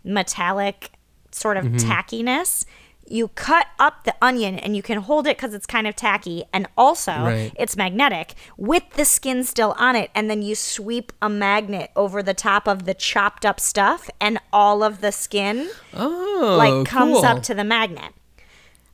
metallic 0.03 0.91
sort 1.31 1.57
of 1.57 1.65
tackiness. 1.65 2.65
You 3.10 3.30
cut 3.30 3.68
up 3.80 4.03
the 4.03 4.14
onion 4.22 4.60
and 4.60 4.76
you 4.76 4.84
can 4.84 4.99
hold 4.99 5.26
it 5.28 5.36
because 5.38 5.53
it's 5.53 5.66
kind 5.66 5.88
of 5.88 5.95
tacky, 5.95 6.43
and 6.53 6.68
also 6.78 7.12
Right. 7.12 7.51
it's 7.55 7.76
magnetic 7.76 8.36
with 8.57 8.84
the 8.95 9.03
skin 9.05 9.43
still 9.43 9.74
on 9.78 9.95
it. 9.95 10.12
And 10.14 10.30
then 10.30 10.41
you 10.41 10.53
sweep 10.55 11.12
a 11.22 11.28
magnet 11.30 11.89
over 11.95 12.22
the 12.22 12.34
top 12.36 12.68
of 12.68 12.86
the 12.86 12.93
chopped 12.93 13.45
up 13.45 13.60
stuff, 13.60 14.10
and 14.22 14.39
all 14.53 14.84
of 14.84 15.01
the 15.01 15.12
skin 15.12 15.70
Oh, 15.93 16.55
like 16.57 16.86
comes 16.88 17.16
cool. 17.16 17.26
up 17.26 17.41
to 17.43 17.53
the 17.53 17.64
magnet. 17.64 18.14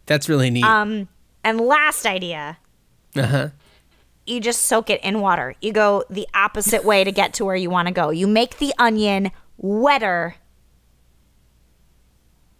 That's 0.05 0.29
really 0.29 0.49
neat. 0.49 0.63
Um, 0.63 1.07
and 1.43 1.59
last 1.59 2.05
idea, 2.05 2.57
uh-huh. 3.15 3.49
you 4.25 4.39
just 4.39 4.61
soak 4.63 4.89
it 4.89 5.03
in 5.03 5.19
water. 5.19 5.55
You 5.61 5.73
go 5.73 6.03
the 6.09 6.27
opposite 6.33 6.85
way 6.85 7.03
to 7.03 7.11
get 7.11 7.33
to 7.33 7.45
where 7.45 7.55
you 7.55 7.69
want 7.69 7.87
to 7.87 7.93
go. 7.93 8.11
You 8.11 8.27
make 8.27 8.57
the 8.59 8.73
onion 8.77 9.31
wetter, 9.57 10.35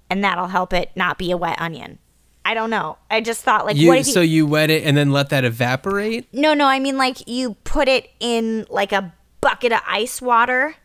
and 0.10 0.24
that'll 0.24 0.48
help 0.48 0.74
it 0.74 0.92
not 0.96 1.18
be 1.18 1.32
a 1.32 1.38
wet 1.38 1.60
onion. 1.62 2.00
I 2.48 2.54
don't 2.54 2.70
know. 2.70 2.98
I 3.10 3.22
just 3.22 3.44
thought 3.44 3.66
like 3.66 3.76
what 3.76 3.82
You, 3.82 3.94
if 3.94 4.06
so 4.06 4.22
you 4.22 4.46
wet 4.46 4.70
it 4.70 4.84
and 4.84 4.96
then 4.96 5.12
let 5.12 5.30
that 5.30 5.44
evaporate? 5.46 6.28
No, 6.32 6.54
no, 6.54 6.68
I 6.68 6.80
mean 6.80 6.98
like 6.98 7.28
you 7.28 7.56
put 7.64 7.88
it 7.88 8.10
in 8.20 8.68
like 8.70 8.92
a 8.92 9.14
bucket 9.42 9.72
of 9.72 9.82
ice 9.88 10.22
water 10.22 10.76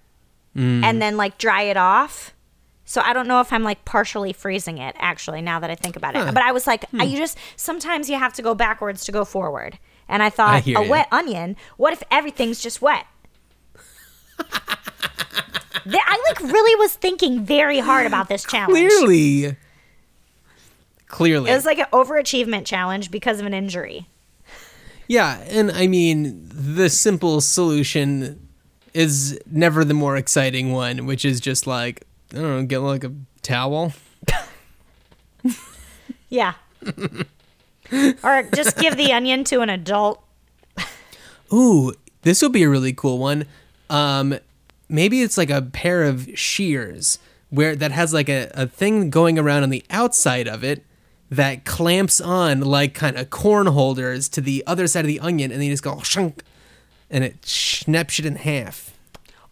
Mm. 0.57 0.83
and 0.83 1.01
then 1.01 1.16
like 1.16 1.39
dry 1.39 1.62
it 1.62 1.77
off. 1.77 2.35
So 2.85 3.01
I 3.03 3.12
don't 3.12 3.29
know 3.29 3.41
if 3.41 3.53
I'm 3.53 3.62
like 3.62 3.85
partially 3.85 4.33
freezing 4.33 4.79
it 4.79 4.97
actually 4.99 5.43
now 5.43 5.61
that 5.61 5.71
I 5.71 5.77
think 5.77 5.95
about 5.95 6.16
it. 6.16 6.25
Huh. 6.25 6.33
But 6.33 6.43
I 6.43 6.51
was 6.51 6.66
like 6.66 6.87
I 6.99 7.05
you 7.05 7.16
just 7.18 7.39
sometimes 7.55 8.11
you 8.11 8.18
have 8.18 8.33
to 8.35 8.43
go 8.43 8.53
backwards 8.57 9.05
to 9.05 9.12
go 9.12 9.25
forward. 9.25 9.79
And 10.09 10.25
I 10.25 10.31
thought 10.31 10.64
hear 10.64 10.77
a 10.77 10.83
wet 10.89 11.07
onion, 11.12 11.55
what 11.77 11.93
if 11.93 12.03
everything's 12.11 12.61
just 12.61 12.83
wet? 12.83 13.07
I 15.75 16.23
like 16.29 16.41
really 16.53 16.75
was 16.77 16.95
thinking 16.95 17.45
very 17.45 17.79
hard 17.79 18.07
about 18.07 18.29
this 18.29 18.45
challenge. 18.45 18.91
Clearly. 18.91 19.57
Clearly. 21.09 21.51
It 21.51 21.55
was 21.55 21.64
like 21.64 21.79
an 21.79 21.87
overachievement 21.93 22.66
challenge 22.66 23.11
because 23.11 23.41
of 23.41 23.47
an 23.47 23.55
injury. 23.55 24.07
Yeah, 25.09 25.41
and 25.49 25.73
I 25.73 25.89
mean, 25.89 26.49
the 26.53 26.89
simple 26.89 27.41
solution 27.41 28.49
is 28.95 29.39
never 29.51 29.85
the 29.85 29.95
more 29.95 30.16
exciting 30.16 30.73
one, 30.73 31.07
which 31.07 31.25
is 31.25 31.41
just 31.41 31.66
like, 31.66 32.07
I 32.33 32.37
don't 32.37 32.43
know, 32.43 32.64
get 32.64 32.79
like 32.79 33.05
a 33.05 33.12
towel. 33.43 33.93
Yeah. 36.31 36.55
or 38.23 38.43
just 38.55 38.79
give 38.79 38.97
the 38.97 39.12
onion 39.12 39.45
to 39.45 39.61
an 39.61 39.68
adult. 39.68 40.23
Ooh, 41.53 41.93
this 42.23 42.41
will 42.41 42.51
be 42.51 42.62
a 42.62 42.68
really 42.68 42.93
cool 42.93 43.18
one. 43.18 43.47
Um, 43.91 44.39
maybe 44.91 45.22
it's 45.22 45.38
like 45.38 45.51
a 45.51 45.62
pair 45.62 46.05
of 46.05 46.28
shears 46.34 47.18
where 47.51 47.74
that 47.76 47.93
has 47.93 48.12
like 48.12 48.28
a, 48.28 48.51
a 48.55 48.66
thing 48.66 49.11
going 49.11 49.38
around 49.38 49.62
on 49.62 49.70
the 49.70 49.84
outside 49.91 50.49
of 50.49 50.62
it 50.62 50.84
that 51.30 51.64
clamps 51.64 52.20
on 52.20 52.61
like 52.61 52.95
kind 52.95 53.16
of 53.16 53.30
corn 53.30 53.68
holders 53.68 54.28
to 54.28 54.41
the 54.41 54.64
other 54.66 54.86
side 54.86 55.01
of 55.01 55.07
the 55.07 55.20
onion, 55.20 55.51
and 55.51 55.61
then 55.61 55.68
you 55.68 55.72
just 55.72 55.82
go 55.82 56.01
shunk, 56.03 56.43
and 57.09 57.24
it 57.24 57.45
snaps 57.47 58.18
it 58.18 58.26
in 58.26 58.36
half. 58.36 58.97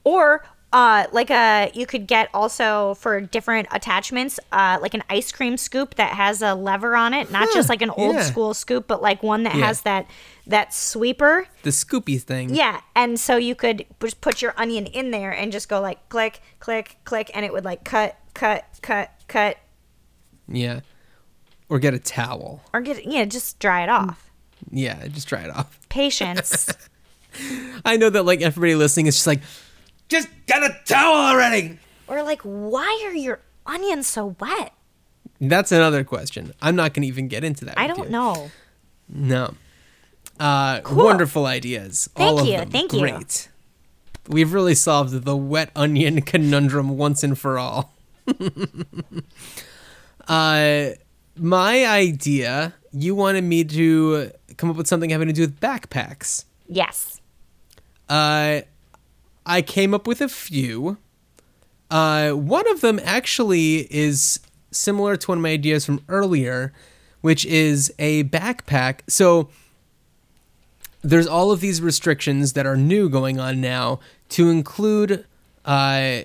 Or 0.05 0.45
uh, 0.73 1.07
like 1.13 1.31
a 1.31 1.71
you 1.75 1.87
could 1.87 2.07
get 2.07 2.29
also 2.35 2.95
for 2.95 3.21
different 3.21 3.69
attachments, 3.71 4.39
uh, 4.53 4.79
like 4.83 4.93
an 4.95 5.03
ice 5.09 5.33
cream 5.33 5.57
scoop 5.57 5.95
that 5.95 6.13
has 6.13 6.43
a 6.43 6.55
lever 6.55 6.95
on 6.95 7.15
it, 7.15 7.31
not 7.31 7.49
just 7.55 7.69
like 7.69 7.81
an 7.83 7.91
old 7.91 8.17
yeah. 8.17 8.23
school 8.23 8.53
scoop, 8.55 8.87
but 8.87 9.01
like 9.01 9.23
one 9.23 9.45
that 9.45 9.55
Yeah. 9.55 9.67
has 9.67 9.81
that 9.83 10.07
that 10.47 10.73
sweeper. 10.75 11.47
The 11.63 11.71
Scoopy 11.71 12.21
thing. 12.23 12.55
Yeah, 12.55 12.81
and 12.95 13.21
so 13.21 13.37
you 13.37 13.55
could 13.55 13.85
just 14.01 14.21
put 14.21 14.41
your 14.43 14.55
onion 14.57 14.87
in 14.87 15.11
there 15.11 15.31
and 15.31 15.53
just 15.53 15.69
go 15.69 15.81
like 15.81 16.09
click, 16.09 16.41
click, 16.61 16.97
click, 17.05 17.31
and 17.35 17.45
it 17.45 17.53
would 17.53 17.65
like 17.65 17.85
cut, 17.85 18.17
cut, 18.35 18.65
cut, 18.83 19.11
cut, 19.29 19.59
Yeah. 20.47 20.81
Or 21.71 21.79
get 21.79 21.93
a 21.93 21.99
towel. 21.99 22.63
or 22.73 22.81
get 22.81 23.05
yeah, 23.07 23.25
just 23.27 23.59
dry 23.59 23.83
it 23.83 23.89
off. 23.91 24.31
Yeah, 24.71 25.07
just 25.09 25.29
try 25.29 25.41
it 25.43 25.51
off. 25.51 25.79
Patience. 25.91 26.71
I 27.85 27.97
know 27.97 28.11
that 28.11 28.25
like 28.25 28.41
everybody 28.41 28.75
listening 28.75 29.07
is 29.07 29.15
just 29.17 29.27
like, 29.27 29.41
just 30.09 30.29
get 30.47 30.63
a 30.63 30.77
towel 30.85 31.15
already. 31.15 31.79
or 32.07 32.23
like, 32.23 32.41
why 32.43 33.03
are 33.07 33.15
your 33.15 33.41
onions 33.67 34.07
so 34.07 34.37
wet? 34.41 34.73
That's 35.41 35.71
another 35.73 36.03
question. 36.05 36.53
I'm 36.61 36.75
not 36.77 36.95
going 36.95 37.03
to 37.03 37.09
even 37.09 37.29
get 37.29 37.45
into 37.45 37.65
that. 37.67 37.79
I 37.79 37.87
with 37.87 37.97
don't 37.97 38.07
you. 38.07 38.13
know. 38.13 38.51
No. 39.09 39.55
Uh, 40.41 40.81
Wonderful 40.91 41.47
ideas. 41.47 42.09
Thank 42.15 42.29
All 42.31 42.41
of 42.41 42.47
you, 42.47 42.57
them. 42.59 42.71
thank 42.71 42.93
you. 42.93 43.01
Great. 43.01 43.49
We've 44.29 44.53
really 44.53 44.75
solved 44.75 45.25
the 45.25 45.37
wet 45.37 45.71
onion 45.77 46.21
conundrum 46.33 46.97
once 46.99 47.23
and 47.23 47.39
for 47.39 47.59
all. 47.59 47.95
uh, 50.29 50.89
my 51.37 51.87
idea, 51.87 52.75
you 52.93 53.15
wanted 53.15 53.45
me 53.45 53.65
to 53.65 54.31
come 54.57 54.71
up 54.71 54.77
with 54.77 54.87
something 54.87 55.11
having 55.11 55.29
to 55.29 55.33
do 55.35 55.43
with 55.43 55.61
backpacks. 55.61 56.45
Yes. 56.67 57.21
Uh, 58.09 58.63
I 59.49 59.63
came 59.63 59.95
up 59.95 60.07
with 60.07 60.21
a 60.21 60.29
few. 60.29 60.99
Uh, 61.91 62.33
one 62.33 62.71
of 62.71 62.83
them 62.83 63.01
actually 63.03 63.93
is 63.93 64.41
similar 64.71 65.17
to 65.17 65.27
one 65.27 65.39
of 65.39 65.43
my 65.43 65.51
ideas 65.51 65.87
from 65.87 66.05
earlier, 66.09 66.73
which 67.23 67.47
is 67.47 67.93
a 67.99 68.25
backpack. 68.25 69.01
So 69.09 69.49
there's 71.01 71.27
all 71.27 71.51
of 71.51 71.61
these 71.61 71.81
restrictions 71.81 72.53
that 72.53 72.67
are 72.67 72.77
new 72.77 73.09
going 73.09 73.41
on 73.41 73.61
now 73.63 74.01
to 74.31 74.51
include 74.51 75.25
uh, 75.65 76.23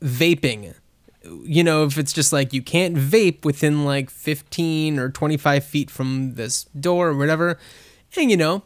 vaping. 0.00 0.74
You 1.42 1.62
know, 1.62 1.84
if 1.84 1.98
it's 1.98 2.14
just 2.14 2.32
like 2.32 2.54
you 2.54 2.62
can't 2.62 2.96
vape 2.96 3.44
within 3.44 3.84
like 3.84 4.08
15 4.08 4.98
or 4.98 5.10
25 5.10 5.62
feet 5.62 5.90
from 5.90 6.34
this 6.34 6.64
door 6.64 7.08
or 7.08 7.16
whatever, 7.18 7.58
and 8.16 8.30
you 8.30 8.36
know, 8.38 8.62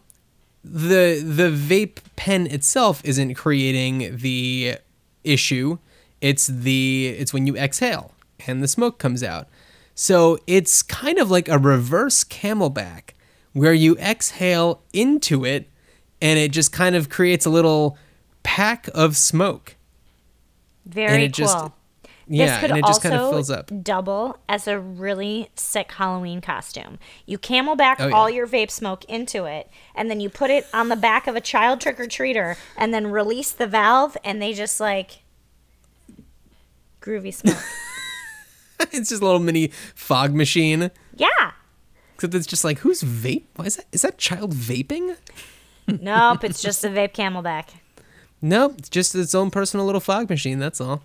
the 0.64 1.20
the 1.24 1.50
vape 1.50 1.98
pen 2.16 2.46
itself 2.46 3.02
isn't 3.04 3.34
creating 3.34 4.16
the 4.16 4.76
issue. 5.24 5.78
It's 6.20 6.46
the 6.46 7.08
it's 7.18 7.32
when 7.32 7.46
you 7.46 7.56
exhale 7.56 8.12
and 8.46 8.62
the 8.62 8.68
smoke 8.68 8.98
comes 8.98 9.22
out. 9.22 9.48
So 9.94 10.38
it's 10.46 10.82
kind 10.82 11.18
of 11.18 11.30
like 11.30 11.48
a 11.48 11.58
reverse 11.58 12.24
camelback 12.24 13.10
where 13.52 13.74
you 13.74 13.96
exhale 13.98 14.82
into 14.92 15.44
it 15.44 15.68
and 16.20 16.38
it 16.38 16.52
just 16.52 16.72
kind 16.72 16.96
of 16.96 17.08
creates 17.10 17.44
a 17.44 17.50
little 17.50 17.98
pack 18.42 18.88
of 18.94 19.16
smoke. 19.16 19.76
Very 20.86 21.24
it 21.24 21.36
cool. 21.36 21.46
just- 21.46 21.72
Yeah, 22.34 22.46
this 22.46 22.60
could 22.60 22.70
and 22.70 22.78
it 22.78 22.84
just 22.86 23.02
kind 23.02 23.14
of 23.14 23.20
also 23.20 23.32
fills 23.32 23.50
up. 23.50 23.70
double 23.82 24.38
as 24.48 24.66
a 24.66 24.78
really 24.78 25.50
sick 25.54 25.92
Halloween 25.92 26.40
costume. 26.40 26.98
You 27.26 27.36
camelback 27.38 27.96
Oh, 27.98 28.06
yeah. 28.08 28.14
all 28.14 28.30
your 28.30 28.46
vape 28.46 28.70
smoke 28.70 29.04
into 29.04 29.44
it, 29.44 29.68
and 29.94 30.10
then 30.10 30.18
you 30.20 30.30
put 30.30 30.50
it 30.50 30.66
on 30.72 30.88
the 30.88 30.96
back 30.96 31.26
of 31.26 31.36
a 31.36 31.40
child 31.42 31.80
trick 31.82 32.00
or 32.00 32.06
treater, 32.06 32.56
and 32.76 32.94
then 32.94 33.08
release 33.08 33.50
the 33.52 33.66
valve, 33.66 34.16
and 34.24 34.40
they 34.40 34.54
just 34.54 34.80
like 34.80 35.22
groovy 37.00 37.34
smoke. 37.34 37.56
it's 38.92 39.10
just 39.10 39.20
a 39.22 39.24
little 39.24 39.40
mini 39.40 39.68
fog 39.94 40.34
machine. 40.34 40.90
yeah. 41.16 41.52
Except 42.14 42.34
it's 42.34 42.46
just 42.46 42.62
like 42.64 42.78
who's 42.78 43.02
vape? 43.02 43.44
Why 43.56 43.64
is 43.66 43.76
that? 43.76 43.86
Is 43.90 44.02
that 44.02 44.16
child 44.16 44.54
vaping? 44.54 45.16
Nope, 45.88 46.44
it's 46.44 46.62
just 46.68 46.84
a 46.84 46.88
vape 46.88 47.12
camelback. 47.14 47.70
Nope, 48.40 48.76
it's 48.78 48.88
just 48.88 49.14
its 49.16 49.34
own 49.34 49.50
personal 49.50 49.84
little 49.86 50.00
fog 50.00 50.30
machine. 50.30 50.60
That's 50.60 50.80
all. 50.80 51.02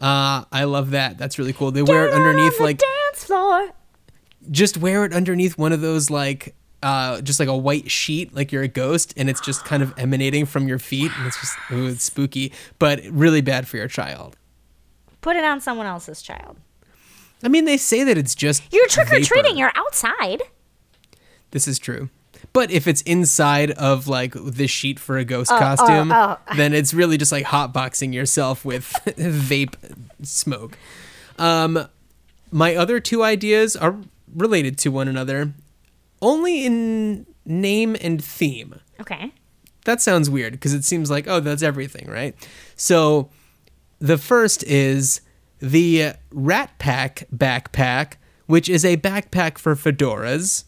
Uh, 0.00 0.44
I 0.50 0.64
love 0.64 0.90
that. 0.92 1.18
That's 1.18 1.38
really 1.38 1.52
cool. 1.52 1.70
They 1.70 1.82
wear 1.82 2.06
it 2.06 2.10
Get 2.10 2.16
underneath 2.20 2.58
like 2.60 2.78
dance 2.78 3.24
floor. 3.24 3.70
just 4.50 4.78
wear 4.78 5.04
it 5.04 5.12
underneath 5.12 5.58
one 5.58 5.72
of 5.72 5.80
those 5.80 6.08
like 6.10 6.54
uh 6.82 7.20
just 7.20 7.38
like 7.38 7.48
a 7.50 7.56
white 7.56 7.90
sheet 7.90 8.34
like 8.34 8.50
you're 8.50 8.62
a 8.62 8.68
ghost 8.68 9.12
and 9.18 9.28
it's 9.28 9.42
just 9.42 9.66
kind 9.66 9.82
of 9.82 9.92
emanating 9.98 10.46
from 10.46 10.66
your 10.66 10.78
feet 10.78 11.12
and 11.18 11.26
it's 11.26 11.38
just 11.38 11.54
ooh, 11.70 11.88
it's 11.88 12.02
spooky 12.04 12.50
but 12.78 13.00
really 13.10 13.42
bad 13.42 13.68
for 13.68 13.76
your 13.76 13.88
child. 13.88 14.36
Put 15.20 15.36
it 15.36 15.44
on 15.44 15.60
someone 15.60 15.84
else's 15.86 16.22
child. 16.22 16.56
I 17.42 17.48
mean 17.48 17.66
they 17.66 17.76
say 17.76 18.02
that 18.04 18.16
it's 18.16 18.34
just 18.34 18.62
You're 18.72 18.88
trick 18.88 19.12
or 19.12 19.20
treating. 19.20 19.58
You're 19.58 19.72
outside. 19.74 20.42
This 21.50 21.68
is 21.68 21.78
true. 21.78 22.08
But 22.52 22.70
if 22.70 22.88
it's 22.88 23.02
inside 23.02 23.70
of 23.72 24.08
like 24.08 24.34
the 24.34 24.66
sheet 24.66 24.98
for 24.98 25.18
a 25.18 25.24
ghost 25.24 25.50
costume, 25.50 26.10
oh. 26.10 26.36
then 26.56 26.74
it's 26.74 26.92
really 26.92 27.16
just 27.16 27.30
like 27.30 27.46
hotboxing 27.46 28.12
yourself 28.12 28.64
with 28.64 28.84
vape 29.06 29.76
smoke. 30.22 30.76
Um, 31.38 31.88
my 32.50 32.74
other 32.74 32.98
two 32.98 33.22
ideas 33.22 33.76
are 33.76 33.96
related 34.34 34.78
to 34.78 34.90
one 34.90 35.08
another, 35.08 35.52
only 36.20 36.66
in 36.66 37.26
name 37.44 37.96
and 38.00 38.22
theme. 38.22 38.80
Okay. 39.00 39.32
That 39.84 40.00
sounds 40.00 40.28
weird 40.28 40.52
because 40.52 40.74
it 40.74 40.84
seems 40.84 41.10
like, 41.10 41.26
oh, 41.26 41.40
that's 41.40 41.62
everything, 41.62 42.08
right? 42.08 42.34
So 42.76 43.30
the 43.98 44.18
first 44.18 44.62
is 44.64 45.20
the 45.60 46.12
Rat 46.30 46.78
Pack 46.78 47.24
backpack, 47.34 48.14
which 48.46 48.68
is 48.68 48.84
a 48.84 48.96
backpack 48.96 49.58
for 49.58 49.74
fedoras. 49.74 50.64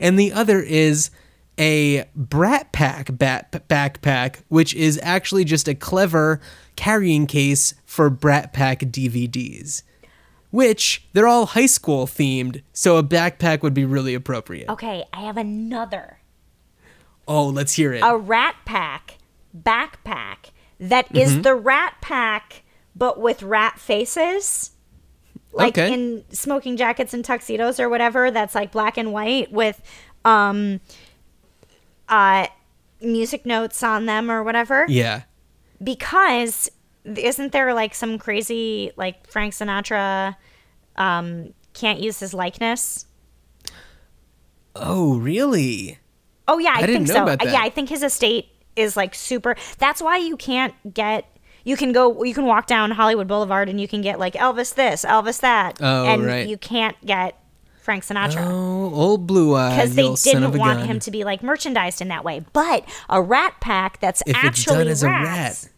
And 0.00 0.18
the 0.18 0.32
other 0.32 0.60
is 0.60 1.10
a 1.58 2.04
Brat 2.14 2.72
Pack 2.72 3.08
bat- 3.16 3.50
backpack, 3.68 4.42
which 4.48 4.74
is 4.74 5.00
actually 5.02 5.44
just 5.44 5.68
a 5.68 5.74
clever 5.74 6.40
carrying 6.76 7.26
case 7.26 7.74
for 7.86 8.10
Brat 8.10 8.52
Pack 8.52 8.80
DVDs. 8.80 9.82
Which 10.50 11.06
they're 11.12 11.26
all 11.26 11.46
high 11.46 11.66
school 11.66 12.06
themed, 12.06 12.62
so 12.72 12.96
a 12.96 13.02
backpack 13.02 13.62
would 13.62 13.74
be 13.74 13.84
really 13.84 14.14
appropriate. 14.14 14.68
Okay, 14.68 15.04
I 15.12 15.22
have 15.22 15.36
another. 15.36 16.18
Oh, 17.28 17.46
let's 17.48 17.72
hear 17.72 17.92
it. 17.92 18.00
a 18.04 18.16
rat 18.16 18.54
pack 18.64 19.18
backpack 19.56 20.50
that 20.78 21.14
is 21.16 21.32
Mm-hmm. 21.32 21.42
the 21.42 21.54
rat 21.54 21.94
pack 22.00 22.62
but 22.94 23.18
with 23.20 23.42
rat 23.42 23.78
faces 23.78 24.70
like 25.56 25.76
Okay. 25.76 25.92
in 25.92 26.24
smoking 26.30 26.76
jackets 26.76 27.12
and 27.14 27.24
tuxedos 27.24 27.80
or 27.80 27.88
whatever 27.88 28.30
that's 28.30 28.54
like 28.54 28.70
black 28.72 28.96
and 28.96 29.12
white 29.12 29.50
with 29.50 29.80
um 30.24 30.80
uh 32.08 32.46
music 33.00 33.44
notes 33.46 33.82
on 33.82 34.06
them 34.06 34.30
or 34.30 34.42
whatever 34.42 34.86
Yeah. 34.88 35.22
because 35.82 36.70
isn't 37.04 37.52
there 37.52 37.72
like 37.74 37.94
some 37.94 38.18
crazy 38.18 38.92
like 38.96 39.26
Frank 39.28 39.54
Sinatra 39.54 40.36
um 40.96 41.52
can't 41.74 42.00
use 42.00 42.18
his 42.20 42.32
likeness 42.34 43.06
Oh, 44.78 45.16
really? 45.16 45.98
Oh 46.46 46.58
yeah, 46.58 46.74
I, 46.76 46.80
didn't 46.82 47.06
think 47.06 47.08
know 47.08 47.14
so. 47.14 47.22
about 47.22 47.40
Uh, 47.40 47.44
that. 47.46 47.52
Yeah, 47.54 47.62
I 47.62 47.70
think 47.70 47.88
his 47.88 48.02
estate 48.02 48.48
is 48.76 48.94
like 48.96 49.14
super. 49.14 49.56
That's 49.78 50.02
why 50.02 50.18
you 50.18 50.36
can't 50.36 50.74
get. 50.92 51.24
You 51.66 51.76
can 51.76 51.90
go. 51.92 52.22
You 52.22 52.32
can 52.32 52.46
walk 52.46 52.66
down 52.68 52.92
Hollywood 52.92 53.26
Boulevard 53.26 53.68
and 53.68 53.80
you 53.80 53.88
can 53.88 54.00
get 54.00 54.20
like 54.20 54.34
Elvis 54.34 54.74
this, 54.74 55.04
Elvis 55.04 55.40
that, 55.40 55.78
Oh, 55.82 56.06
and 56.06 56.24
right. 56.24 56.46
you 56.48 56.56
can't 56.56 56.96
get 57.04 57.38
Frank 57.82 58.04
Sinatra 58.04 58.44
Oh, 58.46 58.94
old 58.94 59.26
blue 59.26 59.54
eye. 59.56 59.70
because 59.76 59.96
they 59.96 60.14
didn't 60.32 60.56
want 60.56 60.78
gun. 60.78 60.86
him 60.88 60.98
to 61.00 61.10
be 61.10 61.24
like 61.24 61.42
merchandised 61.42 62.00
in 62.00 62.06
that 62.08 62.24
way. 62.24 62.44
But 62.52 62.88
a 63.08 63.20
Rat 63.20 63.54
Pack 63.60 63.98
that's 64.00 64.22
If 64.26 64.36
it's 64.36 64.44
actually 64.44 64.76
done 64.76 64.88
as 64.88 65.02
a 65.02 65.08
rats. 65.08 65.64
rat. 65.64 65.72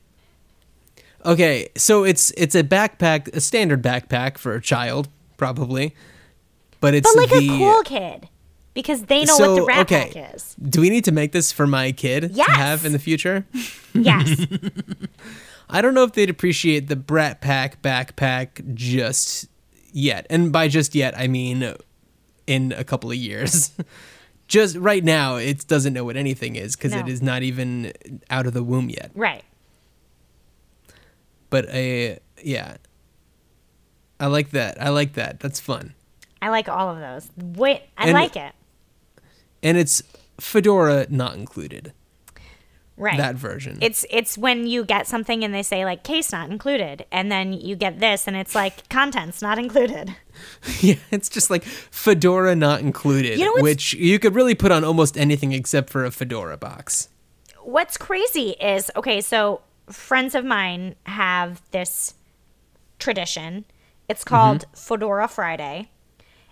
Okay, 1.32 1.68
so 1.74 2.04
it's 2.04 2.32
it's 2.36 2.54
a 2.54 2.62
backpack, 2.62 3.34
a 3.34 3.40
standard 3.40 3.82
backpack 3.82 4.36
for 4.38 4.54
a 4.54 4.60
child, 4.60 5.08
probably, 5.38 5.94
but 6.80 6.92
it's 6.94 7.10
but 7.14 7.22
like 7.22 7.30
the. 7.30 7.48
a 7.48 7.58
cool 7.58 7.82
kid 7.82 8.28
because 8.74 9.04
they 9.06 9.24
know 9.24 9.34
so 9.36 9.54
what 9.54 9.60
the 9.60 9.66
Rat 9.66 9.78
okay, 9.80 10.10
Pack 10.14 10.34
is. 10.34 10.54
do 10.62 10.80
we 10.82 10.90
need 10.90 11.04
to 11.04 11.12
make 11.12 11.32
this 11.32 11.50
for 11.50 11.66
my 11.66 11.92
kid 11.92 12.30
Yes. 12.34 12.46
to 12.46 12.52
have 12.52 12.84
in 12.84 12.92
the 12.92 12.98
future? 12.98 13.46
Yes, 13.94 14.46
I 15.70 15.80
don't 15.82 15.94
know 15.94 16.04
if 16.04 16.12
they'd 16.12 16.30
appreciate 16.30 16.88
the 16.88 16.96
Brat 16.96 17.40
Pack 17.40 17.82
backpack 17.82 18.74
just 18.74 19.48
yet, 19.92 20.26
and 20.30 20.52
by 20.52 20.68
just 20.68 20.94
yet 20.94 21.16
I 21.18 21.28
mean 21.28 21.74
in 22.46 22.72
a 22.72 22.84
couple 22.84 23.10
of 23.10 23.16
years. 23.16 23.72
just 24.48 24.76
right 24.76 25.04
now, 25.04 25.36
it 25.36 25.66
doesn't 25.66 25.92
know 25.92 26.04
what 26.04 26.16
anything 26.16 26.56
is 26.56 26.74
because 26.76 26.94
it 26.94 27.04
No. 27.06 27.12
is 27.12 27.20
not 27.20 27.42
even 27.42 27.92
out 28.30 28.46
of 28.46 28.54
the 28.54 28.62
womb 28.64 28.88
yet. 28.88 29.10
right. 29.14 29.44
but 31.50 31.66
a 31.70 32.18
yeah 32.42 32.76
i 34.20 34.26
like 34.26 34.50
that 34.50 34.80
i 34.80 34.88
like 34.88 35.14
that 35.14 35.40
that's 35.40 35.60
fun 35.60 35.94
I 36.40 36.50
like 36.50 36.68
all 36.68 36.88
of 36.88 37.00
those. 37.00 37.28
Wait, 37.36 37.82
I 37.96 38.04
And- 38.04 38.12
like 38.12 38.36
it. 38.36 38.52
and 39.60 39.76
it's 39.76 40.04
fedora 40.40 41.08
not 41.10 41.34
included 41.34 41.92
Right. 42.98 43.16
That 43.16 43.36
version. 43.36 43.78
It's 43.80 44.04
it's 44.10 44.36
when 44.36 44.66
you 44.66 44.84
get 44.84 45.06
something 45.06 45.44
and 45.44 45.54
they 45.54 45.62
say 45.62 45.84
like 45.84 46.02
case 46.02 46.32
not 46.32 46.50
included, 46.50 47.06
and 47.12 47.30
then 47.30 47.52
you 47.52 47.76
get 47.76 48.00
this 48.00 48.26
and 48.26 48.36
it's 48.36 48.56
like 48.56 48.88
contents 48.88 49.40
not 49.40 49.56
included. 49.58 50.14
yeah, 50.80 50.96
it's 51.12 51.28
just 51.28 51.48
like 51.48 51.62
fedora 51.64 52.56
not 52.56 52.80
included, 52.80 53.38
You 53.38 53.44
know 53.44 53.62
which 53.62 53.94
you 53.94 54.18
could 54.18 54.34
really 54.34 54.56
put 54.56 54.72
on 54.72 54.82
almost 54.82 55.16
anything 55.16 55.52
except 55.52 55.90
for 55.90 56.04
a 56.04 56.10
fedora 56.10 56.56
box. 56.56 57.08
What's 57.62 57.96
crazy 57.96 58.50
is 58.60 58.90
okay, 58.96 59.20
so 59.20 59.60
friends 59.88 60.34
of 60.34 60.44
mine 60.44 60.96
have 61.06 61.62
this 61.70 62.14
tradition. 62.98 63.64
It's 64.08 64.24
mm-hmm. 64.24 64.34
called 64.34 64.64
Fedora 64.74 65.28
Friday. 65.28 65.90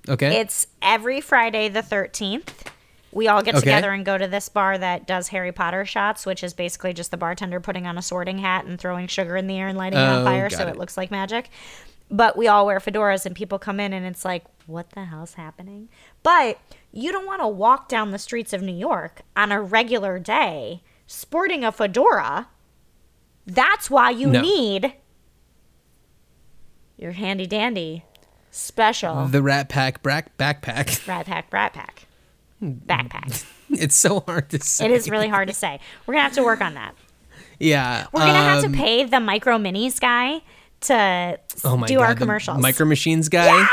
Okay. 0.09 0.41
It's 0.41 0.69
every 0.81 1.21
Friday 1.21 1.69
the 1.69 1.83
13th. 1.83 2.69
We 3.17 3.29
all 3.29 3.43
get 3.43 3.55
Okay. 3.55 3.61
together 3.61 3.93
and 3.93 4.05
go 4.05 4.19
to 4.19 4.29
this 4.29 4.49
bar 4.49 4.77
that 4.77 5.07
does 5.07 5.29
Harry 5.29 5.51
Potter 5.51 5.85
shots, 5.87 6.27
which 6.27 6.45
is 6.45 6.53
basically 6.53 6.93
just 6.93 7.11
the 7.11 7.17
bartender 7.17 7.61
putting 7.61 7.87
on 7.87 7.97
a 7.97 8.03
sorting 8.03 8.39
hat 8.39 8.67
and 8.67 8.79
throwing 8.79 9.07
sugar 9.07 9.37
in 9.37 9.47
the 9.47 9.59
air 9.59 9.69
and 9.69 9.79
lighting 9.79 9.99
it 9.99 10.03
Oh, 10.03 10.19
on 10.19 10.25
fire 10.25 10.51
so 10.51 10.67
it. 10.67 10.71
it 10.71 10.77
looks 10.77 10.97
like 10.99 11.11
magic. 11.11 11.49
But 12.11 12.37
we 12.37 12.47
all 12.47 12.67
wear 12.67 12.79
fedoras 12.79 13.25
and 13.27 13.35
people 13.35 13.59
come 13.59 13.81
in 13.81 13.93
and 13.93 14.05
it's 14.05 14.25
like, 14.25 14.45
what 14.67 14.91
the 14.91 15.07
hell's 15.07 15.35
happening? 15.35 15.89
But 16.23 16.59
you 16.93 17.11
don't 17.11 17.27
want 17.27 17.41
to 17.41 17.49
walk 17.49 17.89
down 17.89 18.11
the 18.11 18.19
streets 18.19 18.53
of 18.53 18.61
New 18.63 18.77
York 18.77 19.23
on 19.35 19.51
a 19.51 19.61
regular 19.63 20.19
day 20.19 20.83
sporting 21.07 21.65
a 21.65 21.73
fedora. 21.73 22.49
That's 23.47 23.89
why 23.91 24.11
you 24.11 24.29
No. 24.29 24.41
need 24.43 24.93
your 26.97 27.13
handy 27.13 27.47
dandy 27.47 28.05
special 28.51 29.27
the 29.27 29.43
Rat 29.43 29.69
Pack 29.69 30.03
brack 30.03 30.37
backpack. 30.39 31.07
rat 31.09 31.27
pack, 31.27 31.53
rat 31.53 31.73
pack, 31.73 32.06
backpack. 32.63 33.45
it's 33.71 33.95
so 33.97 34.21
hard 34.21 34.51
to 34.51 34.61
say. 34.61 34.87
It 34.87 34.91
is 34.91 35.11
really 35.11 35.29
hard 35.29 35.49
to 35.49 35.55
say. 35.55 35.81
We're 36.07 36.15
gonna 36.15 36.25
have 36.25 36.35
to 36.35 36.45
work 36.45 36.61
on 36.61 36.75
that. 36.75 36.95
Yeah. 37.59 38.07
We're 38.13 38.21
gonna 38.21 38.33
have 38.35 38.65
um, 38.65 38.73
to 38.73 38.79
pay 38.79 39.05
the 39.05 39.21
micro 39.21 39.59
minis 39.59 40.01
guy 40.01 40.43
to 40.83 41.39
oh 41.65 41.77
my 41.77 41.87
do 41.87 41.97
God, 41.97 42.03
our 42.05 42.15
commercials. 42.15 42.61
Micro 42.61 42.87
Machines 42.87 43.29
guy. 43.29 43.67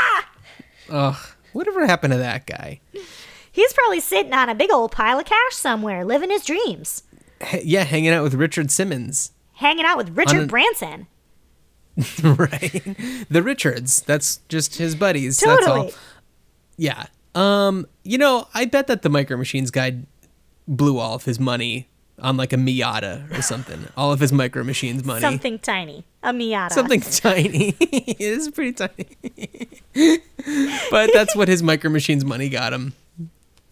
Ugh. 0.90 1.16
Whatever 1.52 1.86
happened 1.86 2.12
to 2.12 2.18
that 2.18 2.46
guy? 2.46 2.80
He's 3.52 3.72
probably 3.72 4.00
sitting 4.00 4.32
on 4.32 4.48
a 4.48 4.54
big 4.54 4.72
old 4.72 4.90
pile 4.90 5.18
of 5.20 5.26
cash 5.26 5.54
somewhere, 5.54 6.04
living 6.04 6.30
his 6.30 6.44
dreams, 6.44 7.04
H- 7.40 7.64
yeah, 7.64 7.84
hanging 7.84 8.10
out 8.10 8.24
with 8.24 8.34
Richard 8.34 8.70
Simmons. 8.72 9.30
hanging 9.54 9.84
out 9.84 9.96
with 9.96 10.16
Richard 10.16 10.40
an- 10.42 10.46
Branson. 10.48 11.06
right. 12.24 12.82
The 13.30 13.40
Richards. 13.44 14.02
That's 14.02 14.38
just 14.48 14.76
his 14.78 14.96
buddies. 14.96 15.38
That's 15.38 15.66
all. 15.68 15.74
Totally. 15.76 15.94
Yeah. 16.76 17.06
Um, 17.34 17.86
you 18.04 18.18
know, 18.18 18.48
I 18.54 18.64
bet 18.64 18.86
that 18.86 19.02
the 19.02 19.08
Micro 19.08 19.36
Machines 19.36 19.70
guy 19.70 19.98
blew 20.68 20.98
all 20.98 21.14
of 21.14 21.24
his 21.24 21.40
money 21.40 21.88
on 22.20 22.36
like 22.36 22.52
a 22.52 22.56
Miata 22.56 23.36
or 23.36 23.42
something. 23.42 23.86
all 23.96 24.12
of 24.12 24.20
his 24.20 24.32
Micro 24.32 24.62
Machines 24.62 25.04
money. 25.04 25.20
Something 25.20 25.58
tiny, 25.58 26.04
a 26.22 26.32
Miata. 26.32 26.72
Something 26.72 27.00
tiny. 27.00 27.74
it 27.80 28.20
is 28.20 28.50
pretty 28.50 28.72
tiny. 28.72 29.80
but 30.90 31.10
that's 31.12 31.34
what 31.34 31.48
his 31.48 31.62
Micro 31.62 31.90
Machines 31.90 32.24
money 32.24 32.48
got 32.48 32.72
him. 32.72 32.94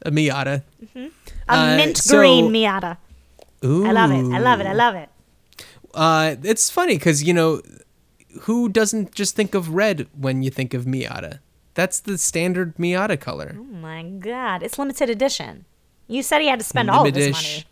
A 0.05 0.11
Miata. 0.11 0.63
a 0.97 1.11
uh, 1.49 1.77
mint 1.77 1.97
so- 1.97 2.19
green 2.19 2.49
Miata. 2.49 2.97
Ooh. 3.65 3.87
I 3.87 3.93
love 3.93 4.11
it. 4.11 4.25
I 4.35 4.39
love 4.39 4.61
it. 4.61 4.67
I 4.67 4.73
love 4.73 4.95
it. 4.97 5.09
Uh, 5.95 6.35
it's 6.43 6.69
funny 6.69 6.97
because 6.97 7.23
you 7.23 7.33
know, 7.33 7.63
who 8.43 8.69
doesn't 8.69 9.15
just 9.15 9.37
think 9.37 9.55
of 9.55 9.69
red 9.71 10.09
when 10.19 10.43
you 10.43 10.51
think 10.51 10.75
of 10.75 10.85
Miata? 10.85 11.39
That's 11.75 12.01
the 12.01 12.19
standard 12.19 12.77
Miata 12.77 13.19
color. 13.19 13.57
Oh 13.59 13.63
my 13.63 14.03
god, 14.03 14.63
it's 14.63 14.79
limited 14.79 15.09
edition. 15.09 15.65
You 16.07 16.23
said 16.23 16.41
he 16.43 16.49
had 16.49 16.59
to 16.61 16.65
spend 16.65 16.91
all 16.91 17.07
of 17.07 17.15
his 17.15 17.65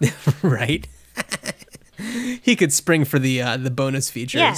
money. 0.00 0.12
right? 0.42 0.88
he 2.42 2.56
could 2.56 2.72
spring 2.72 3.04
for 3.04 3.18
the 3.18 3.42
uh, 3.42 3.56
the 3.56 3.70
bonus 3.70 4.10
features. 4.10 4.40
Yeah. 4.40 4.56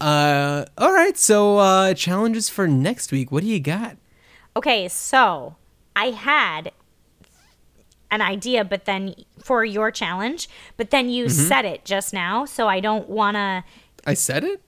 Uh, 0.00 0.64
all 0.78 0.92
right. 0.92 1.16
So 1.16 1.58
uh, 1.58 1.94
challenges 1.94 2.48
for 2.48 2.66
next 2.66 3.12
week. 3.12 3.30
What 3.30 3.42
do 3.42 3.48
you 3.48 3.60
got? 3.60 3.96
Okay, 4.56 4.88
so 4.88 5.54
I 5.94 6.10
had 6.10 6.72
an 8.10 8.20
idea, 8.20 8.64
but 8.64 8.84
then 8.84 9.14
for 9.42 9.64
your 9.64 9.90
challenge, 9.90 10.48
but 10.76 10.90
then 10.90 11.08
you 11.08 11.26
Mm-hmm. 11.26 11.48
said 11.48 11.64
it 11.64 11.84
just 11.84 12.12
now, 12.12 12.44
so 12.44 12.68
I 12.68 12.80
don't 12.80 13.08
want 13.08 13.36
to. 13.36 13.64
I 14.04 14.14
said 14.14 14.42
it. 14.44 14.60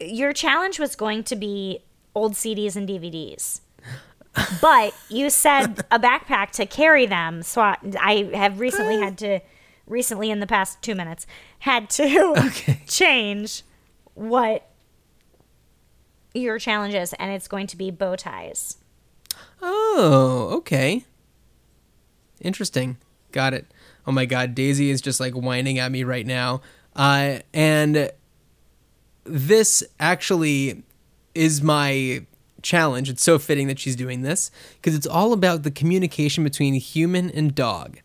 Your 0.00 0.32
challenge 0.32 0.78
was 0.78 0.96
going 0.96 1.24
to 1.24 1.36
be 1.36 1.80
old 2.14 2.34
CDs 2.34 2.76
and 2.76 2.88
DVDs. 2.88 3.60
But 4.60 4.92
you 5.08 5.30
said 5.30 5.84
a 5.92 5.98
backpack 5.98 6.50
to 6.52 6.66
carry 6.66 7.06
them, 7.06 7.42
so 7.42 7.60
I, 7.60 7.76
I 8.00 8.30
have 8.36 8.58
recently 8.58 8.96
had 8.98 9.16
to, 9.18 9.38
recently 9.86 10.28
in 10.30 10.40
the 10.40 10.46
past 10.46 10.82
two 10.82 10.96
minutes, 10.96 11.24
had 11.60 11.88
to 11.90 12.34
Okay. 12.46 12.80
change 12.88 13.62
what 14.14 14.68
your 16.34 16.58
challenge 16.58 16.94
is, 16.94 17.12
and 17.14 17.30
it's 17.30 17.46
going 17.46 17.68
to 17.68 17.76
be 17.76 17.92
bow 17.92 18.16
ties. 18.16 18.78
Oh, 19.62 20.48
okay. 20.54 21.04
Interesting. 22.40 22.96
Got 23.30 23.54
it. 23.54 23.66
Oh 24.06 24.12
my 24.12 24.26
god, 24.26 24.54
Daisy 24.56 24.90
is 24.90 25.00
just 25.00 25.20
like 25.20 25.34
whining 25.34 25.78
at 25.78 25.92
me 25.92 26.02
right 26.02 26.26
now. 26.26 26.60
Uh, 26.96 27.38
and 27.52 28.10
this 29.24 29.82
actually 29.98 30.82
is 31.34 31.62
my 31.62 32.24
challenge. 32.62 33.10
It's 33.10 33.22
so 33.22 33.38
fitting 33.38 33.66
that 33.68 33.78
she's 33.78 33.96
doing 33.96 34.22
this 34.22 34.50
because 34.76 34.94
it's 34.94 35.06
all 35.06 35.32
about 35.32 35.62
the 35.62 35.70
communication 35.70 36.44
between 36.44 36.74
human 36.74 37.30
and 37.30 37.54
dog. 37.54 37.98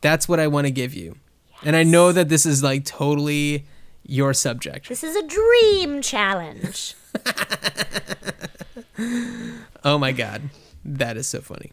That's 0.00 0.28
what 0.28 0.40
I 0.40 0.46
want 0.46 0.66
to 0.66 0.70
give 0.70 0.94
you. 0.94 1.16
And 1.62 1.76
I 1.76 1.82
know 1.82 2.12
that 2.12 2.28
this 2.28 2.44
is 2.44 2.62
like 2.62 2.84
totally 2.84 3.64
your 4.02 4.34
subject. 4.34 4.88
This 4.88 5.02
is 5.04 5.16
a 5.16 5.26
dream 5.26 6.02
challenge. 6.02 6.94
Oh 9.86 9.98
my 9.98 10.12
god. 10.12 10.48
That 10.84 11.16
is 11.16 11.26
so 11.26 11.40
funny. 11.40 11.72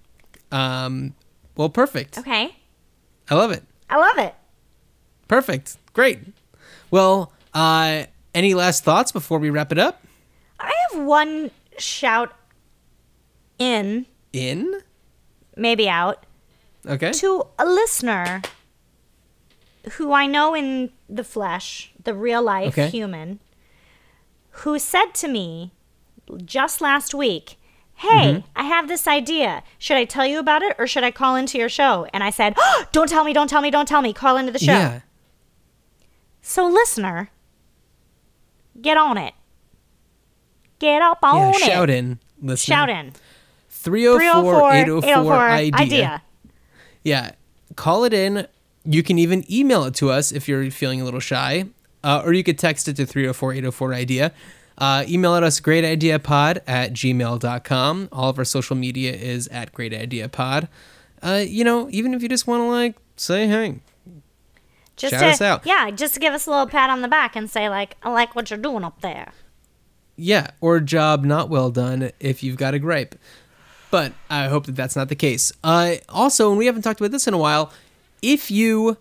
Um 0.52 1.16
well 1.56 1.70
perfect. 1.70 2.18
Okay. 2.18 2.56
I 3.30 3.36
love 3.36 3.52
it. 3.52 3.64
I 3.90 3.98
love 3.98 4.18
it. 4.18 4.36
Perfect. 5.28 5.78
Great. 5.94 6.20
Well, 6.90 7.32
uh, 7.54 8.04
any 8.34 8.54
last 8.54 8.84
thoughts 8.84 9.12
before 9.12 9.40
we 9.40 9.50
wrap 9.50 9.72
it 9.72 9.78
up? 9.78 10.04
I 10.60 10.72
have 10.92 11.04
one 11.04 11.52
shout 11.78 12.34
in, 13.60 14.06
In? 14.34 14.82
maybe 15.56 15.88
out, 15.90 16.26
Okay. 16.88 17.12
to 17.14 17.48
a 17.60 17.66
listener 17.66 18.42
who 19.94 20.14
I 20.14 20.28
know 20.28 20.54
in 20.56 20.92
the 21.10 21.24
flesh, 21.24 21.92
the 22.04 22.14
real 22.14 22.42
life 22.42 22.70
Okay. 22.78 22.90
human, 22.90 23.40
who 24.64 24.78
said 24.80 25.14
to 25.16 25.28
me 25.28 25.72
just 26.46 26.82
last 26.82 27.14
week, 27.14 27.58
Hey, 27.96 28.34
Mm-hmm. 28.34 28.48
I 28.56 28.64
have 28.64 28.88
this 28.88 29.08
idea. 29.08 29.62
Should 29.78 29.96
I 29.98 30.06
tell 30.06 30.26
you 30.26 30.40
about 30.40 30.64
it 30.64 30.76
or 30.80 30.88
should 30.88 31.04
I 31.04 31.12
call 31.12 31.36
into 31.36 31.60
your 31.60 31.70
show? 31.70 32.08
And 32.12 32.24
I 32.24 32.32
said, 32.32 32.56
oh, 32.58 32.86
Don't 32.92 33.08
tell 33.08 33.24
me, 33.24 33.32
don't 33.32 33.48
tell 33.48 33.62
me, 33.62 33.70
don't 33.70 33.88
tell 33.88 34.02
me. 34.02 34.12
Call 34.12 34.38
into 34.38 34.52
the 34.52 34.58
show. 34.58 34.72
Yeah. 34.72 35.02
So, 36.42 36.66
listener, 36.66 37.30
get 38.80 38.98
on 38.98 39.18
it. 39.18 39.34
Get 40.80 41.02
up 41.02 41.20
on 41.24 41.38
Yeah, 41.38 41.50
it. 41.50 41.56
shout 41.60 41.90
in. 41.90 42.20
Listener. 42.42 42.76
Shout 42.76 42.90
in. 42.90 43.14
304 43.70 44.74
804 44.74 44.74
804 44.74 45.50
idea. 45.50 45.80
idea. 45.80 46.22
Yeah. 47.04 47.32
Call 47.76 48.04
it 48.04 48.14
in. 48.14 48.48
You 48.84 49.04
can 49.04 49.18
even 49.20 49.44
email 49.52 49.84
it 49.86 49.94
to 49.96 50.10
us 50.10 50.32
if 50.32 50.48
you're 50.48 50.70
feeling 50.72 51.02
a 51.02 51.04
little 51.06 51.20
shy, 51.20 51.66
uh, 52.04 52.22
or 52.26 52.34
you 52.34 52.44
could 52.44 52.58
text 52.58 52.88
it 52.88 52.96
to 52.96 53.06
304 53.06 53.54
804 53.54 53.94
idea. 53.94 54.32
Uh, 54.78 55.06
email 55.08 55.36
at 55.36 55.44
us 55.44 55.60
greatideapod 55.62 56.62
at 56.66 56.94
gmail.com. 56.94 58.10
All 58.12 58.30
of 58.30 58.40
our 58.40 58.46
social 58.46 58.76
media 58.76 59.14
is 59.14 59.48
at 59.50 59.72
greatideapod. 59.74 60.68
Uh, 61.22 61.44
you 61.46 61.64
know, 61.64 61.88
even 61.92 62.16
if 62.16 62.24
you 62.24 62.30
just 62.30 62.48
want 62.48 62.62
to 62.62 62.66
like 62.68 62.96
say 63.18 63.48
hey, 63.48 63.80
Just 65.02 65.14
Shout 65.16 65.22
to, 65.22 65.28
us 65.30 65.42
out. 65.42 65.66
Yeah, 65.66 65.90
just 65.90 66.20
give 66.20 66.32
us 66.32 66.46
a 66.46 66.52
little 66.52 66.68
pat 66.68 66.92
on 66.92 67.02
the 67.02 67.08
back 67.08 67.36
and 67.36 67.50
say, 67.50 67.70
like, 67.70 67.98
I 68.04 68.12
like 68.12 68.36
what 68.36 68.52
you're 68.52 68.60
doing 68.60 68.84
up 68.84 69.02
there. 69.02 69.32
Yeah, 70.16 70.52
or 70.62 70.80
job 70.80 71.26
not 71.26 71.50
well 71.50 71.72
done 71.72 72.12
if 72.20 72.44
you've 72.44 72.58
got 72.58 72.76
a 72.76 72.80
gripe. 72.80 73.16
But 73.90 74.14
I 74.30 74.48
hope 74.48 74.68
that 74.68 74.76
that's 74.76 74.96
not 74.96 75.10
the 75.10 75.16
case. 75.16 75.52
Uh, 75.64 75.96
also, 76.08 76.50
and 76.50 76.60
we 76.60 76.68
haven't 76.68 76.84
talked 76.84 77.02
about 77.02 77.10
this 77.10 77.28
in 77.28 77.34
a 77.34 77.40
while, 77.40 77.74
if 78.22 78.52
you 78.52 78.98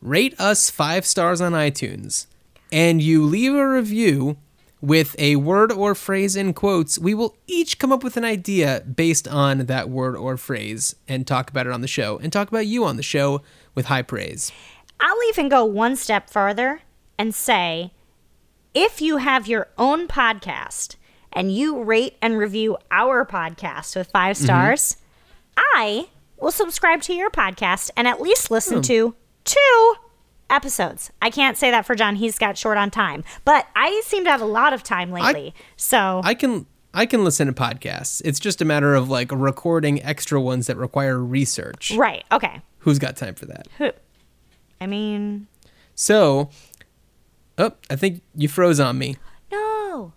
rate 0.00 0.34
us 0.40 0.70
five 0.70 1.04
stars 1.04 1.42
on 1.42 1.52
iTunes 1.52 2.26
and 2.72 3.02
you 3.02 3.22
leave 3.22 3.54
a 3.54 3.68
review 3.68 4.38
with 4.80 5.14
a 5.18 5.36
word 5.36 5.70
or 5.70 5.94
phrase 5.94 6.34
in 6.34 6.54
quotes, 6.54 6.98
we 6.98 7.12
will 7.12 7.36
each 7.46 7.78
come 7.78 7.92
up 7.92 8.02
with 8.02 8.16
an 8.16 8.24
idea 8.24 8.82
based 8.82 9.28
on 9.28 9.66
that 9.66 9.90
word 9.90 10.16
or 10.16 10.38
phrase 10.38 10.96
and 11.06 11.26
talk 11.26 11.50
about 11.50 11.66
it 11.66 11.72
on 11.72 11.82
the 11.82 11.88
show 11.88 12.16
and 12.22 12.32
talk 12.32 12.48
about 12.48 12.66
you 12.66 12.86
on 12.86 12.96
the 12.96 13.02
show 13.02 13.42
with 13.74 13.86
high 13.86 14.00
praise. 14.00 14.50
I'll 15.00 15.22
even 15.28 15.48
go 15.48 15.64
one 15.64 15.96
step 15.96 16.30
further 16.30 16.80
and 17.18 17.34
say 17.34 17.92
if 18.74 19.00
you 19.00 19.18
have 19.18 19.46
your 19.46 19.68
own 19.78 20.08
podcast 20.08 20.96
and 21.32 21.52
you 21.54 21.82
rate 21.82 22.16
and 22.22 22.38
review 22.38 22.76
our 22.90 23.24
podcast 23.26 23.94
with 23.96 24.10
5 24.10 24.36
Mm-hmm. 24.36 24.44
stars, 24.44 24.96
I 25.58 26.08
will 26.38 26.50
subscribe 26.50 27.02
to 27.02 27.14
your 27.14 27.30
podcast 27.30 27.90
and 27.96 28.06
at 28.08 28.20
least 28.20 28.48
Hmm. 28.48 28.54
listen 28.54 28.82
to 28.82 29.14
two 29.44 29.94
episodes. 30.48 31.10
I 31.20 31.30
can't 31.30 31.56
say 31.56 31.70
that 31.70 31.84
for 31.86 31.94
John. 31.94 32.16
He's 32.16 32.38
got 32.38 32.56
short 32.56 32.78
on 32.78 32.90
time, 32.90 33.24
but 33.44 33.66
I 33.74 34.00
seem 34.04 34.24
to 34.24 34.30
have 34.30 34.40
a 34.42 34.46
lot 34.46 34.72
of 34.72 34.82
time 34.82 35.10
lately. 35.10 35.54
so 35.76 36.20
I 36.24 36.34
can 36.34 36.66
I 36.94 37.04
can 37.04 37.24
listen 37.24 37.46
to 37.46 37.52
podcasts. 37.52 38.22
It's 38.24 38.38
just 38.40 38.62
a 38.62 38.64
matter 38.64 38.94
of 38.94 39.10
like 39.10 39.30
recording 39.32 40.02
extra 40.02 40.40
ones 40.40 40.66
that 40.68 40.76
require 40.78 41.18
research. 41.22 41.92
right, 41.96 42.24
okay. 42.32 42.62
Who's 42.78 42.98
got 42.98 43.16
time 43.16 43.34
for 43.34 43.44
that? 43.46 43.66
Who? 43.78 43.90
I 44.80 44.86
mean, 44.86 45.46
So, 45.94 46.50
oh, 47.58 47.72
I 47.90 47.96
think 47.96 48.22
you 48.34 48.48
froze 48.48 48.80
on 48.80 48.98
me. 48.98 49.16
no. 49.50 50.12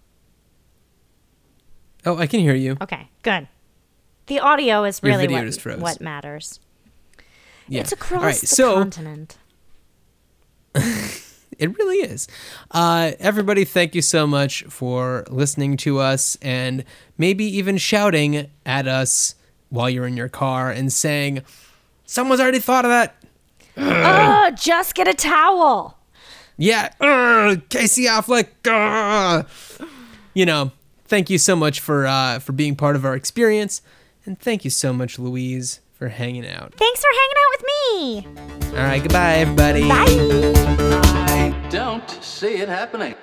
Oh, 2.05 2.17
I 2.17 2.27
can 2.27 2.39
hear 2.39 2.55
you. 2.55 2.77
Okay, 2.81 3.09
good. 3.23 3.47
The 4.27 4.39
audio 4.39 4.83
is 4.83 5.01
really 5.03 5.27
what, 5.27 5.79
what 5.79 6.01
matters. 6.01 6.59
Yeah. 7.67 7.81
It's 7.81 7.91
across 7.91 8.23
right, 8.23 8.35
the 8.35 8.47
so 8.47 8.73
continent. 8.75 9.37
It 11.59 11.77
really 11.77 11.97
is. 11.97 12.25
Uh, 12.71 13.11
everybody, 13.19 13.65
thank 13.65 13.93
you 13.93 14.01
so 14.01 14.25
much 14.25 14.63
for 14.63 15.25
listening 15.29 15.75
to 15.77 15.99
us 15.99 16.37
and 16.41 16.85
maybe 17.17 17.43
even 17.43 17.77
shouting 17.77 18.49
at 18.65 18.87
us 18.87 19.35
while 19.67 19.89
you're 19.89 20.07
in 20.07 20.15
your 20.15 20.29
car 20.29 20.71
and 20.71 20.91
saying, 20.91 21.41
Someone's 22.05 22.39
already 22.39 22.59
thought 22.59 22.85
of 22.85 22.91
that. 22.91 23.18
Oh, 23.81 24.51
just 24.55 24.95
get 24.95 25.07
a 25.07 25.13
towel. 25.13 25.97
Yeah, 26.57 26.89
uh, 26.99 27.55
Casey 27.69 28.05
Affleck. 28.05 28.47
uh." 28.67 29.43
You 30.33 30.45
know, 30.45 30.71
thank 31.05 31.29
you 31.29 31.37
so 31.37 31.55
much 31.55 31.79
for 31.79 32.05
uh, 32.05 32.39
for 32.39 32.51
being 32.51 32.75
part 32.75 32.95
of 32.95 33.05
our 33.05 33.15
experience, 33.15 33.81
and 34.25 34.39
thank 34.39 34.63
you 34.63 34.69
so 34.69 34.93
much, 34.93 35.17
Louise, 35.17 35.79
for 35.93 36.09
hanging 36.09 36.47
out. 36.47 36.73
Thanks 36.75 37.01
for 37.01 37.09
hanging 37.19 37.37
out 37.41 37.51
with 37.55 37.65
me. 38.71 38.77
All 38.77 38.83
right, 38.85 39.01
goodbye, 39.01 39.33
everybody. 39.35 39.87
Bye. 39.87 40.05
I 41.27 41.67
don't 41.69 42.09
see 42.23 42.55
it 42.57 42.69
happening. 42.69 43.15